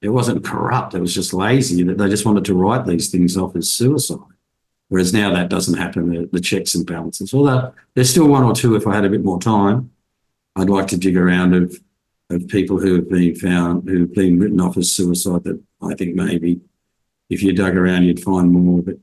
it 0.00 0.08
wasn't 0.08 0.44
corrupt, 0.44 0.94
it 0.94 1.00
was 1.00 1.14
just 1.14 1.34
lazy 1.34 1.82
that 1.82 1.98
they 1.98 2.08
just 2.08 2.24
wanted 2.24 2.46
to 2.46 2.54
write 2.54 2.86
these 2.86 3.10
things 3.10 3.36
off 3.36 3.54
as 3.54 3.70
suicide. 3.70 4.18
Whereas 4.88 5.12
now 5.12 5.32
that 5.34 5.50
doesn't 5.50 5.76
happen, 5.76 6.10
the, 6.10 6.28
the 6.32 6.40
checks 6.40 6.74
and 6.74 6.86
balances. 6.86 7.34
Although 7.34 7.74
there's 7.94 8.10
still 8.10 8.26
one 8.26 8.42
or 8.42 8.54
two, 8.54 8.76
if 8.76 8.86
I 8.86 8.94
had 8.94 9.04
a 9.04 9.10
bit 9.10 9.22
more 9.22 9.38
time, 9.38 9.90
I'd 10.56 10.70
like 10.70 10.88
to 10.88 10.96
dig 10.96 11.16
around 11.16 11.54
of 11.54 11.78
of 12.30 12.46
people 12.48 12.78
who 12.78 12.94
have 12.94 13.08
been 13.08 13.34
found, 13.34 13.88
who've 13.88 14.14
been 14.14 14.38
written 14.38 14.60
off 14.60 14.76
as 14.76 14.90
suicide 14.90 15.44
that 15.44 15.60
I 15.82 15.94
think 15.94 16.14
maybe 16.14 16.60
if 17.28 17.42
you 17.42 17.52
dug 17.52 17.76
around, 17.76 18.04
you'd 18.04 18.22
find 18.22 18.52
more, 18.52 18.82
but 18.82 18.96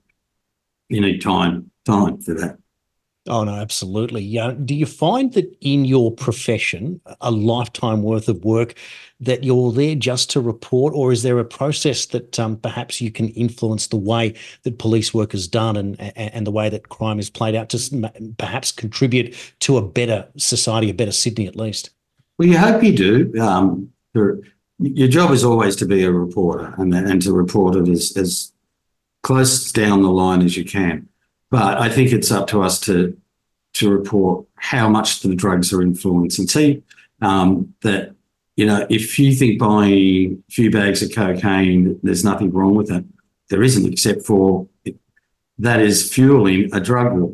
you 0.90 1.02
need 1.02 1.22
time, 1.22 1.72
time 1.86 2.20
for 2.22 2.34
that. 2.36 2.58
Oh 3.30 3.44
no, 3.44 3.56
absolutely. 3.56 4.22
Yeah. 4.22 4.54
Do 4.54 4.74
you 4.74 4.86
find 4.86 5.34
that 5.34 5.54
in 5.62 5.86
your 5.86 6.12
profession, 6.12 7.02
a 7.20 7.30
lifetime 7.30 8.02
worth 8.02 8.30
of 8.30 8.44
work, 8.46 8.76
that 9.20 9.44
you're 9.44 9.72
there 9.72 9.96
just 9.96 10.30
to 10.32 10.40
report, 10.42 10.94
or 10.96 11.12
is 11.12 11.24
there 11.24 11.40
a 11.40 11.46
process 11.46 12.06
that 12.08 12.40
um, 12.40 12.56
perhaps 12.58 13.02
you 13.02 13.12
can 13.12 13.30
influence 13.30 13.88
the 13.88 13.98
way 13.98 14.34
that 14.64 14.80
police 14.80 15.14
work 15.14 15.34
is 15.34 15.48
done 15.48 15.76
and 15.76 16.00
and 16.16 16.48
the 16.48 16.52
way 16.52 16.70
that 16.70 16.90
crime 16.90 17.20
is 17.20 17.30
played 17.30 17.56
out 17.56 17.70
to 17.70 18.34
perhaps 18.38 18.72
contribute 18.72 19.36
to 19.60 19.78
a 19.78 19.82
better 19.82 20.28
society, 20.38 20.90
a 20.90 20.94
better 20.94 21.12
Sydney, 21.12 21.48
at 21.48 21.56
least? 21.56 21.90
Well, 22.38 22.48
you 22.48 22.58
hope 22.58 22.84
you 22.84 22.96
do. 22.96 23.42
Um, 23.42 23.90
your 24.80 25.08
job 25.08 25.32
is 25.32 25.44
always 25.44 25.76
to 25.78 25.86
be 25.86 26.04
a 26.04 26.12
reporter 26.12 26.74
and, 26.78 26.94
and 26.94 27.22
to 27.24 27.34
report 27.34 27.76
it 27.76 27.90
as, 27.90 28.16
as 28.16 28.54
close 29.24 29.72
down 29.72 30.02
the 30.02 30.10
line 30.10 30.42
as 30.42 30.58
you 30.58 30.66
can. 30.66 31.08
But 31.50 31.80
I 31.80 31.90
think 31.90 32.12
it's 32.12 32.32
up 32.32 32.48
to 32.48 32.62
us 32.62 32.80
to 32.82 33.18
to 33.74 33.92
report 33.92 34.46
how 34.56 34.90
much 34.90 35.20
the 35.20 35.36
drugs 35.36 35.72
are 35.72 35.82
influencing. 35.82 36.48
See 36.48 36.84
um, 37.22 37.74
that 37.82 38.16
you 38.56 38.66
know 38.66 38.86
if 38.90 39.18
you 39.20 39.34
think 39.34 39.60
buying 39.60 40.44
a 40.48 40.52
few 40.52 40.72
bags 40.72 41.02
of 41.02 41.14
cocaine, 41.14 42.00
there's 42.04 42.24
nothing 42.24 42.52
wrong 42.52 42.76
with 42.76 42.92
it. 42.92 43.06
There 43.50 43.64
isn't, 43.64 43.92
except 43.92 44.24
for 44.24 44.68
it, 44.84 44.98
that 45.60 45.80
is 45.80 46.12
fueling 46.12 46.70
a 46.74 46.80
drug 46.80 47.14
war. 47.14 47.34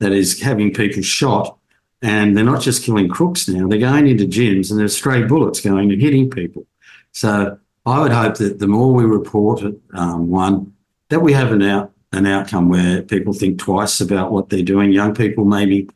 That 0.00 0.12
is 0.12 0.40
having 0.40 0.72
people 0.72 1.02
shot, 1.02 1.58
and 2.02 2.36
they're 2.36 2.44
not 2.44 2.62
just 2.62 2.84
killing 2.84 3.08
crooks 3.08 3.48
now. 3.48 3.66
They're 3.66 3.80
going 3.80 4.06
into 4.06 4.24
gyms 4.24 4.70
and 4.70 4.78
there's 4.78 4.96
stray 4.96 5.24
bullets 5.24 5.60
going 5.60 5.90
and 5.90 6.00
hitting 6.00 6.30
people. 6.30 6.66
So 7.12 7.58
I 7.84 8.00
would 8.00 8.12
hope 8.12 8.36
that 8.36 8.60
the 8.60 8.68
more 8.68 8.92
we 8.92 9.04
report 9.04 9.62
it, 9.62 9.74
um, 9.94 10.28
one 10.28 10.72
that 11.10 11.20
we 11.20 11.32
have 11.32 11.52
an 11.52 11.62
out 11.62 11.92
an 12.12 12.26
outcome 12.26 12.68
where 12.68 13.02
people 13.02 13.34
think 13.34 13.58
twice 13.58 14.00
about 14.00 14.32
what 14.32 14.48
they're 14.48 14.62
doing. 14.62 14.92
Young 14.92 15.14
people 15.14 15.44
maybe 15.44 15.88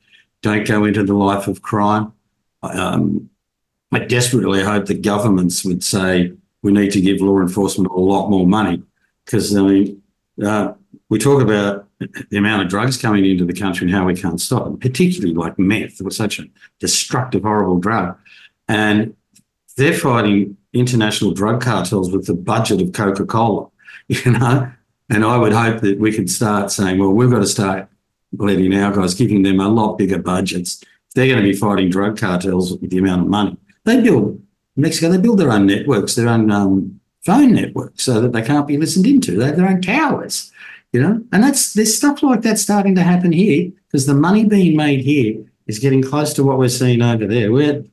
don't 0.42 0.66
go 0.66 0.84
into 0.84 1.02
the 1.02 1.14
life 1.14 1.48
of 1.48 1.62
crime. 1.62 2.12
Um, 2.62 3.30
I 3.92 4.00
desperately 4.00 4.62
hope 4.62 4.86
the 4.86 4.94
governments 4.94 5.64
would 5.64 5.82
say 5.82 6.32
we 6.62 6.72
need 6.72 6.90
to 6.92 7.00
give 7.00 7.20
law 7.20 7.40
enforcement 7.40 7.90
a 7.90 7.98
lot 7.98 8.28
more 8.28 8.46
money 8.46 8.82
because 9.24 9.56
I 9.56 9.62
mean 9.62 10.02
uh, 10.44 10.72
we 11.08 11.18
talk 11.18 11.42
about 11.42 11.88
the 12.30 12.36
amount 12.36 12.62
of 12.62 12.68
drugs 12.68 12.96
coming 12.96 13.24
into 13.24 13.44
the 13.44 13.52
country 13.52 13.86
and 13.86 13.94
how 13.94 14.04
we 14.04 14.14
can't 14.14 14.40
stop 14.40 14.66
it, 14.66 14.80
particularly 14.80 15.34
like 15.34 15.58
meth. 15.58 16.00
Was 16.00 16.16
such 16.16 16.38
a 16.38 16.44
destructive, 16.78 17.42
horrible 17.42 17.78
drug, 17.78 18.18
and 18.68 19.14
they're 19.76 19.94
fighting 19.94 20.56
international 20.72 21.32
drug 21.32 21.60
cartels 21.60 22.10
with 22.10 22.26
the 22.26 22.34
budget 22.34 22.80
of 22.80 22.92
Coca 22.92 23.24
Cola. 23.24 23.68
You 24.08 24.32
know, 24.32 24.70
and 25.12 25.26
I 25.26 25.36
would 25.36 25.52
hope 25.52 25.82
that 25.82 25.98
we 25.98 26.10
could 26.10 26.30
start 26.30 26.70
saying, 26.70 26.98
well, 26.98 27.10
we've 27.10 27.30
got 27.30 27.40
to 27.40 27.46
start 27.46 27.86
letting 28.38 28.74
our 28.74 28.94
guys, 28.94 29.12
giving 29.12 29.42
them 29.42 29.60
a 29.60 29.68
lot 29.68 29.98
bigger 29.98 30.18
budgets. 30.18 30.82
They're 31.14 31.26
going 31.26 31.44
to 31.44 31.44
be 31.44 31.52
fighting 31.52 31.90
drug 31.90 32.18
cartels 32.18 32.72
with 32.78 32.90
the 32.90 32.96
amount 32.96 33.22
of 33.22 33.28
money, 33.28 33.58
they 33.84 34.00
build, 34.00 34.40
Mexico, 34.74 35.10
they 35.10 35.18
build 35.18 35.38
their 35.38 35.52
own 35.52 35.66
networks, 35.66 36.14
their 36.14 36.28
own 36.28 36.50
um, 36.50 36.98
phone 37.20 37.52
networks 37.52 38.04
so 38.04 38.22
that 38.22 38.32
they 38.32 38.40
can't 38.40 38.66
be 38.66 38.78
listened 38.78 39.06
into. 39.06 39.36
They 39.36 39.46
have 39.46 39.56
their 39.56 39.68
own 39.68 39.82
towers, 39.82 40.50
you 40.92 41.02
know? 41.02 41.22
And 41.30 41.42
that's, 41.42 41.74
there's 41.74 41.94
stuff 41.94 42.22
like 42.22 42.40
that 42.42 42.58
starting 42.58 42.94
to 42.94 43.02
happen 43.02 43.32
here 43.32 43.70
because 43.88 44.06
the 44.06 44.14
money 44.14 44.46
being 44.46 44.78
made 44.78 45.00
here 45.00 45.44
is 45.66 45.78
getting 45.78 46.02
close 46.02 46.32
to 46.34 46.44
what 46.44 46.58
we're 46.58 46.70
seeing 46.70 47.02
over 47.02 47.26
there. 47.26 47.52
We're, 47.52 47.84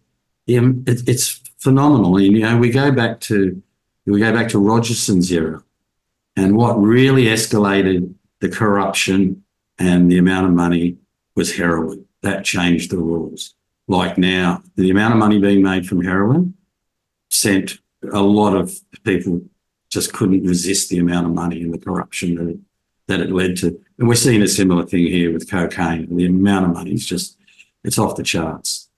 it, 0.48 1.10
it's 1.10 1.42
phenomenal. 1.58 2.16
And, 2.16 2.28
you 2.28 2.44
know, 2.44 2.58
we 2.58 2.70
go 2.70 2.94
back 2.94 3.20
to, 3.22 3.62
we 4.06 4.22
go 4.22 4.32
back 4.32 4.48
to 4.50 4.60
Rogerson's 4.60 5.30
era 5.34 5.62
and 6.36 6.56
what 6.56 6.82
really 6.82 7.26
escalated 7.26 8.14
the 8.40 8.50
corruption 8.50 9.44
and 9.78 10.12
the 10.12 10.18
amount 10.18 10.48
of 10.48 10.54
money 10.54 10.98
was 11.36 11.56
heroin. 11.56 12.06
That 12.22 12.44
changed 12.44 12.92
the 12.92 12.98
rules. 12.98 13.54
Like 13.88 14.18
now, 14.18 14.62
the 14.76 14.90
amount 14.90 15.14
of 15.14 15.20
money 15.20 15.40
being 15.40 15.64
made 15.64 15.88
from 15.88 16.04
heroin 16.04 16.54
sent 17.30 17.80
a 18.12 18.22
lot 18.22 18.56
of 18.56 18.74
people 19.04 19.42
just 19.90 20.14
couldn't 20.14 20.44
resist 20.44 20.90
the 20.90 21.00
amount 21.00 21.26
of 21.26 21.34
money 21.34 21.62
and 21.62 21.74
the 21.74 21.80
corruption 21.80 22.36
that 22.36 22.50
it, 22.50 22.60
that 23.08 23.20
it 23.22 23.32
led 23.32 23.58
to. 23.58 23.68
And 23.98 24.08
we're 24.08 24.16
seeing 24.16 24.42
a 24.42 24.48
similar 24.48 24.86
thing 24.86 25.08
here 25.08 25.34
with 25.34 25.50
cocaine. 25.50 26.16
The 26.16 26.26
amount 26.26 26.66
of 26.66 26.74
money 26.74 26.94
is 26.94 27.06
just, 27.06 27.38
it's 27.84 27.98
off 27.98 28.16
the 28.16 28.24
charts. 28.24 28.90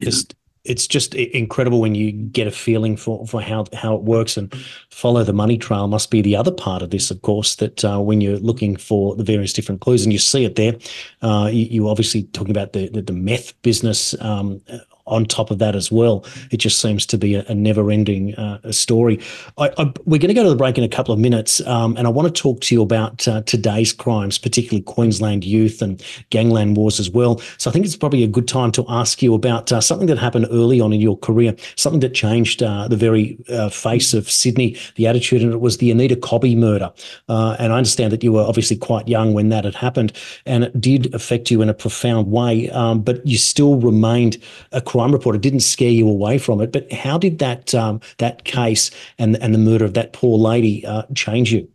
Just 0.00 0.34
it's 0.64 0.86
just 0.86 1.14
incredible 1.14 1.80
when 1.80 1.94
you 1.94 2.12
get 2.12 2.46
a 2.46 2.50
feeling 2.52 2.96
for, 2.96 3.26
for 3.26 3.40
how, 3.40 3.64
how 3.72 3.94
it 3.94 4.02
works 4.02 4.36
and 4.36 4.54
follow 4.90 5.24
the 5.24 5.32
money 5.32 5.58
trail 5.58 5.88
must 5.88 6.10
be 6.10 6.22
the 6.22 6.36
other 6.36 6.52
part 6.52 6.82
of 6.82 6.90
this, 6.90 7.10
of 7.10 7.20
course, 7.22 7.56
that 7.56 7.84
uh, 7.84 8.00
when 8.00 8.20
you're 8.20 8.38
looking 8.38 8.76
for 8.76 9.16
the 9.16 9.24
various 9.24 9.52
different 9.52 9.80
clues 9.80 10.04
and 10.04 10.12
you 10.12 10.20
see 10.20 10.44
it 10.44 10.54
there, 10.54 10.74
uh, 11.22 11.48
you, 11.52 11.64
you 11.64 11.88
obviously 11.88 12.22
talking 12.24 12.52
about 12.52 12.74
the, 12.74 12.88
the, 12.90 13.02
the 13.02 13.12
meth 13.12 13.60
business 13.62 14.14
um, 14.20 14.60
on 15.06 15.24
top 15.24 15.50
of 15.50 15.58
that 15.58 15.74
as 15.74 15.90
well. 15.90 16.24
It 16.50 16.58
just 16.58 16.80
seems 16.80 17.06
to 17.06 17.18
be 17.18 17.34
a, 17.34 17.44
a 17.48 17.54
never-ending 17.54 18.34
uh, 18.34 18.72
story. 18.72 19.20
I, 19.58 19.70
I, 19.78 19.92
we're 20.04 20.18
going 20.18 20.28
to 20.28 20.34
go 20.34 20.42
to 20.42 20.50
the 20.50 20.56
break 20.56 20.78
in 20.78 20.84
a 20.84 20.88
couple 20.88 21.12
of 21.12 21.20
minutes, 21.20 21.60
um, 21.66 21.96
and 21.96 22.06
I 22.06 22.10
want 22.10 22.34
to 22.34 22.42
talk 22.42 22.60
to 22.62 22.74
you 22.74 22.82
about 22.82 23.26
uh, 23.28 23.42
today's 23.42 23.92
crimes, 23.92 24.38
particularly 24.38 24.82
Queensland 24.82 25.44
youth 25.44 25.82
and 25.82 26.02
gangland 26.30 26.76
wars 26.76 27.00
as 27.00 27.10
well. 27.10 27.40
So 27.58 27.70
I 27.70 27.72
think 27.72 27.84
it's 27.84 27.96
probably 27.96 28.22
a 28.22 28.28
good 28.28 28.48
time 28.48 28.72
to 28.72 28.84
ask 28.88 29.22
you 29.22 29.34
about 29.34 29.72
uh, 29.72 29.80
something 29.80 30.06
that 30.08 30.18
happened 30.18 30.46
early 30.50 30.80
on 30.80 30.92
in 30.92 31.00
your 31.00 31.18
career, 31.18 31.54
something 31.76 32.00
that 32.00 32.14
changed 32.14 32.62
uh, 32.62 32.88
the 32.88 32.96
very 32.96 33.38
uh, 33.48 33.68
face 33.68 34.14
of 34.14 34.30
Sydney, 34.30 34.76
the 34.96 35.06
attitude, 35.06 35.42
and 35.42 35.52
it 35.52 35.60
was 35.60 35.78
the 35.78 35.90
Anita 35.90 36.16
Cobby 36.16 36.54
murder. 36.54 36.92
Uh, 37.28 37.56
and 37.58 37.72
I 37.72 37.76
understand 37.76 38.12
that 38.12 38.22
you 38.22 38.32
were 38.32 38.42
obviously 38.42 38.76
quite 38.76 39.08
young 39.08 39.32
when 39.32 39.48
that 39.48 39.64
had 39.64 39.74
happened, 39.74 40.12
and 40.46 40.64
it 40.64 40.80
did 40.80 41.14
affect 41.14 41.50
you 41.50 41.62
in 41.62 41.68
a 41.68 41.74
profound 41.74 42.30
way, 42.30 42.70
um, 42.70 43.02
but 43.02 43.26
you 43.26 43.38
still 43.38 43.76
remained 43.76 44.38
a 44.72 44.80
crime 44.92 45.10
reporter 45.10 45.38
didn't 45.38 45.60
scare 45.60 45.90
you 45.90 46.06
away 46.06 46.36
from 46.36 46.60
it. 46.60 46.70
But 46.70 46.92
how 46.92 47.16
did 47.16 47.38
that 47.38 47.74
um, 47.74 48.00
that 48.18 48.44
case 48.44 48.90
and 49.18 49.42
and 49.42 49.54
the 49.54 49.58
murder 49.58 49.86
of 49.86 49.94
that 49.94 50.12
poor 50.12 50.36
lady 50.38 50.84
uh, 50.84 51.04
change 51.14 51.50
you? 51.50 51.66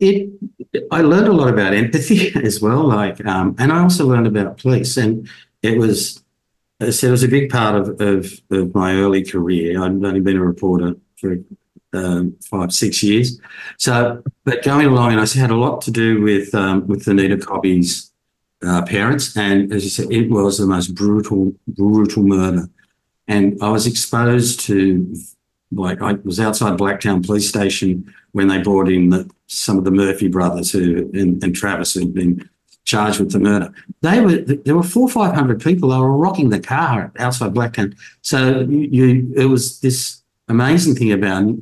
It. 0.00 0.28
I 0.90 1.00
learned 1.00 1.28
a 1.28 1.32
lot 1.32 1.48
about 1.48 1.72
empathy 1.72 2.30
as 2.44 2.60
well. 2.60 2.86
Like, 2.86 3.24
um, 3.24 3.56
and 3.58 3.72
I 3.72 3.78
also 3.80 4.06
learned 4.06 4.26
about 4.26 4.58
police, 4.58 4.96
and 4.96 5.28
it 5.62 5.78
was. 5.78 6.22
It 6.82 7.10
was 7.10 7.22
a 7.22 7.28
big 7.28 7.50
part 7.50 7.74
of, 7.74 8.00
of, 8.00 8.40
of 8.50 8.74
my 8.74 8.94
early 8.94 9.22
career. 9.22 9.82
I'd 9.82 10.02
only 10.02 10.20
been 10.20 10.38
a 10.38 10.42
reporter 10.42 10.94
for 11.18 11.36
um, 11.92 12.34
five, 12.42 12.72
six 12.72 13.02
years. 13.02 13.38
So, 13.76 14.22
but 14.46 14.62
going 14.62 14.86
along, 14.86 15.12
and 15.12 15.20
I 15.20 15.26
had 15.38 15.50
a 15.50 15.56
lot 15.56 15.82
to 15.82 15.90
do 15.90 16.22
with 16.22 16.54
um, 16.54 16.86
with 16.86 17.06
Anita 17.06 17.36
Cobby's 17.36 18.09
uh, 18.64 18.82
parents. 18.82 19.36
And 19.36 19.72
as 19.72 19.84
you 19.84 19.90
said, 19.90 20.10
it 20.10 20.30
was 20.30 20.58
the 20.58 20.66
most 20.66 20.94
brutal, 20.94 21.54
brutal 21.66 22.22
murder. 22.22 22.68
And 23.28 23.56
I 23.62 23.70
was 23.70 23.86
exposed 23.86 24.60
to, 24.60 25.14
like, 25.70 26.02
I 26.02 26.14
was 26.24 26.40
outside 26.40 26.78
Blacktown 26.78 27.24
Police 27.24 27.48
Station 27.48 28.12
when 28.32 28.48
they 28.48 28.60
brought 28.60 28.88
in 28.88 29.10
the, 29.10 29.30
some 29.46 29.78
of 29.78 29.84
the 29.84 29.90
Murphy 29.90 30.28
brothers 30.28 30.72
who 30.72 31.10
and, 31.14 31.42
and 31.42 31.54
Travis 31.54 31.94
who'd 31.94 32.14
been 32.14 32.48
charged 32.84 33.20
with 33.20 33.30
the 33.30 33.38
murder. 33.38 33.72
They 34.00 34.20
were 34.20 34.36
there 34.38 34.74
were 34.74 34.82
four 34.82 35.08
five 35.08 35.34
hundred 35.34 35.60
people. 35.60 35.90
They 35.90 35.98
were 35.98 36.16
rocking 36.16 36.48
the 36.48 36.58
car 36.58 37.12
outside 37.18 37.54
Blacktown. 37.54 37.96
So 38.22 38.60
you, 38.60 38.78
you 38.78 39.32
it 39.36 39.44
was 39.46 39.80
this 39.80 40.22
amazing 40.48 40.94
thing 40.94 41.12
about 41.12 41.54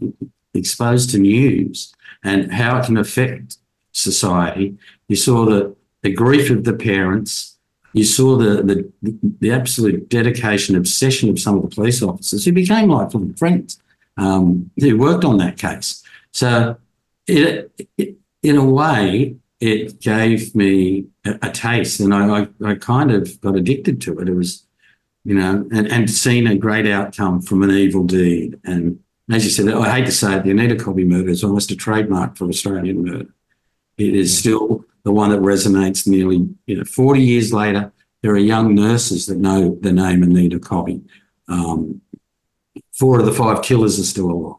exposed 0.54 1.10
to 1.10 1.18
news 1.18 1.92
and 2.22 2.52
how 2.52 2.78
it 2.78 2.86
can 2.86 2.96
affect 2.96 3.58
society. 3.92 4.78
You 5.08 5.16
saw 5.16 5.44
that 5.46 5.76
the 6.02 6.12
grief 6.12 6.50
of 6.50 6.64
the 6.64 6.74
parents, 6.74 7.56
you 7.92 8.04
saw 8.04 8.36
the, 8.36 8.62
the 8.62 8.90
the 9.40 9.50
absolute 9.50 10.08
dedication, 10.08 10.76
obsession 10.76 11.30
of 11.30 11.38
some 11.38 11.56
of 11.56 11.62
the 11.62 11.74
police 11.74 12.02
officers 12.02 12.44
who 12.44 12.52
became 12.52 12.90
lifelong 12.90 13.32
friends 13.34 13.80
um, 14.16 14.70
who 14.78 14.98
worked 14.98 15.24
on 15.24 15.38
that 15.38 15.56
case. 15.56 16.02
So, 16.32 16.76
it, 17.26 17.72
it, 17.96 18.16
in 18.42 18.56
a 18.56 18.64
way, 18.64 19.36
it 19.60 20.00
gave 20.00 20.54
me 20.54 21.06
a, 21.24 21.38
a 21.42 21.50
taste, 21.50 22.00
and 22.00 22.14
I, 22.14 22.40
I, 22.40 22.48
I 22.64 22.74
kind 22.74 23.10
of 23.10 23.40
got 23.40 23.56
addicted 23.56 24.00
to 24.02 24.18
it. 24.20 24.28
It 24.28 24.34
was, 24.34 24.64
you 25.24 25.34
know, 25.34 25.66
and, 25.72 25.90
and 25.90 26.10
seen 26.10 26.46
a 26.46 26.56
great 26.56 26.86
outcome 26.86 27.42
from 27.42 27.62
an 27.62 27.70
evil 27.70 28.04
deed. 28.04 28.60
And 28.64 29.00
as 29.30 29.44
you 29.44 29.50
said, 29.50 29.68
I 29.72 29.96
hate 29.96 30.06
to 30.06 30.12
say 30.12 30.36
it, 30.36 30.44
the 30.44 30.50
Anita 30.50 30.76
Cobby 30.76 31.04
murder 31.04 31.30
is 31.30 31.44
almost 31.44 31.70
a 31.70 31.76
trademark 31.76 32.36
for 32.36 32.48
Australian 32.48 33.04
murder. 33.04 33.34
It 33.96 34.14
is 34.14 34.38
still 34.38 34.84
the 35.08 35.12
one 35.12 35.30
that 35.30 35.40
resonates 35.40 36.06
nearly, 36.06 36.46
you 36.66 36.76
know, 36.76 36.84
40 36.84 37.22
years 37.22 37.50
later. 37.50 37.90
There 38.20 38.32
are 38.32 38.36
young 38.36 38.74
nurses 38.74 39.24
that 39.24 39.38
know 39.38 39.78
the 39.80 39.90
name 39.90 40.22
Anita 40.22 40.58
Cobby. 40.58 41.00
Um, 41.48 42.02
four 42.92 43.18
of 43.18 43.24
the 43.24 43.32
five 43.32 43.62
killers 43.62 43.98
are 43.98 44.02
still 44.02 44.30
alive. 44.30 44.56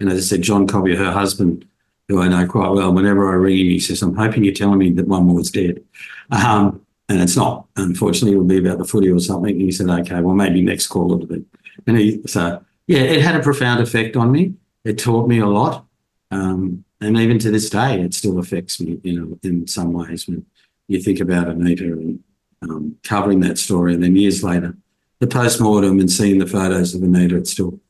And 0.00 0.08
as 0.08 0.16
I 0.16 0.20
said, 0.22 0.40
John 0.40 0.66
Cobby, 0.66 0.96
her 0.96 1.12
husband, 1.12 1.66
who 2.08 2.22
I 2.22 2.28
know 2.28 2.46
quite 2.46 2.70
well, 2.70 2.94
whenever 2.94 3.28
I 3.28 3.34
ring 3.34 3.58
him, 3.58 3.66
he 3.66 3.80
says, 3.80 4.00
I'm 4.00 4.16
hoping 4.16 4.44
you're 4.44 4.54
telling 4.54 4.78
me 4.78 4.92
that 4.92 5.08
one 5.08 5.26
more 5.26 5.40
is 5.40 5.50
dead. 5.50 5.84
Um, 6.30 6.80
and 7.10 7.20
it's 7.20 7.36
not. 7.36 7.66
Unfortunately, 7.76 8.32
it 8.32 8.38
will 8.38 8.46
be 8.46 8.66
about 8.66 8.78
the 8.78 8.86
footy 8.86 9.10
or 9.10 9.18
something. 9.18 9.52
And 9.52 9.60
he 9.60 9.72
said, 9.72 9.90
okay, 9.90 10.22
well, 10.22 10.34
maybe 10.34 10.62
next 10.62 10.86
call 10.86 11.12
it'll 11.12 11.26
be. 11.26 11.44
And 11.86 11.98
he, 11.98 12.22
so, 12.24 12.64
yeah, 12.86 13.00
it 13.00 13.20
had 13.20 13.36
a 13.36 13.42
profound 13.42 13.82
effect 13.82 14.16
on 14.16 14.32
me. 14.32 14.54
It 14.86 14.96
taught 14.96 15.28
me 15.28 15.40
a 15.40 15.46
lot. 15.46 15.84
Um, 16.30 16.82
and 17.02 17.16
even 17.18 17.38
to 17.40 17.50
this 17.50 17.68
day, 17.70 18.00
it 18.00 18.14
still 18.14 18.38
affects 18.38 18.80
me, 18.80 18.98
you 19.02 19.20
know, 19.20 19.38
in 19.42 19.66
some 19.66 19.92
ways 19.92 20.26
when 20.26 20.46
you 20.88 21.00
think 21.00 21.20
about 21.20 21.48
Anita 21.48 21.84
and 21.84 22.20
um, 22.62 22.96
covering 23.02 23.40
that 23.40 23.58
story. 23.58 23.94
And 23.94 24.02
then 24.02 24.16
years 24.16 24.42
later, 24.42 24.76
the 25.18 25.26
post-mortem 25.26 26.00
and 26.00 26.10
seeing 26.10 26.38
the 26.38 26.46
photos 26.46 26.94
of 26.94 27.02
Anita, 27.02 27.36
it 27.36 27.46
still, 27.46 27.80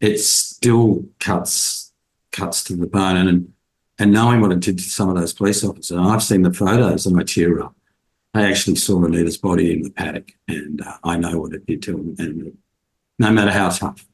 it 0.00 0.18
still 0.18 1.04
cuts, 1.18 1.92
cuts 2.32 2.64
to 2.64 2.76
the 2.76 2.86
bone. 2.86 3.16
And, 3.16 3.52
and 3.98 4.12
knowing 4.12 4.40
what 4.40 4.52
it 4.52 4.60
did 4.60 4.78
to 4.78 4.84
some 4.84 5.08
of 5.08 5.16
those 5.16 5.32
police 5.32 5.64
officers, 5.64 5.98
I've 5.98 6.22
seen 6.22 6.42
the 6.42 6.52
photos 6.52 7.06
and 7.06 7.18
I 7.20 7.24
tear 7.24 7.62
up. 7.62 7.74
I 8.32 8.48
actually 8.48 8.76
saw 8.76 9.04
Anita's 9.04 9.36
body 9.36 9.72
in 9.72 9.82
the 9.82 9.90
paddock 9.90 10.32
and 10.46 10.80
uh, 10.80 10.96
I 11.02 11.16
know 11.16 11.40
what 11.40 11.52
it 11.52 11.66
did 11.66 11.82
to 11.82 11.92
them. 11.92 12.14
And 12.18 12.58
no 13.18 13.30
matter 13.32 13.50
how 13.50 13.70
tough, 13.70 14.06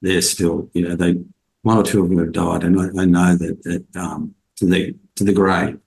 they're 0.00 0.20
still, 0.20 0.68
you 0.74 0.88
know, 0.88 0.96
they, 0.96 1.14
one 1.62 1.78
or 1.78 1.82
two 1.82 2.02
of 2.02 2.08
them 2.08 2.18
have 2.18 2.32
died, 2.32 2.64
and 2.64 2.80
I, 2.80 3.02
I 3.02 3.04
know 3.04 3.36
that, 3.36 3.62
that 3.62 4.00
um, 4.00 4.34
to 4.56 4.66
the 4.66 4.94
to 5.16 5.24
the 5.24 5.32
grave, 5.32 5.78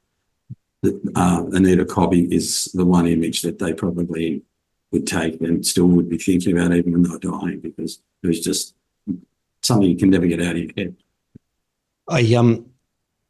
that 0.82 1.12
uh, 1.16 1.46
Anita 1.52 1.86
Cobby 1.86 2.34
is 2.34 2.66
the 2.74 2.86
one 2.86 3.08
image 3.08 3.42
that 3.42 3.60
they 3.60 3.74
probably 3.74 4.44
would 4.92 5.08
take 5.08 5.42
and 5.42 5.66
still 5.66 5.88
would 5.88 6.10
be 6.10 6.18
thinking 6.18 6.58
about 6.58 6.74
even 6.74 6.94
when 6.94 7.04
they're 7.04 7.20
dying 7.20 7.60
because 7.60 8.00
it 8.24 8.28
was 8.28 8.40
just 8.40 8.76
something 9.62 9.90
you 9.90 9.98
can 9.98 10.10
never 10.10 10.28
get 10.28 10.42
out 10.42 10.56
of 10.56 10.58
your 10.58 10.72
head. 10.78 10.96
I 12.08 12.34
um 12.36 12.68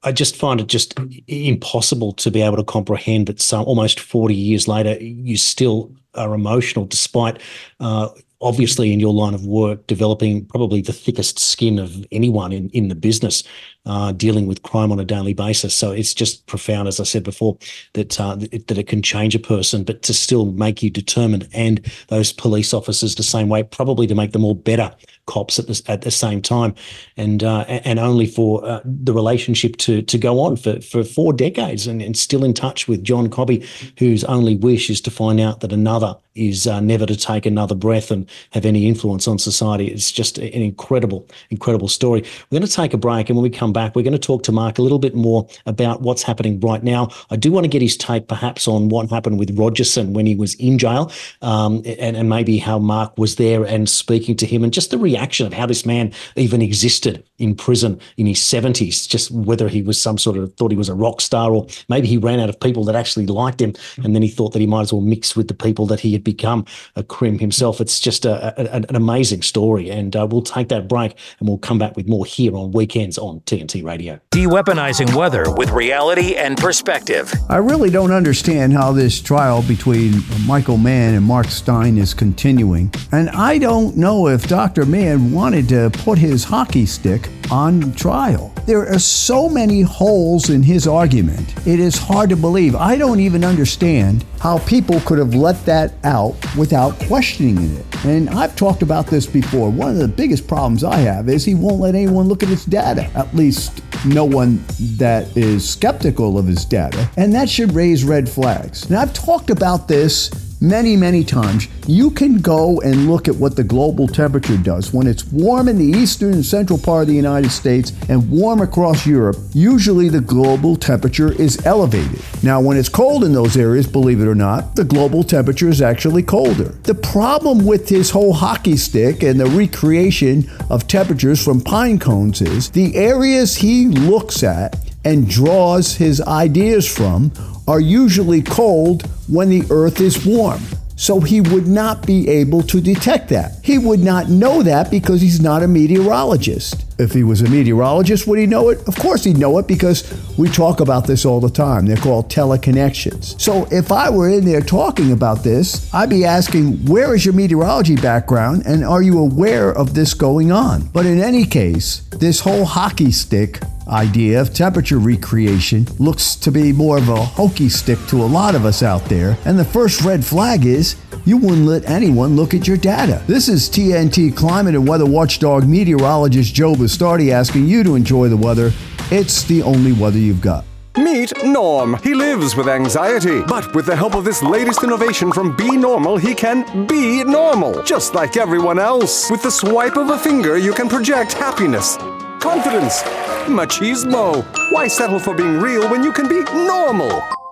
I 0.04 0.12
just 0.12 0.36
find 0.36 0.62
it 0.62 0.68
just 0.68 0.94
impossible 1.28 2.12
to 2.14 2.30
be 2.30 2.42
able 2.42 2.58
to 2.58 2.64
comprehend 2.64 3.26
that 3.28 3.42
some 3.42 3.66
almost 3.66 4.00
40 4.00 4.36
years 4.36 4.68
later 4.68 5.02
you 5.02 5.36
still 5.36 5.92
are 6.14 6.36
emotional 6.36 6.86
despite 6.86 7.42
uh, 7.80 8.10
obviously 8.46 8.94
in 8.94 9.00
your 9.00 9.12
line 9.12 9.34
of 9.34 9.44
work 9.44 9.88
developing 9.88 10.46
probably 10.46 10.80
the 10.80 10.94
thickest 10.94 11.40
skin 11.40 11.80
of 11.80 12.06
anyone 12.12 12.54
in, 12.54 12.70
in 12.70 12.90
the 12.90 12.96
business 12.96 13.44
uh, 13.88 14.12
dealing 14.12 14.46
with 14.46 14.62
crime 14.62 14.92
on 14.92 15.00
a 15.00 15.06
daily 15.06 15.34
basis. 15.34 15.74
So 15.74 15.92
it's 15.92 16.14
just 16.14 16.46
profound 16.46 16.88
as 16.88 17.00
i 17.00 17.04
said 17.04 17.24
before 17.24 17.58
that 17.94 18.20
uh, 18.20 18.36
that 18.36 18.78
it 18.78 18.88
can 18.88 19.02
change 19.02 19.34
a 19.34 19.40
person 19.40 19.84
but 19.84 20.04
to 20.04 20.14
still 20.14 20.52
make 20.52 20.84
you 20.84 20.92
determined 20.92 21.50
and 21.54 21.82
those 22.10 22.32
police 22.32 22.72
officers 22.72 23.16
the 23.16 23.24
same 23.24 23.50
way 23.50 23.64
probably 23.64 24.06
to 24.06 24.16
make 24.16 24.32
them 24.32 24.44
all 24.44 24.54
better 24.54 24.94
cops 25.26 25.58
at 25.58 25.66
the, 25.66 25.82
at 25.88 26.02
the 26.04 26.12
same 26.12 26.40
time. 26.40 26.76
And 27.18 27.44
uh, 27.44 27.62
and 27.68 27.98
only 27.98 28.28
for 28.28 28.64
uh, 28.64 28.82
the 28.86 29.14
relationship 29.14 29.78
to 29.78 30.04
to 30.04 30.18
go 30.20 30.40
on 30.40 30.56
for 30.56 30.80
for 30.82 31.04
four 31.04 31.34
decades 31.34 31.88
and, 31.88 32.00
and 32.00 32.16
still 32.16 32.44
in 32.44 32.54
touch 32.54 32.88
with 32.88 33.04
John 33.04 33.28
Cobby 33.30 33.66
whose 33.98 34.24
only 34.26 34.56
wish 34.56 34.92
is 34.92 35.02
to 35.02 35.12
find 35.12 35.40
out 35.40 35.62
that 35.62 35.74
another 35.74 36.16
is 36.36 36.68
uh, 36.68 36.80
never 36.80 37.06
to 37.06 37.16
take 37.16 37.46
another 37.46 37.76
breath 37.76 38.12
and 38.12 38.30
have 38.52 38.66
any 38.66 38.88
influence 38.88 39.28
on 39.28 39.40
society. 39.40 39.88
It's 39.88 40.12
just 40.12 40.38
an 40.38 40.48
incredible, 40.48 41.28
incredible 41.50 41.88
story. 41.88 42.22
We're 42.22 42.60
going 42.60 42.68
to 42.68 42.74
take 42.74 42.94
a 42.94 42.98
break, 42.98 43.30
and 43.30 43.38
when 43.38 43.44
we 43.44 43.50
come 43.50 43.74
back, 43.74 43.96
we're 43.96 44.04
going 44.04 44.14
to 44.14 44.20
talk 44.20 44.44
to 44.44 44.52
Mark 44.52 44.78
a 44.78 44.82
little 44.82 45.00
bit 45.00 45.16
more 45.16 45.48
about 45.66 46.02
what's 46.02 46.24
happening 46.24 46.60
right 46.60 46.84
now. 46.84 47.10
I 47.32 47.38
do 47.38 47.52
want 47.52 47.64
to 47.64 47.70
get 47.70 47.82
his 47.82 47.98
take, 47.98 48.28
perhaps, 48.28 48.68
on 48.68 48.90
what 48.90 49.10
happened 49.10 49.40
with 49.40 49.58
Rogerson 49.58 50.14
when 50.14 50.26
he 50.26 50.36
was 50.36 50.56
in 50.56 50.78
jail, 50.78 51.12
um, 51.42 51.78
and, 51.86 52.18
and 52.18 52.30
maybe 52.30 52.58
how 52.58 52.80
Mark 52.80 53.18
was 53.18 53.38
there 53.38 53.64
and 53.64 53.90
speaking 53.90 54.36
to 54.38 54.46
him, 54.46 54.64
and 54.64 54.74
just 54.74 54.92
the 54.92 54.98
reaction 54.98 55.48
of 55.48 55.54
how 55.54 55.66
this 55.66 55.86
man 55.86 56.12
even 56.36 56.62
existed 56.62 57.24
in 57.38 57.56
prison 57.56 58.00
in 58.18 58.26
his 58.26 58.40
70s, 58.40 59.08
just 59.08 59.32
whether 59.32 59.70
he 59.70 59.82
was 59.82 60.02
some 60.02 60.18
sort 60.18 60.38
of 60.38 60.54
thought 60.56 60.72
he 60.72 60.78
was 60.78 60.90
a 60.90 60.96
rock 60.96 61.22
star, 61.22 61.52
or 61.52 61.66
maybe 61.88 62.08
he 62.08 62.18
ran 62.18 62.40
out 62.40 62.50
of 62.50 62.60
people 62.60 62.84
that 62.84 62.96
actually 62.96 63.26
liked 63.26 63.62
him, 63.62 63.74
and 64.04 64.14
then 64.14 64.22
he 64.22 64.30
thought 64.30 64.52
that 64.52 64.60
he 64.60 64.68
might 64.68 64.82
as 64.82 64.94
well 64.94 65.02
mix 65.02 65.36
with 65.36 65.48
the 65.48 65.54
people 65.54 65.86
that 65.86 66.02
he 66.02 66.12
had 66.12 66.25
become 66.26 66.66
a 66.98 67.04
crim 67.04 67.40
himself. 67.40 67.80
It's 67.80 68.02
just 68.02 68.26
a, 68.26 68.54
a, 68.60 68.86
an 68.90 68.96
amazing 68.96 69.44
story. 69.44 69.90
And 69.90 70.14
uh, 70.16 70.28
we'll 70.30 70.42
take 70.42 70.68
that 70.70 70.90
break 70.90 71.16
and 71.40 71.48
we'll 71.48 71.58
come 71.60 71.80
back 71.80 71.96
with 71.96 72.08
more 72.10 72.26
here 72.26 72.58
on 72.58 72.74
Weekends 72.74 73.18
on 73.18 73.40
TNT 73.42 73.82
Radio. 73.86 74.20
De-weaponizing 74.32 75.16
weather 75.16 75.46
with 75.56 75.70
reality 75.70 76.36
and 76.36 76.58
perspective. 76.58 77.32
I 77.50 77.58
really 77.58 77.90
don't 77.90 78.12
understand 78.12 78.74
how 78.74 78.92
this 78.92 79.22
trial 79.22 79.62
between 79.64 80.22
Michael 80.46 80.78
Mann 80.78 81.14
and 81.14 81.24
Mark 81.24 81.48
Steyn 81.48 81.98
is 81.98 82.14
continuing. 82.14 82.94
And 83.14 83.30
I 83.30 83.58
don't 83.58 83.96
know 83.96 84.28
if 84.28 84.48
Dr. 84.48 84.86
Mann 84.86 85.32
wanted 85.32 85.70
to 85.70 85.90
put 85.94 86.18
his 86.18 86.44
hockey 86.44 86.86
stick 86.86 87.30
on 87.52 87.94
trial. 87.94 88.54
There 88.66 88.88
are 88.88 89.00
so 89.00 89.48
many 89.48 89.82
holes 89.82 90.50
in 90.50 90.64
his 90.64 90.88
argument. 90.88 91.56
It 91.68 91.80
is 91.80 91.98
hard 91.98 92.30
to 92.32 92.36
believe. 92.36 92.76
I 92.76 92.98
don't 92.98 93.20
even 93.20 93.44
understand 93.44 94.26
how 94.40 94.60
people 94.60 95.00
could 95.02 95.20
have 95.20 95.36
let 95.36 95.64
that 95.66 95.94
out 96.04 96.36
without 96.56 96.98
questioning 97.02 97.76
it. 97.76 98.06
And 98.06 98.30
I've 98.30 98.56
talked 98.56 98.82
about 98.82 99.08
this 99.08 99.26
before. 99.26 99.70
One 99.70 99.90
of 99.90 99.98
the 99.98 100.08
biggest 100.08 100.48
problems 100.48 100.84
I 100.84 100.98
have 100.98 101.30
is 101.30 101.46
he 101.46 101.56
won't 101.56 101.80
let 101.80 101.96
anyone 101.96 102.28
look 102.28 102.44
at 102.44 102.50
his 102.50 102.66
data, 102.66 103.10
at 103.16 103.34
least 103.36 103.82
no 104.06 104.26
one 104.26 104.64
that 104.98 105.36
is 105.36 105.68
skeptical 105.68 106.38
of 106.38 106.46
his 106.46 106.66
data. 106.66 107.10
And 107.18 107.34
that 107.34 107.50
should 107.50 107.74
raise 107.74 108.04
red 108.04 108.30
flags. 108.30 108.86
And 108.86 108.96
I've 108.96 109.14
talked 109.14 109.50
about 109.50 109.88
this 109.88 110.30
many, 110.62 110.96
many 110.96 111.24
times, 111.24 111.68
you 111.88 112.12
can 112.12 112.40
go 112.40 112.82
and 112.82 113.10
look 113.10 113.28
at 113.28 113.36
what 113.36 113.56
the 113.56 113.64
global 113.64 114.08
temperature 114.08 114.58
does. 114.58 114.94
When 114.94 115.08
it's 115.08 115.26
warm 115.26 115.68
in 115.68 115.78
the 115.78 115.86
eastern 115.86 116.34
and 116.34 116.46
central 116.46 116.80
part 116.80 117.04
of 117.04 117.08
the 117.08 117.16
United 117.16 117.52
States 117.52 117.92
and 118.10 118.30
warm 118.30 118.62
across 118.62 119.06
Europe, 119.06 119.38
usually 119.54 120.10
the 120.10 120.22
global 120.22 120.76
temperature 120.76 121.32
is 121.32 121.66
elevated. 121.66 122.22
Now, 122.44 122.62
when 122.62 122.78
it's 122.78 122.90
cold 122.90 123.24
in 123.24 123.34
those 123.34 123.58
areas, 123.58 123.88
believe 123.88 124.22
it 124.22 124.28
or 124.28 124.36
not, 124.36 124.76
the 124.76 124.84
global 124.84 125.24
temperature 125.24 125.70
is 125.70 125.82
actually 125.82 126.24
colder. 126.24 126.70
The 126.84 126.96
problem 126.96 127.66
with 127.66 127.90
his 127.90 128.10
whole 128.10 128.34
hockey 128.34 128.78
stick 128.78 129.24
and 129.24 129.40
the 129.40 129.48
recreation 129.48 130.50
of 130.70 130.88
temperatures 130.88 131.44
from 131.44 131.62
pine 131.62 132.00
cones 132.00 132.42
is 132.42 132.70
the 132.70 132.96
areas 132.96 133.56
he 133.56 133.88
looks 133.88 134.44
at 134.44 134.76
and 135.04 135.30
draws 135.30 135.96
his 135.96 136.20
ideas 136.22 136.92
from 136.92 137.32
are 137.68 137.80
usually 137.80 138.42
cold 138.42 139.10
when 139.28 139.50
the 139.50 139.64
earth 139.70 140.00
is 140.02 140.26
warm. 140.26 140.62
So 140.98 141.20
he 141.20 141.42
would 141.42 141.68
not 141.68 142.08
be 142.08 142.30
able 142.30 142.64
to 142.64 142.80
detect 142.80 143.28
that. 143.30 143.60
He 143.62 143.78
would 143.78 144.00
not 144.00 144.30
know 144.30 144.64
that 144.64 144.90
because 144.90 145.20
he's 145.20 145.42
not 145.42 145.62
a 145.62 145.68
meteorologist. 145.68 146.86
If 146.98 147.12
he 147.12 147.24
was 147.24 147.42
a 147.42 147.50
meteorologist, 147.50 148.26
would 148.28 148.40
he 148.40 148.46
know 148.46 148.70
it? 148.70 148.88
Of 148.88 148.96
course 148.96 149.26
he'd 149.26 149.38
know 149.38 149.58
it 149.58 149.68
because 149.68 150.10
we 150.38 150.48
talk 150.48 150.80
about 150.80 151.06
this 151.06 151.26
all 151.26 151.42
the 151.42 151.50
time. 151.50 151.86
They're 151.86 151.98
called 151.98 152.30
teleconnections. 152.30 153.40
So 153.42 153.68
if 153.72 153.92
I 153.92 154.10
were 154.10 154.30
in 154.30 154.46
there 154.46 154.62
talking 154.62 155.12
about 155.12 155.44
this, 155.44 155.94
I'd 155.94 156.10
be 156.10 156.24
asking, 156.24 156.86
where 156.86 157.14
is 157.14 157.26
your 157.26 157.34
meteorology 157.34 157.98
background 157.98 158.64
and 158.66 158.86
are 158.86 159.02
you 159.02 159.20
aware 159.20 159.72
of 159.72 159.94
this 159.94 160.14
going 160.14 160.54
on? 160.54 160.84
But 160.94 161.06
in 161.06 161.20
any 161.20 161.44
case, 161.44 162.08
this 162.12 162.40
whole 162.40 162.64
hockey 162.64 163.12
stick 163.12 163.60
idea 163.88 164.42
of 164.42 164.54
temperature 164.54 165.00
recreation 165.00 165.88
looks 166.00 166.36
to 166.36 166.52
be 166.52 166.72
more 166.72 166.98
of 166.98 167.10
a 167.10 167.16
hokey 167.16 167.70
stick 167.70 168.00
to 168.08 168.24
a 168.24 168.26
lot 168.26 168.56
of 168.56 168.66
us 168.66 168.84
out 168.84 169.06
there. 169.06 169.38
And 169.46 169.58
the 169.58 169.66
first 169.66 170.02
red 170.02 170.24
flag 170.26 170.66
is 170.66 170.96
you 171.26 171.38
wouldn't 171.38 171.68
let 171.68 171.90
anyone 171.90 172.36
look 172.36 172.54
at 172.54 172.68
your 172.68 172.78
data. 172.78 173.24
This 173.28 173.50
is 173.50 173.70
TNT 173.70 174.36
climate 174.36 174.76
and 174.76 174.88
weather 174.88 175.06
watchdog 175.06 175.68
meteorologist 175.68 176.54
Joe 176.54 176.74
Bastardi 176.74 177.32
asking 177.32 177.68
you 177.68 177.84
to 177.84 177.96
enjoy 177.96 178.30
the 178.30 178.38
weather. 178.38 178.72
It's 179.12 179.44
the 179.44 179.62
only 179.62 179.92
weather 179.92 180.20
you've 180.20 180.42
got. 180.42 180.66
Meet 180.98 181.44
Norm. 181.44 181.98
He 182.04 182.14
lives 182.14 182.56
with 182.56 182.70
anxiety, 182.70 183.42
but 183.42 183.76
with 183.76 183.86
the 183.86 183.96
help 183.96 184.16
of 184.16 184.24
this 184.24 184.42
latest 184.42 184.82
innovation 184.82 185.30
from 185.30 185.54
Be 185.58 185.76
Normal, 185.76 186.16
he 186.16 186.34
can 186.34 186.88
be 186.88 187.22
normal, 187.22 187.84
just 187.84 188.16
like 188.16 188.38
everyone 188.38 188.80
else. 188.80 189.30
With 189.30 189.44
the 189.44 189.52
swipe 189.52 189.98
of 189.98 190.10
a 190.10 190.18
finger, 190.18 190.58
you 190.58 190.72
can 190.72 190.88
project 190.88 191.34
happiness, 191.34 191.98
confidence, 192.46 193.02
machismo. 193.48 194.46
Why 194.72 194.88
settle 194.88 195.18
for 195.18 195.34
being 195.34 195.60
real 195.60 195.90
when 195.90 196.04
you 196.04 196.14
can 196.14 196.28
be 196.30 196.44
normal? 196.54 197.10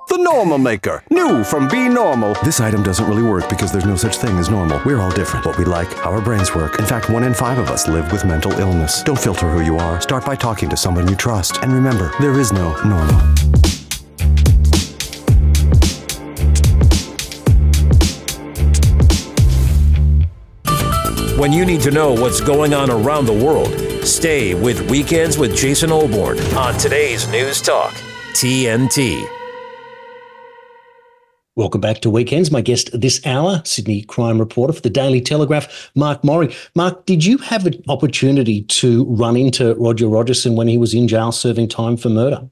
The 0.08 0.20
Normal 0.20 0.60
Maker. 0.60 1.04
New 1.10 1.44
from 1.44 1.68
Be 1.68 1.90
Normal. 1.90 2.36
This 2.44 2.60
item 2.60 2.84
doesn't 2.84 3.08
really 3.08 3.24
work 3.24 3.50
because 3.50 3.72
there's 3.72 3.88
no 3.88 3.96
such 3.96 4.18
thing 4.18 4.38
as 4.38 4.52
normal. 4.52 4.80
We're 4.86 5.00
all 5.00 5.10
different. 5.10 5.48
What 5.48 5.58
we 5.58 5.66
like, 5.66 5.92
how 5.94 6.12
our 6.12 6.22
brains 6.22 6.54
work. 6.54 6.78
In 6.78 6.86
fact, 6.86 7.10
one 7.10 7.24
in 7.24 7.34
five 7.34 7.58
of 7.58 7.70
us 7.70 7.88
live 7.88 8.12
with 8.12 8.24
mental 8.24 8.52
illness. 8.52 9.02
Don't 9.02 9.18
filter 9.18 9.50
who 9.50 9.62
you 9.62 9.78
are. 9.78 10.00
Start 10.00 10.28
by 10.28 10.36
talking 10.36 10.70
to 10.70 10.78
someone 10.78 11.08
you 11.08 11.16
trust. 11.16 11.58
And 11.64 11.74
remember, 11.74 12.12
there 12.20 12.40
is 12.40 12.54
no 12.54 12.76
normal. 12.84 13.20
When 21.40 21.52
you 21.52 21.66
need 21.66 21.82
to 21.82 21.90
know 21.90 22.14
what's 22.14 22.42
going 22.42 22.76
on 22.76 22.92
around 22.92 23.26
the 23.26 23.34
world, 23.34 23.83
stay 24.06 24.54
with 24.54 24.90
Weekends 24.90 25.38
with 25.38 25.56
Jason 25.56 25.90
Olbourne 25.90 26.40
on 26.56 26.78
today's 26.78 27.28
News 27.30 27.62
Talk, 27.62 27.94
TNT. 28.34 29.26
Welcome 31.56 31.82
back 31.82 32.00
to 32.02 32.10
Weekends. 32.10 32.52
My 32.52 32.62
guest 32.62 32.90
this 33.00 33.24
hour, 33.26 33.62
Sydney 33.64 34.02
crime 34.02 34.40
reporter 34.40 34.74
for 34.74 34.82
the 34.82 34.90
Daily 34.90 35.22
Telegraph, 35.22 35.92
Mark 35.96 36.24
Morri. 36.24 36.54
Mark, 36.76 37.06
did 37.06 37.24
you 37.24 37.38
have 37.38 37.68
an 37.68 37.82
opportunity 37.88 38.64
to 38.64 39.06
run 39.06 39.38
into 39.38 39.76
Roger 39.76 40.08
Rogerson 40.08 40.56
when 40.56 40.68
he 40.68 40.78
was 40.78 40.94
in 40.94 41.08
jail 41.08 41.32
serving 41.32 41.70
time 41.70 41.96
for 41.96 42.10
murder? 42.10 42.50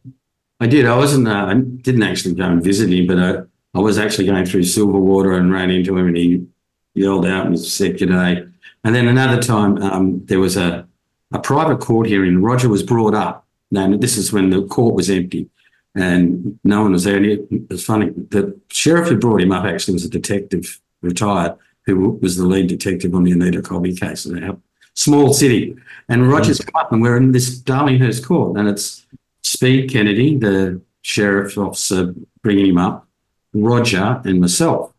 I 0.60 0.68
did. 0.68 0.86
I 0.86 0.96
wasn't. 0.96 1.28
Uh, 1.28 1.48
I 1.48 1.56
didn't 1.56 2.04
actually 2.04 2.36
go 2.36 2.44
and 2.44 2.64
visit 2.64 2.94
him, 2.94 3.08
but 3.08 3.18
I, 3.18 3.78
I 3.78 3.82
was 3.82 3.98
actually 3.98 4.28
going 4.28 4.46
through 4.46 4.62
Silverwater 4.62 5.36
and 5.36 5.52
ran 5.52 5.72
into 5.72 5.98
him, 5.98 6.08
and 6.08 6.18
he 6.18 6.46
yelled 6.94 7.26
out 7.26 7.48
and 7.48 7.60
said 7.60 7.98
good 7.98 8.10
day. 8.10 8.46
And 8.84 8.94
then 8.94 9.08
another 9.08 9.42
time, 9.42 9.82
um, 9.82 10.24
there 10.26 10.40
was 10.40 10.58
a, 10.58 10.88
a 11.32 11.40
private 11.40 11.80
court 11.80 12.08
hearing. 12.08 12.42
Roger 12.42 12.70
was 12.70 12.84
brought 12.84 13.14
up. 13.14 13.46
Now, 13.72 13.96
this 13.96 14.18
is 14.18 14.34
when 14.34 14.50
the 14.50 14.66
court 14.66 14.96
was 14.96 15.10
empty 15.10 15.50
and 15.96 16.60
no 16.64 16.84
one 16.84 16.92
was 16.92 17.06
there. 17.06 17.18
And 17.18 17.26
it 17.26 17.70
was 17.70 17.86
funny. 17.86 18.10
The 18.10 18.60
sheriff 18.70 19.10
who 19.10 19.18
brought 19.18 19.42
him 19.42 19.52
up 19.52 19.66
actually 19.66 19.94
was 19.94 20.06
a 20.06 20.10
detective, 20.10 20.80
retired, 21.02 21.56
who 21.86 22.20
was 22.22 22.38
the 22.38 22.46
lead 22.46 22.68
detective 22.68 23.16
on 23.16 23.24
the 23.24 23.32
Anita 23.32 23.62
Cobby 23.62 23.96
case 23.96 24.26
in 24.26 24.62
small 24.94 25.34
city. 25.34 25.76
And 26.10 26.30
Roger's 26.30 26.60
mm. 26.60 26.72
come 26.72 26.82
up 26.82 26.92
and 26.92 27.02
we're 27.02 27.18
in 27.18 27.32
this 27.32 27.60
Darlinghurst 27.62 28.26
court 28.26 28.58
and 28.58 28.68
it's 28.68 29.06
Speed 29.42 29.90
Kennedy, 29.90 30.38
the 30.38 30.82
sheriff 31.02 31.58
officer 31.58 32.14
bringing 32.42 32.68
him 32.68 32.78
up, 32.78 33.08
Roger 33.54 34.22
and 34.26 34.40
myself. 34.40 34.94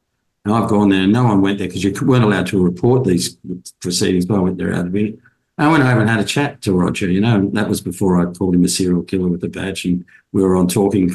And 0.45 0.55
I've 0.55 0.69
gone 0.69 0.89
there 0.89 1.03
and 1.03 1.13
no 1.13 1.25
one 1.25 1.41
went 1.41 1.59
there 1.59 1.69
because 1.69 1.85
you 1.85 1.95
weren't 2.03 2.25
allowed 2.25 2.49
to 2.49 2.63
report 2.63 3.05
these 3.05 3.37
proceedings, 3.81 4.27
but 4.27 4.37
I 4.37 4.41
went 4.41 4.59
there 4.59 4.75
out 4.75 4.87
of 4.87 4.97
it. 4.97 5.19
I 5.63 5.69
went 5.69 5.85
over 5.85 6.01
and 6.01 6.11
had 6.11 6.21
a 6.21 6.25
chat 6.25 6.61
to 6.63 6.73
Roger, 6.73 7.11
you 7.11 7.21
know, 7.21 7.49
that 7.53 7.69
was 7.69 7.81
before 7.81 8.21
I 8.21 8.33
called 8.33 8.55
him 8.55 8.65
a 8.65 8.69
serial 8.69 9.03
killer 9.03 9.29
with 9.29 9.45
a 9.45 9.49
badge 9.49 9.85
and 9.85 10.05
we 10.33 10.43
were 10.43 10.57
on 10.57 10.69
talking 10.69 11.13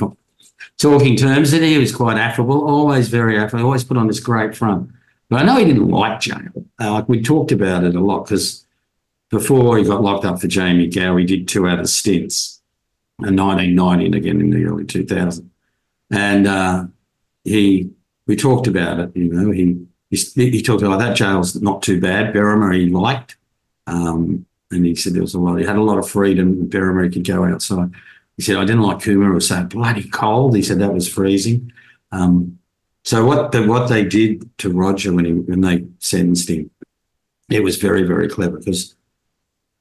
talking 0.77 1.15
terms 1.15 1.53
and 1.53 1.63
he 1.63 1.77
was 1.77 1.95
quite 1.95 2.17
affable, 2.17 2.67
always 2.67 3.09
very 3.09 3.37
affable, 3.37 3.65
always 3.65 3.83
put 3.83 3.97
on 3.97 4.07
this 4.07 4.19
great 4.19 4.55
front. 4.55 4.89
But 5.29 5.41
I 5.41 5.45
know 5.45 5.57
he 5.57 5.65
didn't 5.65 5.89
like 5.89 6.19
jail. 6.19 6.49
Uh, 6.79 6.93
like 6.93 7.09
we 7.09 7.21
talked 7.21 7.51
about 7.51 7.83
it 7.83 7.95
a 7.95 7.99
lot 7.99 8.25
because 8.25 8.65
before 9.29 9.77
he 9.77 9.83
got 9.83 10.01
locked 10.01 10.25
up 10.25 10.39
for 10.39 10.47
Jamie 10.47 10.87
Gao, 10.87 11.17
he 11.17 11.25
did 11.25 11.47
two 11.47 11.67
other 11.67 11.87
stints 11.87 12.61
in 13.19 13.35
1990 13.35 14.05
and 14.05 14.15
again 14.15 14.39
in 14.39 14.49
the 14.51 14.65
early 14.65 14.85
2000s. 14.85 15.45
And 16.11 16.47
uh, 16.47 16.85
he, 17.43 17.89
we 18.27 18.35
talked 18.35 18.67
about 18.67 18.99
it, 18.99 19.15
you 19.15 19.25
know, 19.25 19.51
he, 19.51 19.85
he, 20.09 20.17
he 20.51 20.61
talked 20.61 20.83
about 20.83 20.99
that 20.99 21.17
jail's 21.17 21.59
not 21.61 21.81
too 21.81 21.99
bad. 21.99 22.33
Berrima 22.33 22.73
he 22.75 22.89
liked. 22.89 23.35
Um, 23.87 24.45
and 24.71 24.85
he 24.85 24.95
said 24.95 25.13
there 25.13 25.21
was 25.21 25.33
a 25.33 25.39
lot, 25.39 25.57
he 25.57 25.65
had 25.65 25.77
a 25.77 25.83
lot 25.83 25.97
of 25.97 26.09
freedom. 26.09 26.69
Berrima 26.69 27.05
he 27.05 27.09
could 27.09 27.25
go 27.25 27.45
outside. 27.45 27.89
He 28.35 28.43
said, 28.43 28.57
I 28.57 28.65
didn't 28.65 28.81
like 28.81 28.99
Cooma. 28.99 29.31
It 29.31 29.33
was 29.33 29.47
so 29.47 29.63
bloody 29.63 30.07
cold. 30.09 30.55
He 30.55 30.61
said 30.61 30.79
that 30.79 30.93
was 30.93 31.11
freezing. 31.11 31.71
Um, 32.11 32.59
so 33.03 33.25
what 33.25 33.51
the, 33.51 33.65
what 33.65 33.87
they 33.87 34.03
did 34.03 34.49
to 34.59 34.69
Roger 34.69 35.13
when 35.13 35.25
he 35.25 35.31
when 35.31 35.61
they 35.61 35.85
sentenced 35.99 36.49
him, 36.49 36.69
it 37.49 37.63
was 37.63 37.77
very 37.77 38.03
very 38.03 38.27
clever 38.27 38.57
because 38.57 38.95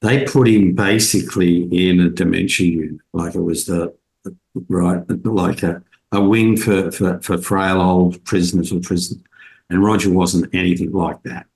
they 0.00 0.24
put 0.24 0.46
him 0.48 0.74
basically 0.74 1.62
in 1.64 2.00
a 2.00 2.08
dementia 2.08 2.66
unit, 2.66 3.00
like 3.12 3.34
it 3.34 3.40
was 3.40 3.66
the 3.66 3.92
right, 4.68 5.02
like 5.24 5.62
a, 5.62 5.82
a 6.12 6.20
wing 6.20 6.56
for, 6.56 6.90
for 6.92 7.20
for 7.20 7.38
frail 7.38 7.80
old 7.80 8.22
prisoners 8.24 8.72
or 8.72 8.80
prison. 8.80 9.24
And 9.70 9.84
Roger 9.84 10.10
wasn't 10.10 10.54
anything 10.54 10.92
like 10.92 11.22
that. 11.24 11.46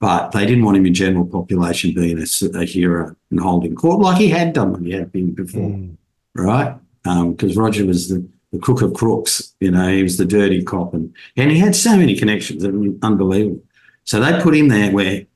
But 0.00 0.32
they 0.32 0.46
didn't 0.46 0.64
want 0.64 0.78
him 0.78 0.86
in 0.86 0.94
general 0.94 1.26
population 1.26 1.92
being 1.94 2.18
a, 2.18 2.58
a 2.58 2.64
hero 2.64 3.14
and 3.30 3.38
holding 3.38 3.74
court 3.74 4.00
like 4.00 4.18
he 4.18 4.28
had 4.28 4.54
done 4.54 4.72
when 4.72 4.84
he 4.84 4.92
had 4.92 5.12
been 5.12 5.32
before. 5.32 5.68
Mm 5.68 5.96
right? 6.34 6.76
Because 7.02 7.56
um, 7.56 7.62
Roger 7.62 7.86
was 7.86 8.08
the, 8.08 8.26
the 8.52 8.58
crook 8.58 8.82
of 8.82 8.94
crooks, 8.94 9.54
you 9.60 9.70
know, 9.70 9.88
he 9.88 10.02
was 10.02 10.16
the 10.16 10.24
dirty 10.24 10.62
cop, 10.62 10.94
and 10.94 11.14
and 11.36 11.50
he 11.50 11.58
had 11.58 11.74
so 11.74 11.96
many 11.96 12.16
connections, 12.16 12.64
it 12.64 12.72
was 12.72 12.94
unbelievable. 13.02 13.62
So 14.04 14.20
they 14.20 14.40
put 14.40 14.54
him 14.54 14.68
there 14.68 14.92
where 14.92 15.26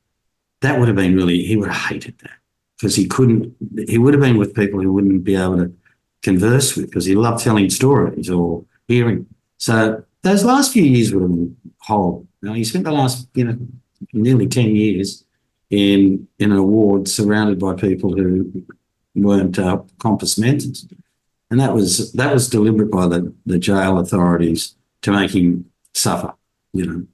that 0.60 0.78
would 0.78 0.88
have 0.88 0.96
been 0.96 1.14
really 1.14 1.44
he 1.44 1.56
would 1.56 1.70
have 1.70 1.92
hated 1.92 2.18
that 2.18 2.38
because 2.76 2.96
he 2.96 3.06
couldn't. 3.06 3.54
He 3.88 3.98
would 3.98 4.14
have 4.14 4.20
been 4.20 4.38
with 4.38 4.54
people 4.54 4.80
he 4.80 4.86
wouldn't 4.86 5.24
be 5.24 5.36
able 5.36 5.58
to 5.58 5.72
converse 6.22 6.76
with 6.76 6.86
because 6.86 7.04
he 7.04 7.14
loved 7.14 7.42
telling 7.42 7.70
stories 7.70 8.30
or 8.30 8.64
hearing. 8.88 9.26
So 9.58 10.04
those 10.22 10.44
last 10.44 10.72
few 10.72 10.82
years 10.82 11.12
would 11.12 11.22
have 11.22 11.30
been 11.30 11.56
horrible. 11.80 12.26
You 12.42 12.48
know, 12.48 12.54
he 12.54 12.64
spent 12.64 12.84
the 12.84 12.92
last 12.92 13.28
you 13.34 13.44
know 13.44 13.58
nearly 14.12 14.46
ten 14.46 14.74
years 14.76 15.24
in 15.70 16.28
in 16.38 16.52
an 16.52 16.58
award 16.58 17.08
surrounded 17.08 17.58
by 17.58 17.74
people 17.74 18.14
who 18.14 18.64
weren't 19.14 19.58
uh, 19.58 19.82
compos 19.98 20.38
mentis. 20.38 20.86
And 21.50 21.60
that 21.60 21.74
was 21.74 22.12
that 22.12 22.32
was 22.32 22.48
deliberate 22.48 22.90
by 22.90 23.06
the, 23.06 23.32
the 23.46 23.58
jail 23.58 23.98
authorities 23.98 24.76
to 25.02 25.12
make 25.12 25.30
him 25.30 25.66
suffer, 25.92 26.34
you 26.72 26.86
know. 26.86 27.06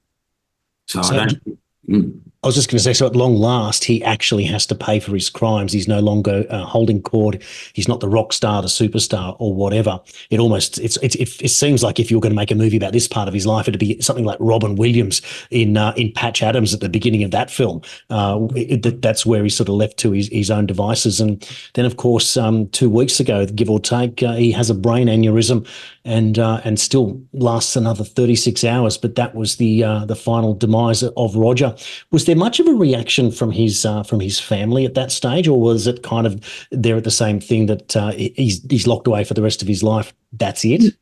So, 0.86 1.03
so 1.03 1.14
I 1.14 1.26
don't. 1.26 1.59
Mm. 1.88 2.20
I 2.43 2.47
was 2.47 2.55
just 2.55 2.70
going 2.70 2.78
to 2.78 2.82
say, 2.82 2.95
so 2.95 3.07
at 3.07 3.14
long 3.14 3.36
last, 3.36 3.84
he 3.84 4.03
actually 4.03 4.45
has 4.45 4.64
to 4.68 4.74
pay 4.74 4.99
for 4.99 5.12
his 5.12 5.28
crimes. 5.28 5.74
He's 5.74 5.86
no 5.86 6.01
longer 6.01 6.47
uh, 6.49 6.64
holding 6.64 7.03
court. 7.03 7.43
He's 7.74 7.86
not 7.86 8.01
the 8.01 8.09
rock 8.09 8.32
star, 8.32 8.62
the 8.62 8.68
superstar, 8.68 9.36
or 9.38 9.53
whatever. 9.53 10.01
It 10.30 10.41
almost 10.41 10.78
it's, 10.78 10.97
it, 10.99 11.16
it, 11.16 11.43
it 11.43 11.51
seems 11.51 11.82
like 11.82 12.01
if 12.01 12.11
you 12.11 12.16
were 12.16 12.22
going 12.22 12.32
to 12.32 12.36
make 12.36 12.51
a 12.51 12.55
movie 12.55 12.78
about 12.78 12.95
this 12.95 13.07
part 13.07 13.28
of 13.28 13.34
his 13.34 13.47
life, 13.47 13.68
it'd 13.68 13.78
be 13.78 14.01
something 14.01 14.24
like 14.24 14.38
Robin 14.41 14.76
Williams 14.76 15.20
in 15.51 15.76
uh, 15.76 15.93
in 15.99 16.12
Patch 16.12 16.43
Adams 16.43 16.72
at 16.72 16.80
the 16.80 16.88
beginning 16.88 17.24
of 17.24 17.30
that 17.32 17.51
film. 17.51 17.82
Uh, 18.09 18.49
it, 18.57 19.03
that's 19.03 19.26
where 19.26 19.43
he's 19.43 19.55
sort 19.55 19.68
of 19.68 19.74
left 19.74 19.99
to 19.99 20.12
his, 20.12 20.28
his 20.28 20.51
own 20.51 20.64
devices. 20.64 21.20
And 21.20 21.47
then, 21.74 21.84
of 21.84 21.99
course, 21.99 22.38
um, 22.38 22.68
two 22.68 22.88
weeks 22.88 23.20
ago, 23.20 23.45
give 23.45 23.68
or 23.68 23.78
take, 23.78 24.22
uh, 24.22 24.32
he 24.32 24.51
has 24.53 24.70
a 24.70 24.74
brain 24.74 25.09
aneurysm 25.09 25.68
and 26.05 26.38
uh, 26.38 26.61
and 26.64 26.78
still 26.78 27.20
lasts 27.32 27.76
another 27.76 28.05
thirty 28.05 28.36
six 28.36 28.64
hours. 28.64 28.96
But 28.96 29.14
that 29.16 29.34
was 29.34 29.57
the 29.57 29.84
uh, 29.84 30.05
the 30.07 30.16
final 30.16 30.55
demise 30.55 31.03
of 31.03 31.36
Roger. 31.36 31.74
Was 32.11 32.24
there 32.24 32.36
much 32.36 32.61
of 32.61 32.66
a 32.66 32.72
reaction 32.72 33.30
from 33.30 33.51
his 33.51 33.84
uh, 33.84 34.03
from 34.03 34.20
his 34.20 34.40
family 34.40 34.84
at 34.84 34.94
that 34.94 35.12
stage, 35.12 35.46
or 35.48 35.61
was 35.61 35.86
it 35.86 36.03
kind 36.03 36.26
of 36.26 36.66
there 36.70 36.96
at 36.96 37.05
the 37.05 37.11
same 37.11 37.40
thing 37.40 37.66
that 37.66 37.96
uh, 37.96 38.12
he's 38.12 38.62
he's 38.70 38.86
locked 38.86 39.07
away 39.07 39.24
for 39.24 39.34
the 39.34 39.42
rest 39.42 39.62
of 39.62 39.68
his 39.68 39.82
life? 39.82 40.14
That's 40.32 40.64
it. 40.64 40.94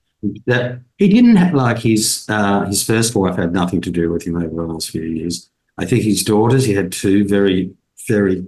That 0.47 0.81
he 0.97 1.09
didn't 1.09 1.37
have 1.37 1.55
like 1.55 1.79
his 1.79 2.27
uh, 2.29 2.65
his 2.65 2.83
first 2.83 3.15
wife 3.15 3.37
had 3.37 3.53
nothing 3.53 3.81
to 3.83 3.91
do 3.91 4.11
with 4.11 4.27
him 4.27 4.37
over 4.37 4.49
the 4.49 4.73
last 4.73 4.91
few 4.91 5.03
years. 5.03 5.49
I 5.79 5.85
think 5.85 6.03
his 6.03 6.25
daughters, 6.25 6.65
he 6.65 6.75
had 6.75 6.91
two 6.91 7.27
very 7.27 7.73
very 8.09 8.45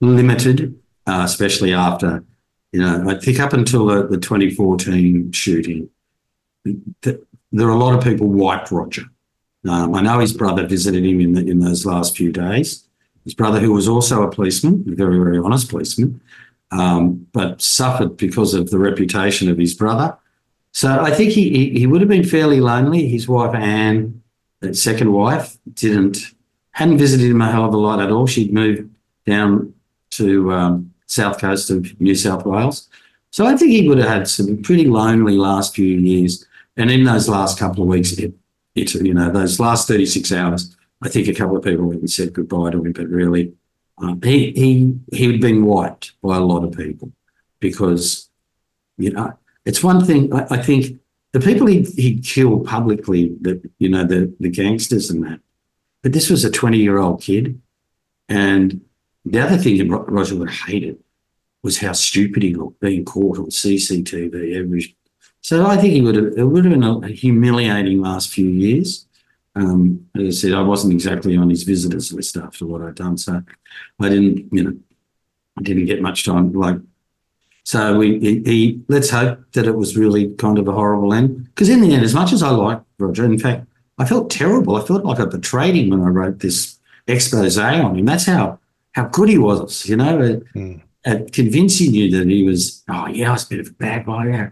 limited, 0.00 0.78
uh, 1.06 1.22
especially 1.24 1.74
after 1.74 2.22
you 2.72 2.80
know 2.80 3.04
I 3.08 3.18
think 3.18 3.40
up 3.40 3.52
until 3.52 3.86
the, 3.86 4.06
the 4.06 4.18
2014 4.18 5.32
shooting, 5.32 5.90
the, 6.64 7.24
there 7.52 7.66
are 7.66 7.72
a 7.72 7.78
lot 7.78 7.96
of 7.96 8.04
people 8.04 8.28
wiped 8.28 8.70
Roger 8.70 9.04
um, 9.66 9.94
I 9.94 10.00
know 10.00 10.18
his 10.20 10.32
brother 10.32 10.66
visited 10.66 11.04
him 11.04 11.20
in, 11.20 11.32
the, 11.32 11.46
in 11.46 11.58
those 11.60 11.84
last 11.84 12.16
few 12.16 12.30
days. 12.30 12.84
His 13.24 13.34
brother, 13.34 13.60
who 13.60 13.72
was 13.72 13.88
also 13.88 14.22
a 14.22 14.30
policeman, 14.30 14.84
a 14.90 14.94
very, 14.94 15.18
very 15.18 15.38
honest 15.38 15.68
policeman, 15.68 16.20
um, 16.70 17.26
but 17.32 17.60
suffered 17.60 18.16
because 18.16 18.54
of 18.54 18.70
the 18.70 18.78
reputation 18.78 19.50
of 19.50 19.58
his 19.58 19.74
brother. 19.74 20.16
So 20.72 21.00
I 21.00 21.10
think 21.10 21.32
he, 21.32 21.50
he, 21.50 21.80
he 21.80 21.86
would 21.86 22.00
have 22.00 22.08
been 22.08 22.24
fairly 22.24 22.60
lonely. 22.60 23.08
His 23.08 23.26
wife, 23.26 23.54
Anne, 23.54 24.22
second 24.72 25.12
wife, 25.12 25.56
didn't 25.74 26.18
hadn't 26.72 26.98
visited 26.98 27.28
him 27.28 27.40
a 27.40 27.50
hell 27.50 27.64
of 27.64 27.74
a 27.74 27.76
lot 27.76 28.00
at 28.00 28.12
all. 28.12 28.26
She'd 28.28 28.52
moved 28.52 28.88
down 29.26 29.74
to 30.10 30.52
um, 30.52 30.87
south 31.08 31.40
coast 31.40 31.70
of 31.70 32.00
New 32.00 32.14
South 32.14 32.46
Wales. 32.46 32.88
So 33.30 33.46
I 33.46 33.56
think 33.56 33.72
he 33.72 33.88
would 33.88 33.98
have 33.98 34.08
had 34.08 34.28
some 34.28 34.62
pretty 34.62 34.86
lonely 34.86 35.36
last 35.36 35.74
few 35.74 35.98
years. 35.98 36.46
And 36.76 36.90
in 36.90 37.04
those 37.04 37.28
last 37.28 37.58
couple 37.58 37.82
of 37.82 37.88
weeks, 37.88 38.12
it, 38.12 38.32
it, 38.74 38.94
you 38.94 39.12
know, 39.12 39.30
those 39.30 39.58
last 39.58 39.88
36 39.88 40.30
hours, 40.32 40.76
I 41.02 41.08
think 41.08 41.28
a 41.28 41.34
couple 41.34 41.56
of 41.56 41.64
people 41.64 41.90
and 41.90 42.10
said 42.10 42.32
goodbye 42.32 42.70
to 42.70 42.84
him, 42.84 42.92
but 42.92 43.08
really, 43.08 43.52
um, 43.98 44.20
he, 44.22 44.52
he, 44.52 44.98
he'd 45.12 45.40
been 45.40 45.64
wiped 45.64 46.12
by 46.22 46.36
a 46.36 46.40
lot 46.40 46.64
of 46.64 46.72
people 46.72 47.10
because, 47.58 48.28
you 48.96 49.10
know, 49.10 49.32
it's 49.64 49.82
one 49.82 50.04
thing, 50.04 50.32
I, 50.32 50.46
I 50.50 50.62
think 50.62 51.00
the 51.32 51.40
people 51.40 51.66
he, 51.66 51.82
he 51.82 52.20
killed 52.20 52.64
publicly, 52.64 53.36
the, 53.40 53.60
you 53.78 53.88
know, 53.88 54.04
the, 54.04 54.32
the 54.38 54.50
gangsters 54.50 55.10
and 55.10 55.24
that, 55.24 55.40
but 56.02 56.12
this 56.12 56.30
was 56.30 56.44
a 56.44 56.50
20 56.50 56.78
year 56.78 56.98
old 56.98 57.20
kid. 57.20 57.60
And 58.28 58.82
the 59.32 59.40
other 59.40 59.56
thing 59.56 59.78
that 59.78 59.94
Roger 60.08 60.36
would 60.36 60.50
have 60.50 60.68
hated 60.68 60.98
was 61.62 61.78
how 61.78 61.92
stupid 61.92 62.42
he 62.42 62.54
looked 62.54 62.80
being 62.80 63.04
caught 63.04 63.38
on 63.38 63.46
CCTV 63.46 64.56
every 64.56 64.96
So 65.40 65.66
I 65.66 65.76
think 65.76 65.94
it 65.94 66.02
would 66.02 66.16
have, 66.16 66.32
it 66.36 66.44
would 66.44 66.64
have 66.64 66.72
been 66.72 66.82
a 66.82 67.08
humiliating 67.08 68.00
last 68.00 68.30
few 68.30 68.46
years. 68.46 69.06
Um, 69.54 70.06
as 70.14 70.26
I 70.26 70.30
said, 70.30 70.52
I 70.54 70.62
wasn't 70.62 70.92
exactly 70.92 71.36
on 71.36 71.50
his 71.50 71.64
visitors 71.64 72.12
list 72.12 72.36
after 72.36 72.64
what 72.64 72.82
I'd 72.82 72.94
done, 72.94 73.18
so 73.18 73.42
I 74.00 74.08
didn't, 74.08 74.52
you 74.52 74.62
know, 74.62 74.76
I 75.58 75.62
didn't 75.62 75.86
get 75.86 76.00
much 76.00 76.24
time. 76.24 76.52
Like, 76.52 76.76
so 77.64 77.98
we, 77.98 78.20
he, 78.20 78.42
he 78.44 78.82
let's 78.88 79.10
hope 79.10 79.40
that 79.52 79.66
it 79.66 79.76
was 79.76 79.96
really 79.96 80.32
kind 80.34 80.58
of 80.58 80.68
a 80.68 80.72
horrible 80.72 81.12
end. 81.12 81.44
Because 81.46 81.68
in 81.68 81.80
the 81.80 81.92
end, 81.92 82.04
as 82.04 82.14
much 82.14 82.32
as 82.32 82.42
I 82.42 82.50
liked 82.50 82.84
Roger, 82.98 83.24
in 83.24 83.38
fact, 83.38 83.66
I 83.98 84.04
felt 84.04 84.30
terrible. 84.30 84.76
I 84.76 84.86
felt 84.86 85.04
like 85.04 85.18
I 85.18 85.24
betrayed 85.24 85.74
him 85.74 85.90
when 85.90 86.02
I 86.02 86.08
wrote 86.08 86.38
this 86.38 86.78
expose 87.08 87.58
on 87.58 87.98
him. 87.98 88.04
That's 88.04 88.26
how 88.26 88.60
how 88.92 89.04
good 89.06 89.28
he 89.28 89.38
was, 89.38 89.86
you 89.86 89.96
know, 89.96 90.22
at, 90.22 90.44
mm. 90.54 90.80
at 91.04 91.32
convincing 91.32 91.94
you 91.94 92.10
that 92.18 92.28
he 92.28 92.42
was. 92.42 92.82
Oh 92.88 93.06
yeah, 93.06 93.30
I 93.30 93.32
was 93.32 93.44
a 93.44 93.48
bit 93.48 93.60
of 93.60 93.68
a 93.68 93.72
bad 93.72 94.06
guy. 94.06 94.28
Yeah. 94.28 94.50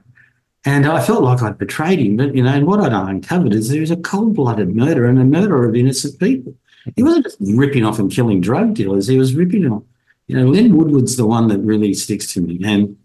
And 0.66 0.84
I 0.84 1.00
felt 1.00 1.22
like 1.22 1.42
I'd 1.42 1.58
betrayed 1.58 2.00
him. 2.00 2.16
But, 2.16 2.34
you 2.34 2.42
know, 2.42 2.52
and 2.52 2.66
what 2.66 2.80
I'd 2.80 2.92
uncovered 2.92 3.54
is 3.54 3.68
there 3.68 3.80
was 3.80 3.92
a 3.92 3.96
cold 3.96 4.34
blooded 4.34 4.74
murder 4.74 5.06
and 5.06 5.16
a 5.16 5.24
murder 5.24 5.64
of 5.64 5.76
innocent 5.76 6.18
people. 6.18 6.54
He 6.96 7.04
wasn't 7.04 7.24
just 7.24 7.38
ripping 7.40 7.84
off 7.84 8.00
and 8.00 8.10
killing 8.10 8.40
drug 8.40 8.74
dealers, 8.74 9.06
he 9.06 9.16
was 9.16 9.34
ripping 9.34 9.70
off. 9.70 9.84
You 10.26 10.36
know, 10.36 10.48
Lyn 10.48 10.76
Woodward's 10.76 11.16
the 11.16 11.24
one 11.24 11.46
that 11.48 11.60
really 11.60 11.94
sticks 11.94 12.32
to 12.34 12.40
me. 12.40 12.60
And, 12.64 12.96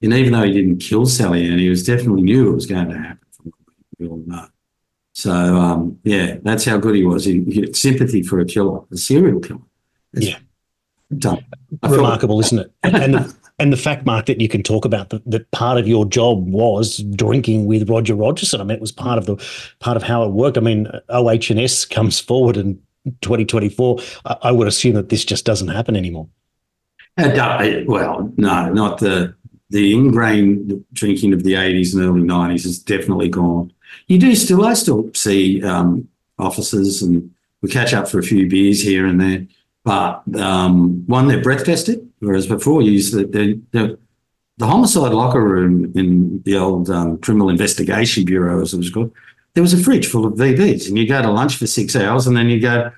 and 0.00 0.12
even 0.12 0.32
though 0.32 0.44
he 0.44 0.52
didn't 0.52 0.78
kill 0.78 1.06
Sallie-Anne, 1.06 1.58
he 1.58 1.68
was 1.68 1.84
definitely 1.84 2.22
knew 2.22 2.48
it 2.48 2.54
was 2.54 2.66
going 2.66 2.88
to 2.88 2.96
happen. 2.96 3.52
We 3.98 4.06
all 4.06 4.22
know. 4.24 4.46
So, 5.12 5.32
um, 5.32 5.98
yeah, 6.04 6.36
that's 6.42 6.64
how 6.64 6.78
good 6.78 6.94
he 6.94 7.04
was. 7.04 7.24
He, 7.24 7.42
he 7.44 7.62
had 7.62 7.74
sympathy 7.74 8.22
for 8.22 8.38
a 8.38 8.44
killer, 8.44 8.82
a 8.92 8.96
serial 8.96 9.40
killer. 9.40 9.60
It's 10.12 10.28
yeah. 10.28 10.38
Done. 11.18 11.44
Remarkable, 11.82 12.40
isn't 12.40 12.58
it? 12.58 12.72
And 12.82 13.14
the, 13.14 13.34
and 13.58 13.72
the 13.72 13.76
fact, 13.76 14.06
Mark, 14.06 14.26
that 14.26 14.40
you 14.40 14.48
can 14.48 14.62
talk 14.62 14.84
about 14.84 15.10
that, 15.10 15.22
that 15.30 15.50
part 15.52 15.78
of 15.78 15.86
your 15.86 16.04
job 16.04 16.48
was 16.48 16.98
drinking 17.14 17.66
with 17.66 17.88
Roger 17.88 18.14
Rogerson. 18.14 18.60
I 18.60 18.64
mean, 18.64 18.76
it 18.76 18.80
was 18.80 18.92
part 18.92 19.18
of 19.18 19.26
the 19.26 19.36
part 19.78 19.96
of 19.96 20.02
how 20.02 20.24
it 20.24 20.30
worked. 20.30 20.56
I 20.56 20.60
mean, 20.60 20.88
OH&S 21.08 21.84
comes 21.84 22.18
forward 22.18 22.56
in 22.56 22.80
2024. 23.20 23.98
I, 24.24 24.36
I 24.42 24.52
would 24.52 24.66
assume 24.66 24.94
that 24.94 25.10
this 25.10 25.24
just 25.24 25.44
doesn't 25.44 25.68
happen 25.68 25.96
anymore. 25.96 26.28
Uh, 27.18 27.82
well, 27.86 28.32
no, 28.36 28.72
not 28.72 28.98
the 28.98 29.34
the 29.72 29.94
ingrained 29.94 30.84
drinking 30.92 31.32
of 31.32 31.44
the 31.44 31.54
80s 31.54 31.94
and 31.94 32.02
early 32.02 32.20
90s 32.20 32.66
is 32.66 32.78
definitely 32.78 33.28
gone. 33.28 33.72
You 34.06 34.18
do 34.18 34.34
still, 34.34 34.66
I 34.66 34.74
still 34.74 35.10
see 35.14 35.62
um, 35.64 36.06
officers 36.38 37.00
and 37.00 37.30
we 37.62 37.70
catch 37.70 37.94
up 37.94 38.06
for 38.06 38.18
a 38.18 38.22
few 38.22 38.46
beers 38.48 38.82
here 38.82 39.06
and 39.06 39.18
there. 39.18 39.46
But 39.84 40.22
um, 40.36 41.04
one, 41.06 41.28
they're 41.28 41.42
breath 41.42 41.64
tested, 41.64 42.08
whereas 42.20 42.46
before 42.46 42.82
you 42.82 42.92
used 42.92 43.14
the, 43.14 43.24
the, 43.72 43.98
the 44.58 44.66
homicide 44.66 45.12
locker 45.12 45.42
room 45.42 45.92
in 45.96 46.42
the 46.44 46.56
old 46.56 46.88
um, 46.88 47.18
Criminal 47.18 47.48
Investigation 47.48 48.24
Bureau, 48.24 48.62
as 48.62 48.74
it 48.74 48.78
was 48.78 48.90
called, 48.90 49.12
there 49.54 49.62
was 49.62 49.74
a 49.74 49.82
fridge 49.82 50.06
full 50.06 50.24
of 50.24 50.34
VBs, 50.34 50.88
and 50.88 50.96
you 50.96 51.06
go 51.06 51.20
to 51.20 51.30
lunch 51.30 51.56
for 51.56 51.66
six 51.66 51.96
hours, 51.96 52.26
and 52.26 52.36
then 52.36 52.48
you 52.48 52.60
go 52.60 52.92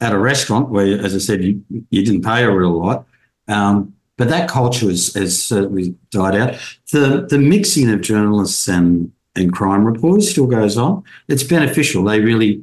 at 0.00 0.12
a 0.12 0.18
restaurant 0.18 0.70
where, 0.70 0.98
as 1.04 1.14
I 1.14 1.18
said, 1.18 1.44
you, 1.44 1.62
you 1.90 2.04
didn't 2.04 2.24
pay 2.24 2.42
a 2.42 2.50
real 2.50 2.72
lot. 2.72 3.06
Um, 3.48 3.94
but 4.16 4.28
that 4.28 4.50
culture 4.50 4.86
has, 4.86 5.14
has 5.14 5.42
certainly 5.42 5.94
died 6.10 6.36
out. 6.36 6.54
The 6.92 7.26
the 7.28 7.38
mixing 7.38 7.90
of 7.90 8.02
journalists 8.02 8.68
and 8.68 9.10
and 9.34 9.52
crime 9.52 9.84
reporters 9.84 10.30
still 10.30 10.46
goes 10.46 10.76
on. 10.76 11.02
It's 11.28 11.42
beneficial. 11.42 12.04
They 12.04 12.20
really 12.20 12.62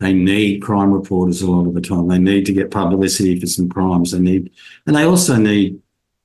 they 0.00 0.12
need 0.12 0.62
crime 0.62 0.92
reporters 0.92 1.42
a 1.42 1.50
lot 1.50 1.66
of 1.66 1.74
the 1.74 1.80
time. 1.80 2.08
They 2.08 2.18
need 2.18 2.44
to 2.46 2.52
get 2.52 2.70
publicity 2.70 3.40
for 3.40 3.46
some 3.46 3.68
crimes. 3.68 4.12
They 4.12 4.18
need, 4.18 4.50
and 4.86 4.94
they 4.94 5.04
also 5.04 5.36
need 5.36 5.80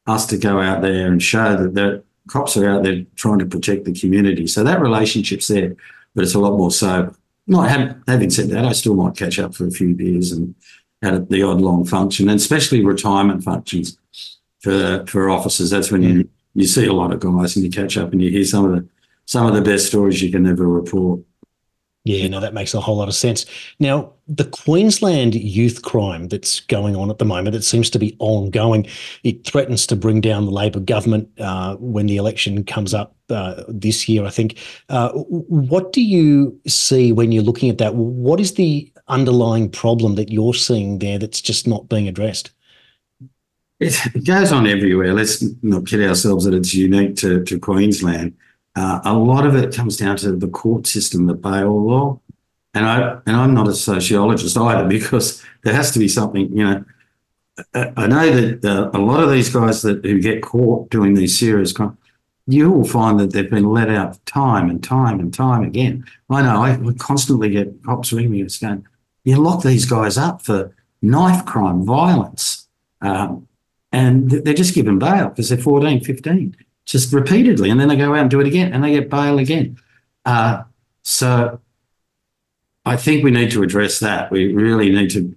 us 0.07 0.26
to 0.28 0.38
go 0.38 0.59
out 0.59 0.82
there 0.82 1.07
and 1.07 1.22
show 1.22 1.55
that 1.55 1.74
the 1.74 2.03
cops 2.28 2.57
are 2.57 2.69
out 2.69 2.84
there 2.84 3.03
trying 3.15 3.39
to 3.39 3.45
protect 3.45 3.86
the 3.86 3.93
community. 3.93 4.47
So 4.47 4.63
that 4.63 4.82
relationship's 4.82 5.47
there, 5.47 5.76
but 6.15 6.24
it's 6.24 6.36
a 6.36 6.39
lot 6.39 6.57
more 6.57 6.72
so. 6.72 7.13
Not 7.47 7.69
having 8.07 8.30
said 8.30 8.49
that, 8.49 8.65
I 8.65 8.72
still 8.74 8.95
might 8.95 9.15
catch 9.15 9.39
up 9.39 9.55
for 9.55 9.65
a 9.67 9.72
few 9.72 9.93
beers 9.93 10.32
and 10.32 10.53
at 11.01 11.30
the 11.30 11.41
odd 11.41 11.61
long 11.61 11.86
function, 11.86 12.30
and 12.30 12.39
especially 12.39 12.84
retirement 12.84 13.43
functions 13.43 13.97
for 14.59 15.03
for 15.07 15.30
officers. 15.30 15.69
That's 15.69 15.91
when 15.91 16.03
you 16.03 16.24
mm. 16.24 16.30
you 16.53 16.67
see 16.67 16.86
a 16.86 16.93
lot 16.93 17.11
of 17.11 17.19
guys 17.19 17.55
and 17.55 17.65
you 17.65 17.72
catch 17.72 17.97
up 17.97 18.11
and 18.11 18.22
you 18.22 18.30
hear 18.30 18.45
some 18.45 18.65
of 18.65 18.72
the 18.72 18.88
some 19.26 19.47
of 19.47 19.53
the 19.53 19.61
best 19.61 19.88
stories 19.88 20.22
you 20.22 20.32
can 20.32 20.45
ever 20.45 20.67
report. 20.67 21.22
Yeah, 22.04 22.28
no, 22.30 22.39
that 22.39 22.56
makes 22.56 22.74
a 22.74 22.82
whole 22.82 22.97
lot 22.97 23.10
of 23.10 23.14
sense. 23.14 23.45
Now, 23.80 24.14
the 24.28 24.45
Queensland 24.45 25.36
youth 25.36 25.84
crime 25.84 26.30
that's 26.30 26.62
going 26.62 26.95
on 26.95 27.12
at 27.12 27.20
the 27.20 27.26
moment, 27.26 27.56
it 27.56 27.64
seems 27.64 27.91
to 27.91 27.99
be 27.99 28.16
ongoing. 28.18 28.88
It 29.24 29.45
threatens 29.45 29.86
to 29.88 29.95
bring 29.95 30.20
down 30.20 30.45
the 30.45 30.52
Labor 30.52 30.80
government 30.80 31.30
uh, 31.39 31.76
when 31.76 32.08
the 32.08 32.18
election 32.18 32.64
comes 32.64 32.95
up 32.95 33.16
uh, 33.30 33.64
this 33.68 34.10
year, 34.10 34.26
I 34.26 34.32
think. 34.32 34.58
Uh, 34.89 35.12
what 35.12 35.93
do 35.93 36.02
you 36.02 36.60
see 36.66 37.12
when 37.12 37.32
you're 37.32 37.43
looking 37.43 37.70
at 37.70 37.78
that? 37.78 37.93
What 37.93 38.39
is 38.39 38.56
the 38.56 38.91
underlying 39.08 39.70
problem 39.70 40.16
that 40.16 40.32
you're 40.32 40.56
seeing 40.56 40.99
there 40.99 41.20
that's 41.20 41.41
just 41.41 41.68
not 41.68 41.88
being 41.88 42.08
addressed? 42.08 42.49
It 43.80 44.26
goes 44.26 44.52
on 44.52 44.66
everywhere. 44.66 45.14
Let's 45.14 45.43
not 45.62 45.86
kid 45.86 46.08
ourselves 46.08 46.45
that 46.45 46.54
it's 46.56 46.74
unique 46.74 47.16
to, 47.18 47.43
to 47.45 47.60
Queensland. 47.60 48.36
Uh, 48.76 49.01
a 49.03 49.13
lot 49.13 49.45
of 49.45 49.55
it 49.55 49.76
comes 49.76 49.97
down 49.97 50.17
to 50.17 50.32
the 50.32 50.47
court 50.47 50.88
system, 50.88 51.28
the 51.28 51.34
bail 51.34 51.86
law. 51.86 52.19
And 52.74 52.86
I 52.86 53.19
and 53.26 53.36
I'm 53.36 53.53
not 53.53 53.67
a 53.67 53.74
sociologist 53.74 54.57
either 54.57 54.88
because 54.97 55.43
there 55.63 55.74
has 55.74 55.91
to 55.91 55.99
be 55.99 56.07
something, 56.07 56.55
you 56.55 56.63
know. 56.63 56.86
I 57.76 58.07
know 58.07 58.32
that 58.32 58.65
uh, 58.65 58.97
a 58.97 58.99
lot 58.99 59.22
of 59.22 59.30
these 59.30 59.49
guys 59.49 59.82
that 59.82 60.05
who 60.05 60.19
get 60.19 60.41
caught 60.41 60.89
doing 60.89 61.13
these 61.13 61.38
serious 61.38 61.74
crimes, 61.74 61.97
you 62.47 62.72
will 62.72 62.86
find 62.86 63.19
that 63.19 63.34
they've 63.34 63.49
been 63.49 63.69
let 63.69 63.89
out 63.89 64.26
time 64.26 64.69
and 64.69 64.82
time 64.82 65.19
and 65.19 65.34
time 65.34 65.63
again. 65.63 66.05
I 66.30 66.41
know 66.41 66.61
I 66.61 66.93
constantly 66.97 67.49
get 67.49 67.84
cops 67.84 68.13
ringing 68.13 68.32
me 68.32 68.41
and 68.41 68.51
saying, 68.51 68.86
"You 69.26 69.36
lock 69.36 69.63
these 69.63 69.86
guys 69.86 70.17
up 70.17 70.41
for 70.41 70.74
knife 71.01 71.45
crime, 71.45 71.86
violence, 71.86 72.67
um, 73.01 73.47
and 73.91 74.32
they're 74.32 74.53
just 74.53 74.74
given 74.74 74.97
bail 74.97 75.30
because 75.30 75.49
they're 75.49 75.57
14, 75.57 75.99
15." 75.99 76.55
Just 76.86 77.14
repeatedly, 77.14 77.70
and 77.70 77.80
then 77.80 77.88
they 77.88 77.96
go 77.96 78.14
out 78.14 78.22
and 78.22 78.30
do 78.30 78.40
it 78.40 78.48
again, 78.48 78.74
and 78.74 78.84
they 78.84 78.92
get 78.92 79.10
bail 79.10 79.40
again. 79.40 79.78
Uh, 80.26 80.64
so 81.04 81.60
I 82.86 82.96
think 82.96 83.24
we 83.24 83.32
need 83.32 83.52
to 83.52 83.64
address 83.64 84.00
that. 84.00 84.32
We 84.32 84.54
really 84.54 84.90
need 84.90 85.10
to. 85.12 85.36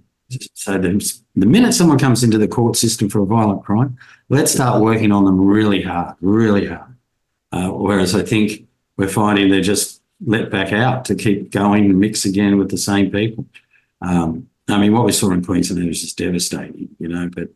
So 0.55 0.79
the, 0.79 1.21
the 1.37 1.47
minute 1.47 1.75
someone 1.75 1.99
comes 1.99 2.25
into 2.25 2.39
the 2.39 2.49
court 2.49 2.77
system 2.77 3.09
for 3.09 3.21
a 3.21 3.27
violent 3.27 3.63
crime, 3.63 3.97
let's 4.29 4.53
start 4.53 4.83
working 4.83 5.13
on 5.13 5.25
them 5.25 5.41
really 5.41 5.83
hard, 5.83 6.17
really 6.21 6.67
hard. 6.67 6.97
Uh, 7.53 7.69
whereas 7.69 8.15
I 8.15 8.23
think 8.23 8.67
we're 8.97 9.09
finding 9.09 9.51
they're 9.51 9.61
just 9.61 10.03
let 10.27 10.51
back 10.51 10.73
out 10.73 11.05
to 11.05 11.15
keep 11.15 11.51
going 11.51 11.85
and 11.85 12.01
mix 12.01 12.25
again 12.25 12.59
with 12.59 12.71
the 12.71 12.79
same 12.79 13.11
people. 13.11 13.47
Um, 14.01 14.49
I 14.69 14.79
mean, 14.79 14.93
what 14.93 15.05
we 15.05 15.13
saw 15.13 15.31
in 15.31 15.45
Queensland 15.45 15.87
was 15.87 16.01
just 16.01 16.19
devastating, 16.19 16.89
you 16.99 17.09
know, 17.09 17.29
but 17.35 17.49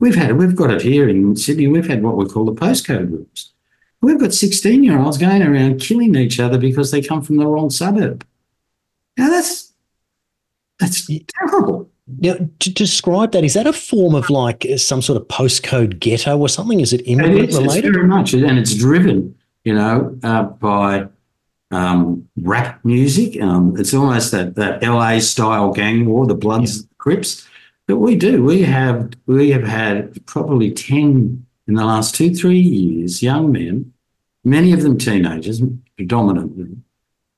We've 0.00 0.14
had 0.14 0.36
we've 0.36 0.56
got 0.56 0.70
it 0.70 0.82
here 0.82 1.08
in 1.08 1.36
Sydney. 1.36 1.68
We've 1.68 1.86
had 1.86 2.02
what 2.02 2.16
we 2.16 2.26
call 2.26 2.44
the 2.44 2.52
postcode 2.52 3.10
rooms. 3.10 3.52
We've 4.00 4.20
got 4.20 4.34
16 4.34 4.84
year 4.84 4.98
olds 4.98 5.18
going 5.18 5.42
around 5.42 5.80
killing 5.80 6.14
each 6.14 6.38
other 6.38 6.58
because 6.58 6.90
they 6.90 7.00
come 7.00 7.22
from 7.22 7.36
the 7.36 7.46
wrong 7.46 7.70
suburb. 7.70 8.26
Now 9.16 9.30
that's 9.30 9.72
that's 10.78 11.08
terrible. 11.38 11.90
Now, 12.06 12.36
to 12.58 12.72
describe 12.72 13.32
that, 13.32 13.44
is 13.44 13.54
that 13.54 13.66
a 13.66 13.72
form 13.72 14.14
of 14.14 14.28
like 14.28 14.66
some 14.76 15.00
sort 15.00 15.20
of 15.20 15.26
postcode 15.28 15.98
ghetto 16.00 16.36
or 16.38 16.50
something? 16.50 16.80
Is 16.80 16.92
it 16.92 17.00
immigrant 17.06 17.38
it 17.38 17.48
is, 17.48 17.56
related? 17.56 17.86
It's 17.86 17.96
very 17.96 18.06
much, 18.06 18.34
and 18.34 18.58
it's 18.58 18.74
driven, 18.74 19.34
you 19.64 19.74
know, 19.74 20.18
uh, 20.22 20.42
by 20.42 21.06
um, 21.70 22.28
rap 22.36 22.84
music. 22.84 23.40
Um, 23.40 23.74
it's 23.78 23.94
almost 23.94 24.32
that 24.32 24.54
that 24.56 24.82
LA 24.82 25.18
style 25.20 25.72
gang 25.72 26.04
war, 26.04 26.26
the 26.26 26.34
Bloods, 26.34 26.80
yeah. 26.82 26.86
Crips. 26.98 27.48
But 27.86 27.96
we 27.98 28.16
do. 28.16 28.42
We 28.42 28.62
have 28.62 29.12
we 29.26 29.50
have 29.50 29.64
had 29.64 30.24
probably 30.26 30.72
ten 30.72 31.46
in 31.66 31.74
the 31.74 31.84
last 31.84 32.14
two 32.14 32.34
three 32.34 32.58
years, 32.58 33.22
young 33.22 33.52
men, 33.52 33.92
many 34.42 34.72
of 34.72 34.82
them 34.82 34.98
teenagers, 34.98 35.62
predominantly, 35.96 36.76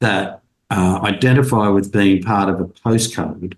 that 0.01 0.43
uh, 0.71 1.01
identify 1.03 1.69
with 1.69 1.93
being 1.93 2.23
part 2.23 2.49
of 2.49 2.61
a 2.61 2.65
postcode 2.65 3.57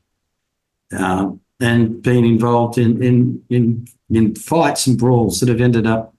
uh, 0.96 1.30
and 1.60 2.02
being 2.02 2.24
involved 2.24 2.78
in, 2.78 3.02
in 3.02 3.44
in 3.50 3.86
in 4.10 4.34
fights 4.34 4.86
and 4.86 4.98
brawls 4.98 5.40
that 5.40 5.48
have 5.48 5.60
ended 5.60 5.86
up 5.86 6.14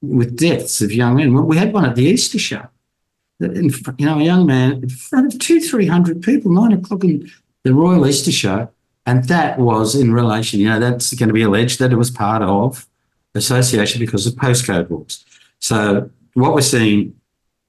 with 0.00 0.36
deaths 0.36 0.80
of 0.80 0.92
young 0.92 1.16
men. 1.16 1.34
We 1.46 1.56
had 1.56 1.72
one 1.72 1.84
at 1.84 1.96
the 1.96 2.04
Easter 2.04 2.38
show. 2.38 2.68
You 3.40 3.70
know, 4.00 4.18
a 4.18 4.22
young 4.22 4.46
man 4.46 4.82
in 4.82 4.88
front 4.88 5.34
of 5.34 5.40
two, 5.40 5.60
three 5.60 5.86
hundred 5.86 6.22
people, 6.22 6.52
nine 6.52 6.72
o'clock 6.72 7.04
in 7.04 7.30
the 7.64 7.72
Royal 7.72 8.06
Easter 8.06 8.32
show, 8.32 8.68
and 9.08 9.24
that 9.24 9.58
was 9.58 9.94
in 9.94 10.12
relation, 10.12 10.60
you 10.60 10.68
know, 10.68 10.78
that's 10.78 11.14
going 11.14 11.30
to 11.30 11.32
be 11.32 11.40
alleged 11.40 11.78
that 11.78 11.92
it 11.92 11.96
was 11.96 12.10
part 12.10 12.42
of 12.42 12.86
association 13.34 14.00
because 14.00 14.26
of 14.26 14.34
postcode 14.34 14.90
wars. 14.90 15.24
So 15.60 16.10
what 16.34 16.52
we're 16.52 16.60
seeing 16.60 17.14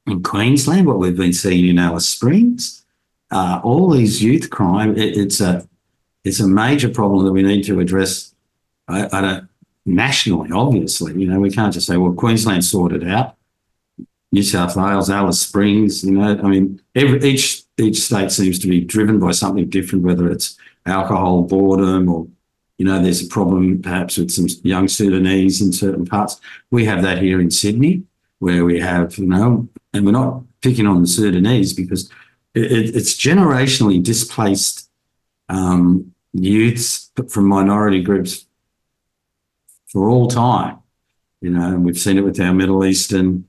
in 0.05 0.21
Queensland, 0.21 0.85
what 0.85 0.99
we've 0.99 1.15
been 1.15 1.31
seeing 1.31 1.65
in 1.69 1.79
Alice 1.79 2.09
Springs, 2.09 2.83
uh, 3.31 3.61
all 3.63 3.89
these 3.89 4.21
youth 4.21 4.49
crime, 4.49 4.97
it, 4.97 5.15
it's 5.15 5.39
a 5.39 5.65
it's 6.25 6.41
a 6.41 6.47
major 6.47 6.89
problem 6.89 7.23
that 7.23 7.31
we 7.31 7.41
need 7.41 7.63
to 7.63 7.79
address 7.79 8.35
at 8.89 9.23
a 9.23 9.47
nationally. 9.85 10.51
Obviously, 10.51 11.13
you 11.13 11.25
know, 11.25 11.39
we 11.39 11.51
can't 11.51 11.73
just 11.73 11.87
say, 11.87 11.95
"Well, 11.95 12.11
Queensland 12.11 12.65
sorted 12.65 13.07
out." 13.07 13.37
New 14.31 14.43
South 14.43 14.75
Wales, 14.75 15.09
Alice 15.09 15.39
Springs. 15.39 16.03
You 16.03 16.11
know, 16.11 16.37
I 16.43 16.47
mean, 16.47 16.81
every, 16.95 17.23
each 17.23 17.63
each 17.77 18.01
state 18.01 18.31
seems 18.31 18.59
to 18.59 18.67
be 18.67 18.81
driven 18.81 19.19
by 19.19 19.31
something 19.31 19.69
different, 19.69 20.03
whether 20.03 20.29
it's 20.29 20.57
alcohol, 20.89 21.43
boredom, 21.43 22.09
or 22.09 22.27
you 22.77 22.85
know, 22.85 23.01
there's 23.01 23.23
a 23.23 23.27
problem 23.27 23.81
perhaps 23.81 24.17
with 24.17 24.31
some 24.31 24.47
young 24.63 24.87
Sudanese 24.87 25.61
in 25.61 25.73
certain 25.73 26.05
parts. 26.05 26.39
We 26.71 26.85
have 26.85 27.01
that 27.03 27.21
here 27.21 27.41
in 27.41 27.51
Sydney, 27.51 28.03
where 28.39 28.63
we 28.63 28.79
have, 28.79 29.17
you 29.17 29.27
know, 29.27 29.67
and 29.93 30.05
we're 30.05 30.13
not 30.13 30.43
picking 30.61 30.87
on 30.87 31.01
the 31.01 31.07
Sudanese 31.07 31.73
because 31.73 32.09
it, 32.55 32.95
it's 32.95 33.15
generationally 33.15 34.01
displaced 34.01 34.89
um, 35.49 36.13
youths 36.31 37.11
from 37.29 37.49
minority 37.49 38.01
groups 38.01 38.45
for 39.87 40.09
all 40.09 40.29
time. 40.29 40.79
You 41.41 41.49
know, 41.51 41.67
and 41.67 41.85
we've 41.85 41.97
seen 41.97 42.17
it 42.17 42.23
with 42.23 42.39
our 42.39 42.53
Middle 42.53 42.85
Eastern, 42.85 43.45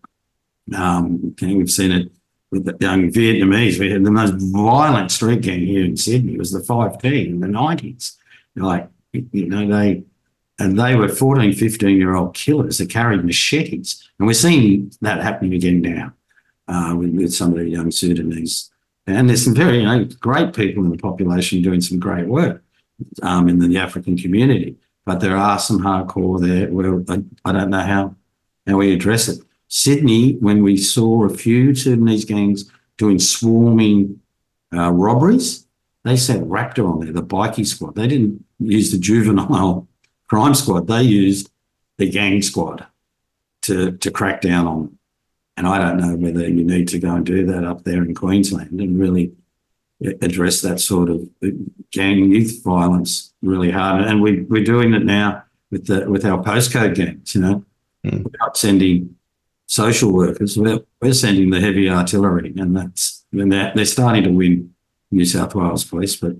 um, 0.76 1.34
we've 1.41 1.70
seen 1.70 1.93
it 1.93 2.12
with 2.51 2.64
the 2.64 2.76
young 2.80 3.11
Vietnamese. 3.11 3.78
We 3.78 3.90
had 3.90 4.05
the 4.05 4.11
most 4.11 4.34
violent 4.36 5.11
street 5.11 5.42
gang 5.42 5.61
here 5.61 5.84
in 5.84 5.96
Sydney. 5.96 6.34
It 6.34 6.38
was 6.38 6.53
the 6.53 6.61
5T 6.61 7.28
in 7.28 7.40
the 7.40 7.46
90s. 7.46 8.16
Like, 8.57 8.88
you 9.12 9.46
know, 9.48 9.66
they, 9.68 10.05
and 10.59 10.78
they 10.78 10.96
were 10.96 11.09
14, 11.09 11.53
15 11.53 11.96
year 11.96 12.14
old 12.14 12.34
killers 12.34 12.78
that 12.78 12.90
carried 12.90 13.24
machetes. 13.24 14.09
And 14.18 14.26
we're 14.26 14.34
seeing 14.34 14.92
that 15.01 15.22
happening 15.22 15.55
again 15.55 15.80
now 15.80 16.12
uh, 16.68 16.94
with, 16.96 17.14
with, 17.14 17.32
some 17.32 17.53
of 17.53 17.59
the 17.59 17.68
young 17.68 17.90
Sudanese. 17.90 18.70
And 19.07 19.28
there's 19.28 19.44
some 19.44 19.55
very 19.55 19.78
you 19.78 19.84
know, 19.84 20.05
great 20.20 20.55
people 20.55 20.84
in 20.84 20.90
the 20.90 20.98
population 20.98 21.62
doing 21.62 21.80
some 21.80 21.98
great 21.98 22.26
work 22.26 22.62
um, 23.22 23.48
in 23.48 23.59
the 23.59 23.78
African 23.78 24.16
community. 24.16 24.76
But 25.07 25.20
there 25.20 25.36
are 25.36 25.59
some 25.59 25.80
hardcore 25.80 26.40
there 26.40 26.68
where 26.68 27.03
I, 27.09 27.22
I 27.44 27.53
don't 27.53 27.70
know 27.70 27.80
how, 27.80 28.14
how 28.66 28.76
we 28.76 28.92
address 28.92 29.28
it. 29.28 29.40
Sydney, 29.70 30.32
when 30.40 30.62
we 30.64 30.76
saw 30.76 31.24
a 31.24 31.30
few 31.30 31.74
Sudanese 31.74 32.24
gangs 32.24 32.70
doing 32.98 33.20
swarming 33.20 34.20
uh, 34.74 34.90
robberies, 34.90 35.66
they 36.04 36.16
set 36.16 36.42
Raptor 36.42 36.90
on 36.92 37.00
there, 37.00 37.12
the 37.12 37.22
bikie 37.22 37.66
squad. 37.66 37.94
They 37.94 38.08
didn't 38.08 38.44
use 38.58 38.90
the 38.90 38.98
juvenile 38.98 39.86
crime 40.28 40.54
squad. 40.54 40.88
They 40.88 41.02
used 41.02 41.50
the 41.98 42.10
gang 42.10 42.42
squad 42.42 42.84
to, 43.62 43.92
to 43.92 44.10
crack 44.10 44.40
down 44.40 44.66
on 44.66 44.78
them. 44.82 44.98
And 45.56 45.68
I 45.68 45.78
don't 45.78 45.98
know 45.98 46.16
whether 46.16 46.48
you 46.48 46.64
need 46.64 46.88
to 46.88 46.98
go 46.98 47.14
and 47.14 47.24
do 47.24 47.46
that 47.46 47.64
up 47.64 47.84
there 47.84 48.02
in 48.02 48.14
Queensland 48.14 48.80
and 48.80 48.98
really 48.98 49.32
address 50.22 50.62
that 50.62 50.80
sort 50.80 51.10
of 51.10 51.28
gang 51.92 52.30
youth 52.30 52.62
violence 52.64 53.34
really 53.42 53.70
hard. 53.70 54.02
And 54.04 54.20
we, 54.20 54.42
we're 54.42 54.64
doing 54.64 54.94
it 54.94 55.04
now 55.04 55.44
with 55.70 55.86
the 55.86 56.10
with 56.10 56.24
our 56.24 56.42
postcode 56.42 56.94
gangs, 56.94 57.34
you 57.34 57.42
know. 57.42 57.64
Mm. 58.04 58.24
We're 58.24 58.38
not 58.40 58.56
sending 58.56 59.16
social 59.70 60.12
workers, 60.12 60.58
we're, 60.58 60.80
we're 61.00 61.12
sending 61.12 61.50
the 61.50 61.60
heavy 61.60 61.88
artillery. 61.88 62.52
And 62.58 62.76
that's 62.76 63.24
and 63.32 63.52
they're, 63.52 63.72
they're 63.74 63.84
starting 63.84 64.24
to 64.24 64.30
win 64.30 64.74
New 65.12 65.24
South 65.24 65.54
Wales 65.54 65.84
police, 65.84 66.16
but 66.16 66.36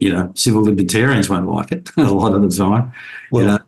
you 0.00 0.12
know, 0.12 0.32
civil 0.34 0.62
libertarians 0.62 1.28
won't 1.28 1.48
like 1.48 1.72
it 1.72 1.90
a 1.96 2.04
lot 2.04 2.34
of 2.34 2.42
the 2.42 2.56
time. 2.56 2.92
Well, 3.32 3.42
you 3.42 3.48
know, 3.48 3.58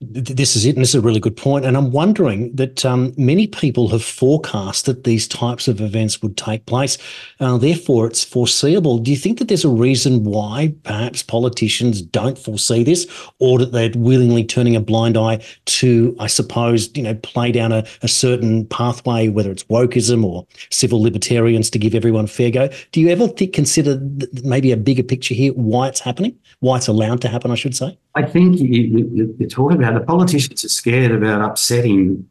this 0.00 0.56
is 0.56 0.66
it, 0.66 0.76
and 0.76 0.82
this 0.82 0.90
is 0.90 0.94
a 0.96 1.00
really 1.00 1.20
good 1.20 1.36
point. 1.36 1.64
And 1.64 1.74
I'm 1.74 1.90
wondering 1.90 2.54
that 2.54 2.84
um, 2.84 3.14
many 3.16 3.46
people 3.46 3.88
have 3.88 4.04
forecast 4.04 4.84
that 4.84 5.04
these 5.04 5.26
types 5.26 5.68
of 5.68 5.80
events 5.80 6.20
would 6.20 6.36
take 6.36 6.66
place. 6.66 6.98
Uh, 7.40 7.56
therefore, 7.56 8.06
it's 8.06 8.22
foreseeable. 8.22 8.98
Do 8.98 9.10
you 9.10 9.16
think 9.16 9.38
that 9.38 9.48
there's 9.48 9.64
a 9.64 9.70
reason 9.70 10.24
why 10.24 10.74
perhaps 10.82 11.22
politicians 11.22 12.02
don't 12.02 12.38
foresee 12.38 12.84
this, 12.84 13.06
or 13.38 13.58
that 13.58 13.72
they're 13.72 13.90
willingly 13.96 14.44
turning 14.44 14.76
a 14.76 14.80
blind 14.80 15.16
eye 15.16 15.42
to, 15.64 16.14
I 16.20 16.26
suppose, 16.26 16.90
you 16.94 17.02
know, 17.02 17.14
play 17.14 17.50
down 17.50 17.72
a, 17.72 17.86
a 18.02 18.08
certain 18.08 18.66
pathway, 18.66 19.28
whether 19.28 19.50
it's 19.50 19.64
wokeism 19.64 20.24
or 20.24 20.46
civil 20.70 21.00
libertarians, 21.00 21.70
to 21.70 21.78
give 21.78 21.94
everyone 21.94 22.26
fair 22.26 22.50
go? 22.50 22.68
Do 22.92 23.00
you 23.00 23.08
ever 23.08 23.28
consider 23.28 23.98
maybe 24.44 24.72
a 24.72 24.76
bigger 24.76 25.02
picture 25.02 25.32
here, 25.32 25.52
why 25.54 25.88
it's 25.88 26.00
happening, 26.00 26.38
why 26.60 26.76
it's 26.76 26.88
allowed 26.88 27.22
to 27.22 27.28
happen? 27.28 27.50
I 27.50 27.54
should 27.54 27.74
say. 27.74 27.96
I 28.16 28.22
think 28.22 28.58
you, 28.58 29.36
are 29.42 29.46
talking 29.46 29.76
about 29.76 29.85
the 29.92 30.00
politicians 30.00 30.64
are 30.64 30.68
scared 30.68 31.12
about 31.12 31.42
upsetting 31.42 32.28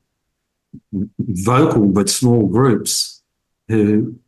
vocal 1.20 1.86
but 1.88 2.10
small 2.10 2.48
groups 2.48 3.22
who 3.68 4.20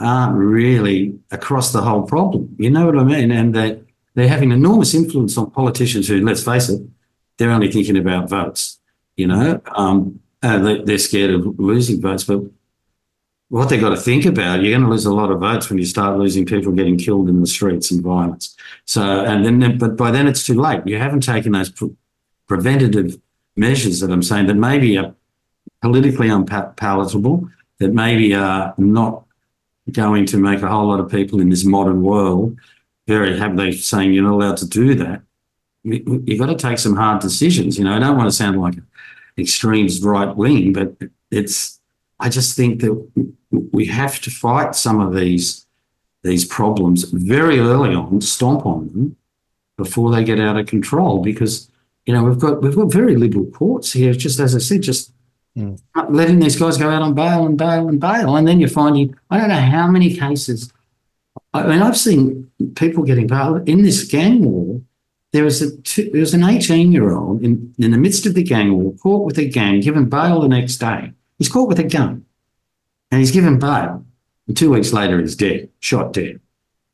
aren't 0.00 0.36
really 0.36 1.18
across 1.30 1.72
the 1.72 1.80
whole 1.80 2.02
problem. 2.02 2.54
You 2.58 2.70
know 2.70 2.86
what 2.86 2.98
I 2.98 3.04
mean? 3.04 3.30
And 3.30 3.54
that 3.54 3.80
they're 4.14 4.28
having 4.28 4.52
enormous 4.52 4.94
influence 4.94 5.36
on 5.38 5.50
politicians 5.50 6.08
who, 6.08 6.20
let's 6.24 6.44
face 6.44 6.68
it, 6.68 6.80
they're 7.36 7.50
only 7.50 7.70
thinking 7.70 7.96
about 7.96 8.28
votes. 8.28 8.78
You 9.16 9.28
know, 9.28 9.60
um, 9.74 10.20
uh, 10.42 10.82
they're 10.84 10.98
scared 10.98 11.30
of 11.30 11.58
losing 11.58 12.00
votes, 12.00 12.24
but 12.24 12.42
what 13.48 13.68
they've 13.68 13.80
got 13.80 13.90
to 13.90 13.96
think 13.96 14.26
about, 14.26 14.60
you're 14.60 14.72
going 14.72 14.82
to 14.82 14.90
lose 14.90 15.06
a 15.06 15.14
lot 15.14 15.30
of 15.30 15.40
votes 15.40 15.70
when 15.70 15.78
you 15.78 15.84
start 15.84 16.18
losing 16.18 16.44
people 16.44 16.72
getting 16.72 16.98
killed 16.98 17.28
in 17.28 17.40
the 17.40 17.46
streets 17.46 17.90
and 17.90 18.02
violence. 18.02 18.56
So, 18.84 19.24
and 19.24 19.44
then, 19.44 19.78
but 19.78 19.96
by 19.96 20.10
then 20.10 20.26
it's 20.26 20.44
too 20.44 20.60
late. 20.60 20.82
You 20.84 20.98
haven't 20.98 21.20
taken 21.20 21.52
those 21.52 21.70
preventative 22.46 23.18
measures 23.56 24.00
that 24.00 24.10
I'm 24.10 24.22
saying 24.22 24.46
that 24.46 24.54
maybe 24.54 24.98
are 24.98 25.14
politically 25.82 26.28
unpalatable, 26.28 27.48
that 27.78 27.92
maybe 27.92 28.34
are 28.34 28.74
not 28.78 29.24
going 29.92 30.26
to 30.26 30.36
make 30.36 30.62
a 30.62 30.68
whole 30.68 30.88
lot 30.88 31.00
of 31.00 31.10
people 31.10 31.40
in 31.40 31.48
this 31.48 31.64
modern 31.64 32.02
world 32.02 32.56
very 33.06 33.38
happy 33.38 33.72
saying 33.72 34.12
you're 34.12 34.24
not 34.24 34.34
allowed 34.34 34.56
to 34.58 34.68
do 34.68 34.94
that. 34.96 35.22
You've 35.84 36.40
got 36.40 36.46
to 36.46 36.56
take 36.56 36.78
some 36.78 36.96
hard 36.96 37.22
decisions. 37.22 37.78
You 37.78 37.84
know, 37.84 37.94
I 37.94 38.00
don't 38.00 38.16
want 38.16 38.28
to 38.28 38.36
sound 38.36 38.60
like 38.60 38.74
an 38.74 38.86
extremes 39.38 40.02
right 40.02 40.34
wing, 40.34 40.72
but 40.72 40.96
it's, 41.30 41.80
I 42.18 42.28
just 42.28 42.56
think 42.56 42.80
that 42.80 43.30
we 43.72 43.86
have 43.86 44.20
to 44.22 44.30
fight 44.30 44.74
some 44.74 45.00
of 45.00 45.14
these 45.14 45.62
these 46.22 46.44
problems 46.44 47.04
very 47.04 47.60
early 47.60 47.94
on, 47.94 48.20
stomp 48.20 48.66
on 48.66 48.88
them 48.88 49.16
before 49.76 50.10
they 50.10 50.24
get 50.24 50.40
out 50.40 50.56
of 50.56 50.66
control. 50.66 51.22
Because 51.22 51.70
you 52.06 52.14
know 52.14 52.24
we've 52.24 52.38
got 52.38 52.62
we've 52.62 52.76
got 52.76 52.92
very 52.92 53.16
liberal 53.16 53.46
courts 53.46 53.92
here. 53.92 54.12
Just 54.14 54.38
as 54.38 54.54
I 54.54 54.58
said, 54.58 54.82
just 54.82 55.12
mm. 55.56 55.78
letting 56.08 56.38
these 56.38 56.58
guys 56.58 56.78
go 56.78 56.88
out 56.88 57.02
on 57.02 57.14
bail 57.14 57.44
and 57.44 57.58
bail 57.58 57.88
and 57.88 58.00
bail, 58.00 58.36
and 58.36 58.46
then 58.46 58.60
you're 58.60 58.68
finding 58.68 59.14
I 59.28 59.38
don't 59.38 59.48
know 59.48 59.56
how 59.56 59.88
many 59.88 60.16
cases. 60.16 60.72
I 61.52 61.66
mean, 61.66 61.82
I've 61.82 61.96
seen 61.96 62.50
people 62.76 63.02
getting 63.02 63.26
bail 63.26 63.56
in 63.56 63.82
this 63.82 64.04
gang 64.04 64.44
war. 64.44 64.80
There 65.32 65.44
was 65.44 65.60
a 65.60 65.76
two, 65.78 66.08
there 66.10 66.20
was 66.20 66.32
an 66.32 66.44
18 66.44 66.92
year 66.92 67.10
old 67.10 67.42
in 67.42 67.74
in 67.78 67.90
the 67.90 67.98
midst 67.98 68.24
of 68.24 68.34
the 68.34 68.42
gang 68.44 68.72
war, 68.72 68.94
caught 68.94 69.26
with 69.26 69.38
a 69.38 69.48
gang, 69.48 69.80
given 69.80 70.08
bail 70.08 70.40
the 70.40 70.48
next 70.48 70.76
day. 70.76 71.12
He's 71.38 71.48
caught 71.48 71.68
with 71.68 71.80
a 71.80 71.84
gun, 71.84 72.24
and 73.10 73.20
he's 73.20 73.32
given 73.32 73.58
bail. 73.58 74.04
And 74.46 74.56
two 74.56 74.70
weeks 74.70 74.92
later, 74.92 75.20
he's 75.20 75.34
dead, 75.34 75.70
shot 75.80 76.12
dead, 76.12 76.40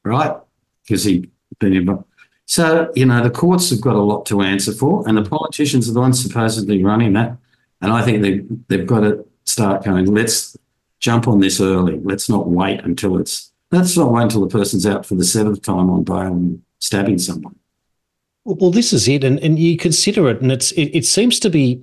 right? 0.05 0.37
Because 0.83 1.05
he'd 1.05 1.31
been 1.59 1.75
involved. 1.75 2.07
So, 2.53 2.93
you 2.95 3.07
know, 3.07 3.23
the 3.23 3.31
courts 3.31 3.71
have 3.71 3.81
got 3.81 3.97
a 3.97 4.03
lot 4.03 4.27
to 4.27 4.43
answer 4.43 4.75
for, 4.75 5.09
and 5.09 5.17
the 5.17 5.25
politicians 5.25 5.89
are 5.89 5.95
the 5.95 6.01
ones 6.01 6.23
supposedly 6.23 6.85
running 6.85 7.15
that. 7.15 7.35
And 7.81 7.91
I 7.91 8.03
think 8.03 8.21
they, 8.21 8.43
they've 8.69 8.87
got 8.87 9.01
to 9.01 9.25
start 9.45 9.85
going, 9.85 10.05
let's 10.05 10.55
jump 11.01 11.27
on 11.27 11.41
this 11.41 11.63
early. 11.63 11.99
Let's 12.03 12.29
not 12.29 12.49
wait 12.49 12.81
until 12.85 13.17
it's, 13.17 13.51
let's 13.71 13.97
not 13.97 14.13
wait 14.13 14.25
until 14.25 14.43
the 14.43 14.53
person's 14.53 14.85
out 14.85 15.07
for 15.07 15.15
the 15.15 15.25
seventh 15.25 15.63
time 15.63 15.89
on 15.89 16.05
bail 16.05 16.27
and 16.27 16.63
stabbing 16.79 17.17
someone. 17.17 17.57
Well, 18.45 18.71
this 18.71 18.93
is 18.93 19.09
it, 19.09 19.25
and 19.25 19.39
and 19.39 19.59
you 19.59 19.79
consider 19.79 20.29
it, 20.29 20.43
and 20.43 20.53
it's 20.53 20.73
it, 20.73 20.91
it 20.93 21.07
seems 21.07 21.39
to 21.41 21.49
be 21.49 21.83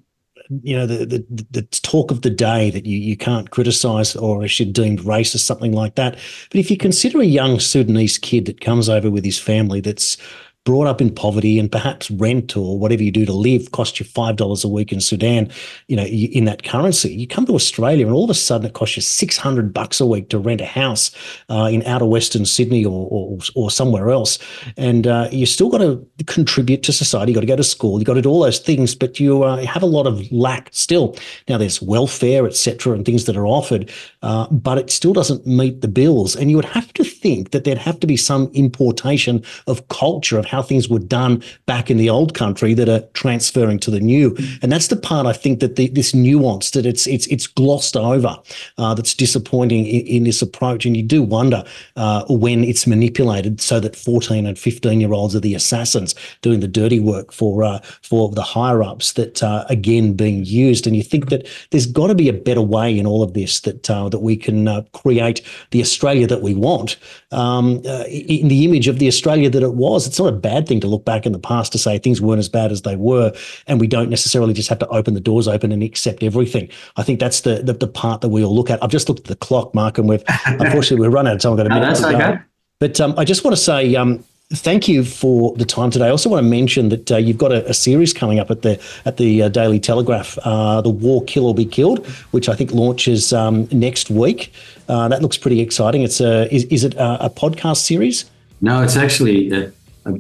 you 0.62 0.76
know 0.76 0.86
the, 0.86 1.06
the, 1.06 1.46
the 1.52 1.62
talk 1.62 2.12
of 2.12 2.22
the 2.22 2.30
day 2.30 2.70
that 2.72 2.86
you 2.86 2.98
you 2.98 3.16
can't 3.16 3.52
criticize 3.52 4.16
or 4.16 4.44
is 4.44 4.58
deemed 4.58 5.00
racist 5.00 5.40
something 5.40 5.74
like 5.74 5.94
that 5.94 6.18
but 6.50 6.60
if 6.60 6.72
you 6.72 6.78
consider 6.78 7.22
a 7.22 7.26
young 7.26 7.60
sudanese 7.60 8.18
kid 8.18 8.46
that 8.46 8.60
comes 8.60 8.90
over 8.90 9.12
with 9.12 9.24
his 9.24 9.38
family 9.38 9.80
that's 9.80 10.18
brought 10.66 10.88
up 10.88 11.02
in 11.02 11.14
poverty 11.14 11.58
and 11.58 11.72
perhaps 11.72 12.12
rent 12.12 12.56
or 12.56 12.78
whatever 12.78 13.02
you 13.02 13.12
do 13.12 13.26
to 13.26 13.34
live 13.34 13.72
costs 13.72 14.00
you 14.00 14.06
five 14.06 14.36
dollars 14.36 14.64
a 14.64 14.68
week 14.68 14.92
in 14.92 15.00
Sudan, 15.00 15.50
you 15.88 15.96
know, 15.96 16.04
in 16.04 16.46
that 16.46 16.64
currency. 16.64 17.14
You 17.14 17.28
come 17.28 17.46
to 17.46 17.56
Australia 17.56 18.06
and 18.06 18.14
all 18.14 18.26
of 18.26 18.30
a 18.30 18.36
sudden 18.36 18.68
it 18.68 18.74
costs 18.74 18.96
you 18.96 19.02
six 19.02 19.38
hundred 19.38 19.74
bucks 19.74 20.00
a 20.00 20.06
week 20.06 20.30
to 20.30 20.38
rent 20.38 20.62
a 20.62 20.66
house 20.66 21.12
uh, 21.50 21.70
in 21.72 21.84
outer 21.84 22.06
Western 22.06 22.46
Sydney 22.46 22.86
or 22.86 23.08
or, 23.10 23.40
or 23.56 23.72
somewhere 23.72 24.10
else, 24.10 24.38
and 24.78 25.08
uh, 25.08 25.30
you 25.32 25.46
still 25.46 25.70
got 25.70 25.80
to 25.80 26.06
contribute 26.26 26.84
to 26.84 26.94
society. 26.94 27.32
You 27.32 27.36
got 27.36 27.42
to 27.42 27.48
go 27.48 27.56
to 27.56 27.64
school. 27.64 28.00
You 28.00 28.06
got 28.06 28.16
to 28.16 28.22
do 28.22 28.30
all 28.30 28.42
those 28.42 28.60
things, 28.60 28.96
but 28.96 29.20
you 29.20 29.44
uh, 29.44 29.66
have 29.66 29.82
a 29.84 29.88
lot 29.88 30.08
of 30.08 30.30
lack 30.32 30.70
still. 30.72 31.16
Now 31.48 31.58
there's 31.58 31.82
welfare, 31.82 32.46
etc., 32.46 32.94
and 32.94 33.06
things 33.06 33.26
that 33.26 33.38
are 33.38 33.48
offered, 33.48 33.92
uh, 34.22 34.48
but 34.52 34.78
it 34.78 34.90
still 34.90 35.14
doesn't 35.14 35.48
meet 35.48 35.82
the 35.82 35.88
bills. 35.88 36.36
And 36.36 36.50
you 36.50 36.58
would 36.58 36.66
have 36.66 36.92
to 36.94 37.04
think 37.04 37.52
that 37.52 37.64
there'd 37.64 37.78
have 37.78 38.00
to 38.02 38.08
be 38.08 38.18
some 38.18 38.52
importation 38.54 39.44
of 39.68 39.88
culture 39.88 40.38
of 40.38 40.49
how 40.50 40.62
things 40.62 40.90
were 40.90 41.00
done 41.00 41.44
back 41.66 41.92
in 41.92 41.98
the 41.98 42.10
old 42.10 42.34
country 42.34 42.74
that 42.74 42.90
are 42.90 43.02
transferring 43.14 43.80
to 43.80 43.92
the 43.92 44.00
new. 44.00 44.36
And 44.62 44.72
that's 44.72 44.88
the 44.88 44.96
part 44.96 45.28
I 45.28 45.34
think 45.34 45.60
that 45.60 45.76
the, 45.76 45.90
this 45.90 46.14
nuance 46.14 46.72
that 46.72 46.86
it's 46.86 47.06
it's 47.08 47.28
it's 47.28 47.48
glossed 47.48 47.96
over 47.96 48.36
uh, 48.78 48.94
that's 48.94 49.14
disappointing 49.14 49.86
in, 49.86 50.06
in, 50.08 50.24
this 50.24 50.42
approach. 50.42 50.86
And 50.86 50.98
you 50.98 51.04
do 51.04 51.22
wonder 51.22 51.64
uh, 51.96 52.26
when 52.30 52.64
it's 52.64 52.88
manipulated 52.88 53.62
so 53.62 53.80
that 53.80 53.96
14 53.96 54.46
and 54.46 54.58
15 54.58 55.00
year 55.00 55.14
olds 55.14 55.36
are 55.36 55.40
the 55.40 55.56
assassins 55.56 56.16
doing 56.42 56.60
the 56.60 56.68
dirty 56.68 57.00
work 57.00 57.32
for 57.32 57.64
uh, 57.64 57.80
for 58.02 58.30
the 58.30 58.42
higher 58.42 58.82
ups 58.82 59.14
that 59.14 59.44
uh, 59.44 59.66
again 59.70 60.14
being 60.14 60.44
used. 60.46 60.88
And 60.88 60.96
you 60.96 61.04
think 61.04 61.30
that 61.30 61.48
there's 61.70 61.86
got 61.86 62.08
to 62.08 62.16
be 62.16 62.30
a 62.30 62.34
better 62.34 62.62
way 62.62 62.98
in 62.98 63.06
all 63.06 63.22
of 63.22 63.34
this 63.34 63.60
that 63.62 63.90
uh, 63.90 64.10
that 64.10 64.20
we 64.20 64.36
can 64.36 64.68
uh, 64.68 64.82
create 64.94 65.42
the 65.72 65.82
Australia 65.82 66.28
that 66.28 66.42
we 66.42 66.56
want 66.56 66.98
um, 67.32 67.82
uh, 67.86 68.06
in 68.08 68.48
the 68.48 68.66
image 68.66 68.88
of 68.88 69.00
the 69.00 69.08
Australia 69.08 69.50
that 69.50 69.64
it 69.64 69.74
was. 69.74 70.08
It's 70.08 70.20
not 70.20 70.34
a 70.34 70.39
bad 70.40 70.68
thing 70.68 70.80
to 70.80 70.88
look 70.88 71.06
back 71.06 71.26
in 71.26 71.32
the 71.32 71.40
past 71.40 71.72
to 71.74 71.78
say 71.78 71.98
things 71.98 72.22
weren't 72.22 72.40
as 72.40 72.50
bad 72.50 72.72
as 72.72 72.82
they 72.82 72.96
were, 72.96 73.34
and 73.68 73.80
we 73.80 73.88
don't 73.88 74.10
necessarily 74.10 74.54
just 74.54 74.70
have 74.70 74.80
to 74.80 74.88
open 74.88 75.14
the 75.14 75.20
doors 75.20 75.48
open 75.48 75.72
and 75.72 75.84
accept 75.84 76.24
everything. 76.24 76.70
I 76.96 77.04
think 77.04 77.20
that's 77.20 77.42
the 77.42 77.62
the, 77.64 77.74
the 77.74 77.88
part 77.88 78.22
that 78.22 78.30
we 78.30 78.44
all 78.44 78.56
look 78.56 78.70
at. 78.70 78.84
I've 78.84 78.92
just 78.92 79.10
looked 79.10 79.22
at 79.22 79.28
the 79.28 79.36
clock, 79.36 79.76
Mark, 79.76 79.98
and 79.98 80.10
we've 80.10 80.24
unfortunately 80.46 81.08
we're 81.08 81.14
run 81.14 81.28
out 81.28 81.36
of 81.36 81.42
time. 81.42 81.52
I've 81.54 81.58
got 81.58 81.66
a 81.68 81.70
minute. 81.70 81.82
No, 81.82 81.94
that's 81.94 82.04
okay. 82.04 82.40
But 82.80 83.02
um, 83.02 83.14
I 83.18 83.26
just 83.26 83.44
want 83.44 83.56
to 83.56 83.62
say 83.62 83.96
um, 83.96 84.24
thank 84.52 84.88
you 84.88 85.04
for 85.04 85.56
the 85.58 85.66
time 85.66 85.92
today. 85.92 86.08
I 86.08 86.10
also 86.10 86.30
want 86.30 86.44
to 86.44 86.50
mention 86.50 86.90
that 86.90 87.12
uh, 87.12 87.18
you've 87.18 87.38
got 87.38 87.52
a, 87.52 87.68
a, 87.70 87.74
series 87.74 88.14
coming 88.14 88.40
up 88.40 88.50
at 88.50 88.64
the 88.64 88.82
at 89.06 89.18
the 89.18 89.44
uh, 89.44 89.50
Daily 89.50 89.80
Telegraph, 89.80 90.38
uh, 90.44 90.82
"The 90.82 90.90
War, 90.90 91.24
Kill 91.26 91.46
or 91.46 91.54
Be 91.54 91.66
Killed," 91.66 92.06
which 92.32 92.50
I 92.50 92.56
think 92.56 92.72
launches 92.72 93.32
um, 93.32 93.68
next 93.72 94.10
week. 94.10 94.52
Uh, 94.88 95.08
that 95.08 95.22
looks 95.22 95.38
pretty 95.38 95.60
exciting. 95.60 96.02
It's 96.02 96.20
a 96.20 96.54
is, 96.54 96.64
is 96.66 96.84
it 96.84 96.96
a, 96.96 97.26
a, 97.26 97.30
podcast 97.30 97.78
series? 97.78 98.30
No, 98.62 98.82
it's 98.82 98.98
actually 98.98 99.52
a, 99.52 99.72
a 100.16 100.20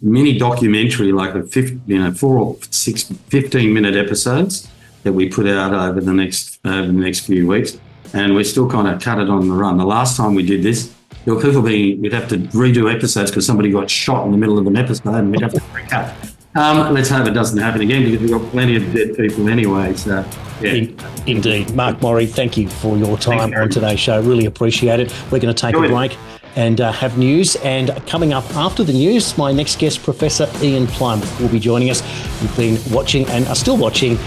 mini 0.00 0.38
documentary, 0.38 1.12
like 1.12 1.34
a 1.34 1.42
50, 1.42 1.80
you 1.86 1.98
know 1.98 2.12
four 2.12 2.38
or 2.38 2.56
six 2.70 3.04
15 3.04 3.72
minute 3.72 3.96
episodes 3.96 4.68
that 5.02 5.12
we 5.12 5.28
put 5.28 5.46
out 5.46 5.72
over 5.72 6.00
the 6.00 6.12
next 6.12 6.58
over 6.64 6.86
the 6.86 6.92
next 6.92 7.20
few 7.20 7.46
weeks, 7.46 7.78
and 8.12 8.34
we're 8.34 8.44
still 8.44 8.68
kind 8.70 8.88
of 8.88 9.00
cut 9.02 9.18
it 9.18 9.28
on 9.28 9.48
the 9.48 9.54
run. 9.54 9.78
The 9.78 9.84
last 9.84 10.16
time 10.16 10.34
we 10.34 10.44
did 10.44 10.62
this 10.62 10.94
there 11.24 11.34
were 11.34 11.42
people 11.42 11.62
being, 11.62 12.00
we'd 12.00 12.12
have 12.12 12.28
to 12.28 12.38
redo 12.38 12.92
episodes 12.92 13.30
because 13.30 13.44
somebody 13.44 13.70
got 13.70 13.90
shot 13.90 14.24
in 14.24 14.32
the 14.32 14.38
middle 14.38 14.58
of 14.58 14.66
an 14.66 14.76
episode 14.76 15.14
and 15.14 15.30
we'd 15.30 15.42
have 15.42 15.52
to 15.52 15.60
recap. 15.60 16.14
Um, 16.56 16.92
let's 16.92 17.08
hope 17.08 17.28
it 17.28 17.32
doesn't 17.32 17.58
happen 17.58 17.80
again 17.82 18.04
because 18.04 18.20
we've 18.20 18.30
got 18.30 18.50
plenty 18.50 18.76
of 18.76 18.92
dead 18.92 19.16
people 19.16 19.48
anyway. 19.48 19.94
So, 19.94 20.24
yeah. 20.60 20.72
In, 20.72 20.96
indeed. 21.26 21.74
Mark 21.74 21.98
Morri, 21.98 22.28
thank 22.28 22.56
you 22.56 22.68
for 22.68 22.96
your 22.96 23.16
time 23.18 23.54
on 23.54 23.68
today's 23.68 24.00
show. 24.00 24.20
Really 24.20 24.46
appreciate 24.46 24.98
it. 24.98 25.14
We're 25.30 25.38
going 25.38 25.54
to 25.54 25.60
take 25.60 25.76
a 25.76 25.78
break 25.78 26.16
and 26.56 26.80
uh, 26.80 26.92
have 26.92 27.18
news. 27.18 27.56
And 27.56 27.90
coming 28.06 28.32
up 28.32 28.44
after 28.56 28.84
the 28.84 28.92
news, 28.92 29.36
my 29.38 29.52
next 29.52 29.78
guest, 29.78 30.02
Professor 30.02 30.48
Ian 30.62 30.86
Plumb, 30.86 31.20
will 31.40 31.48
be 31.48 31.60
joining 31.60 31.90
us. 31.90 32.02
You've 32.42 32.56
been 32.56 32.78
watching 32.92 33.28
and 33.28 33.46
are 33.48 33.56
still 33.56 33.76
watching 33.76 34.18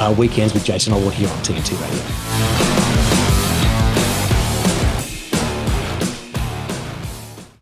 uh, 0.00 0.14
Weekends 0.16 0.54
with 0.54 0.64
Jason 0.64 0.92
Olbourne 0.92 1.12
here 1.12 1.28
on 1.28 1.38
TNT 1.38 1.80
Radio. 1.80 2.63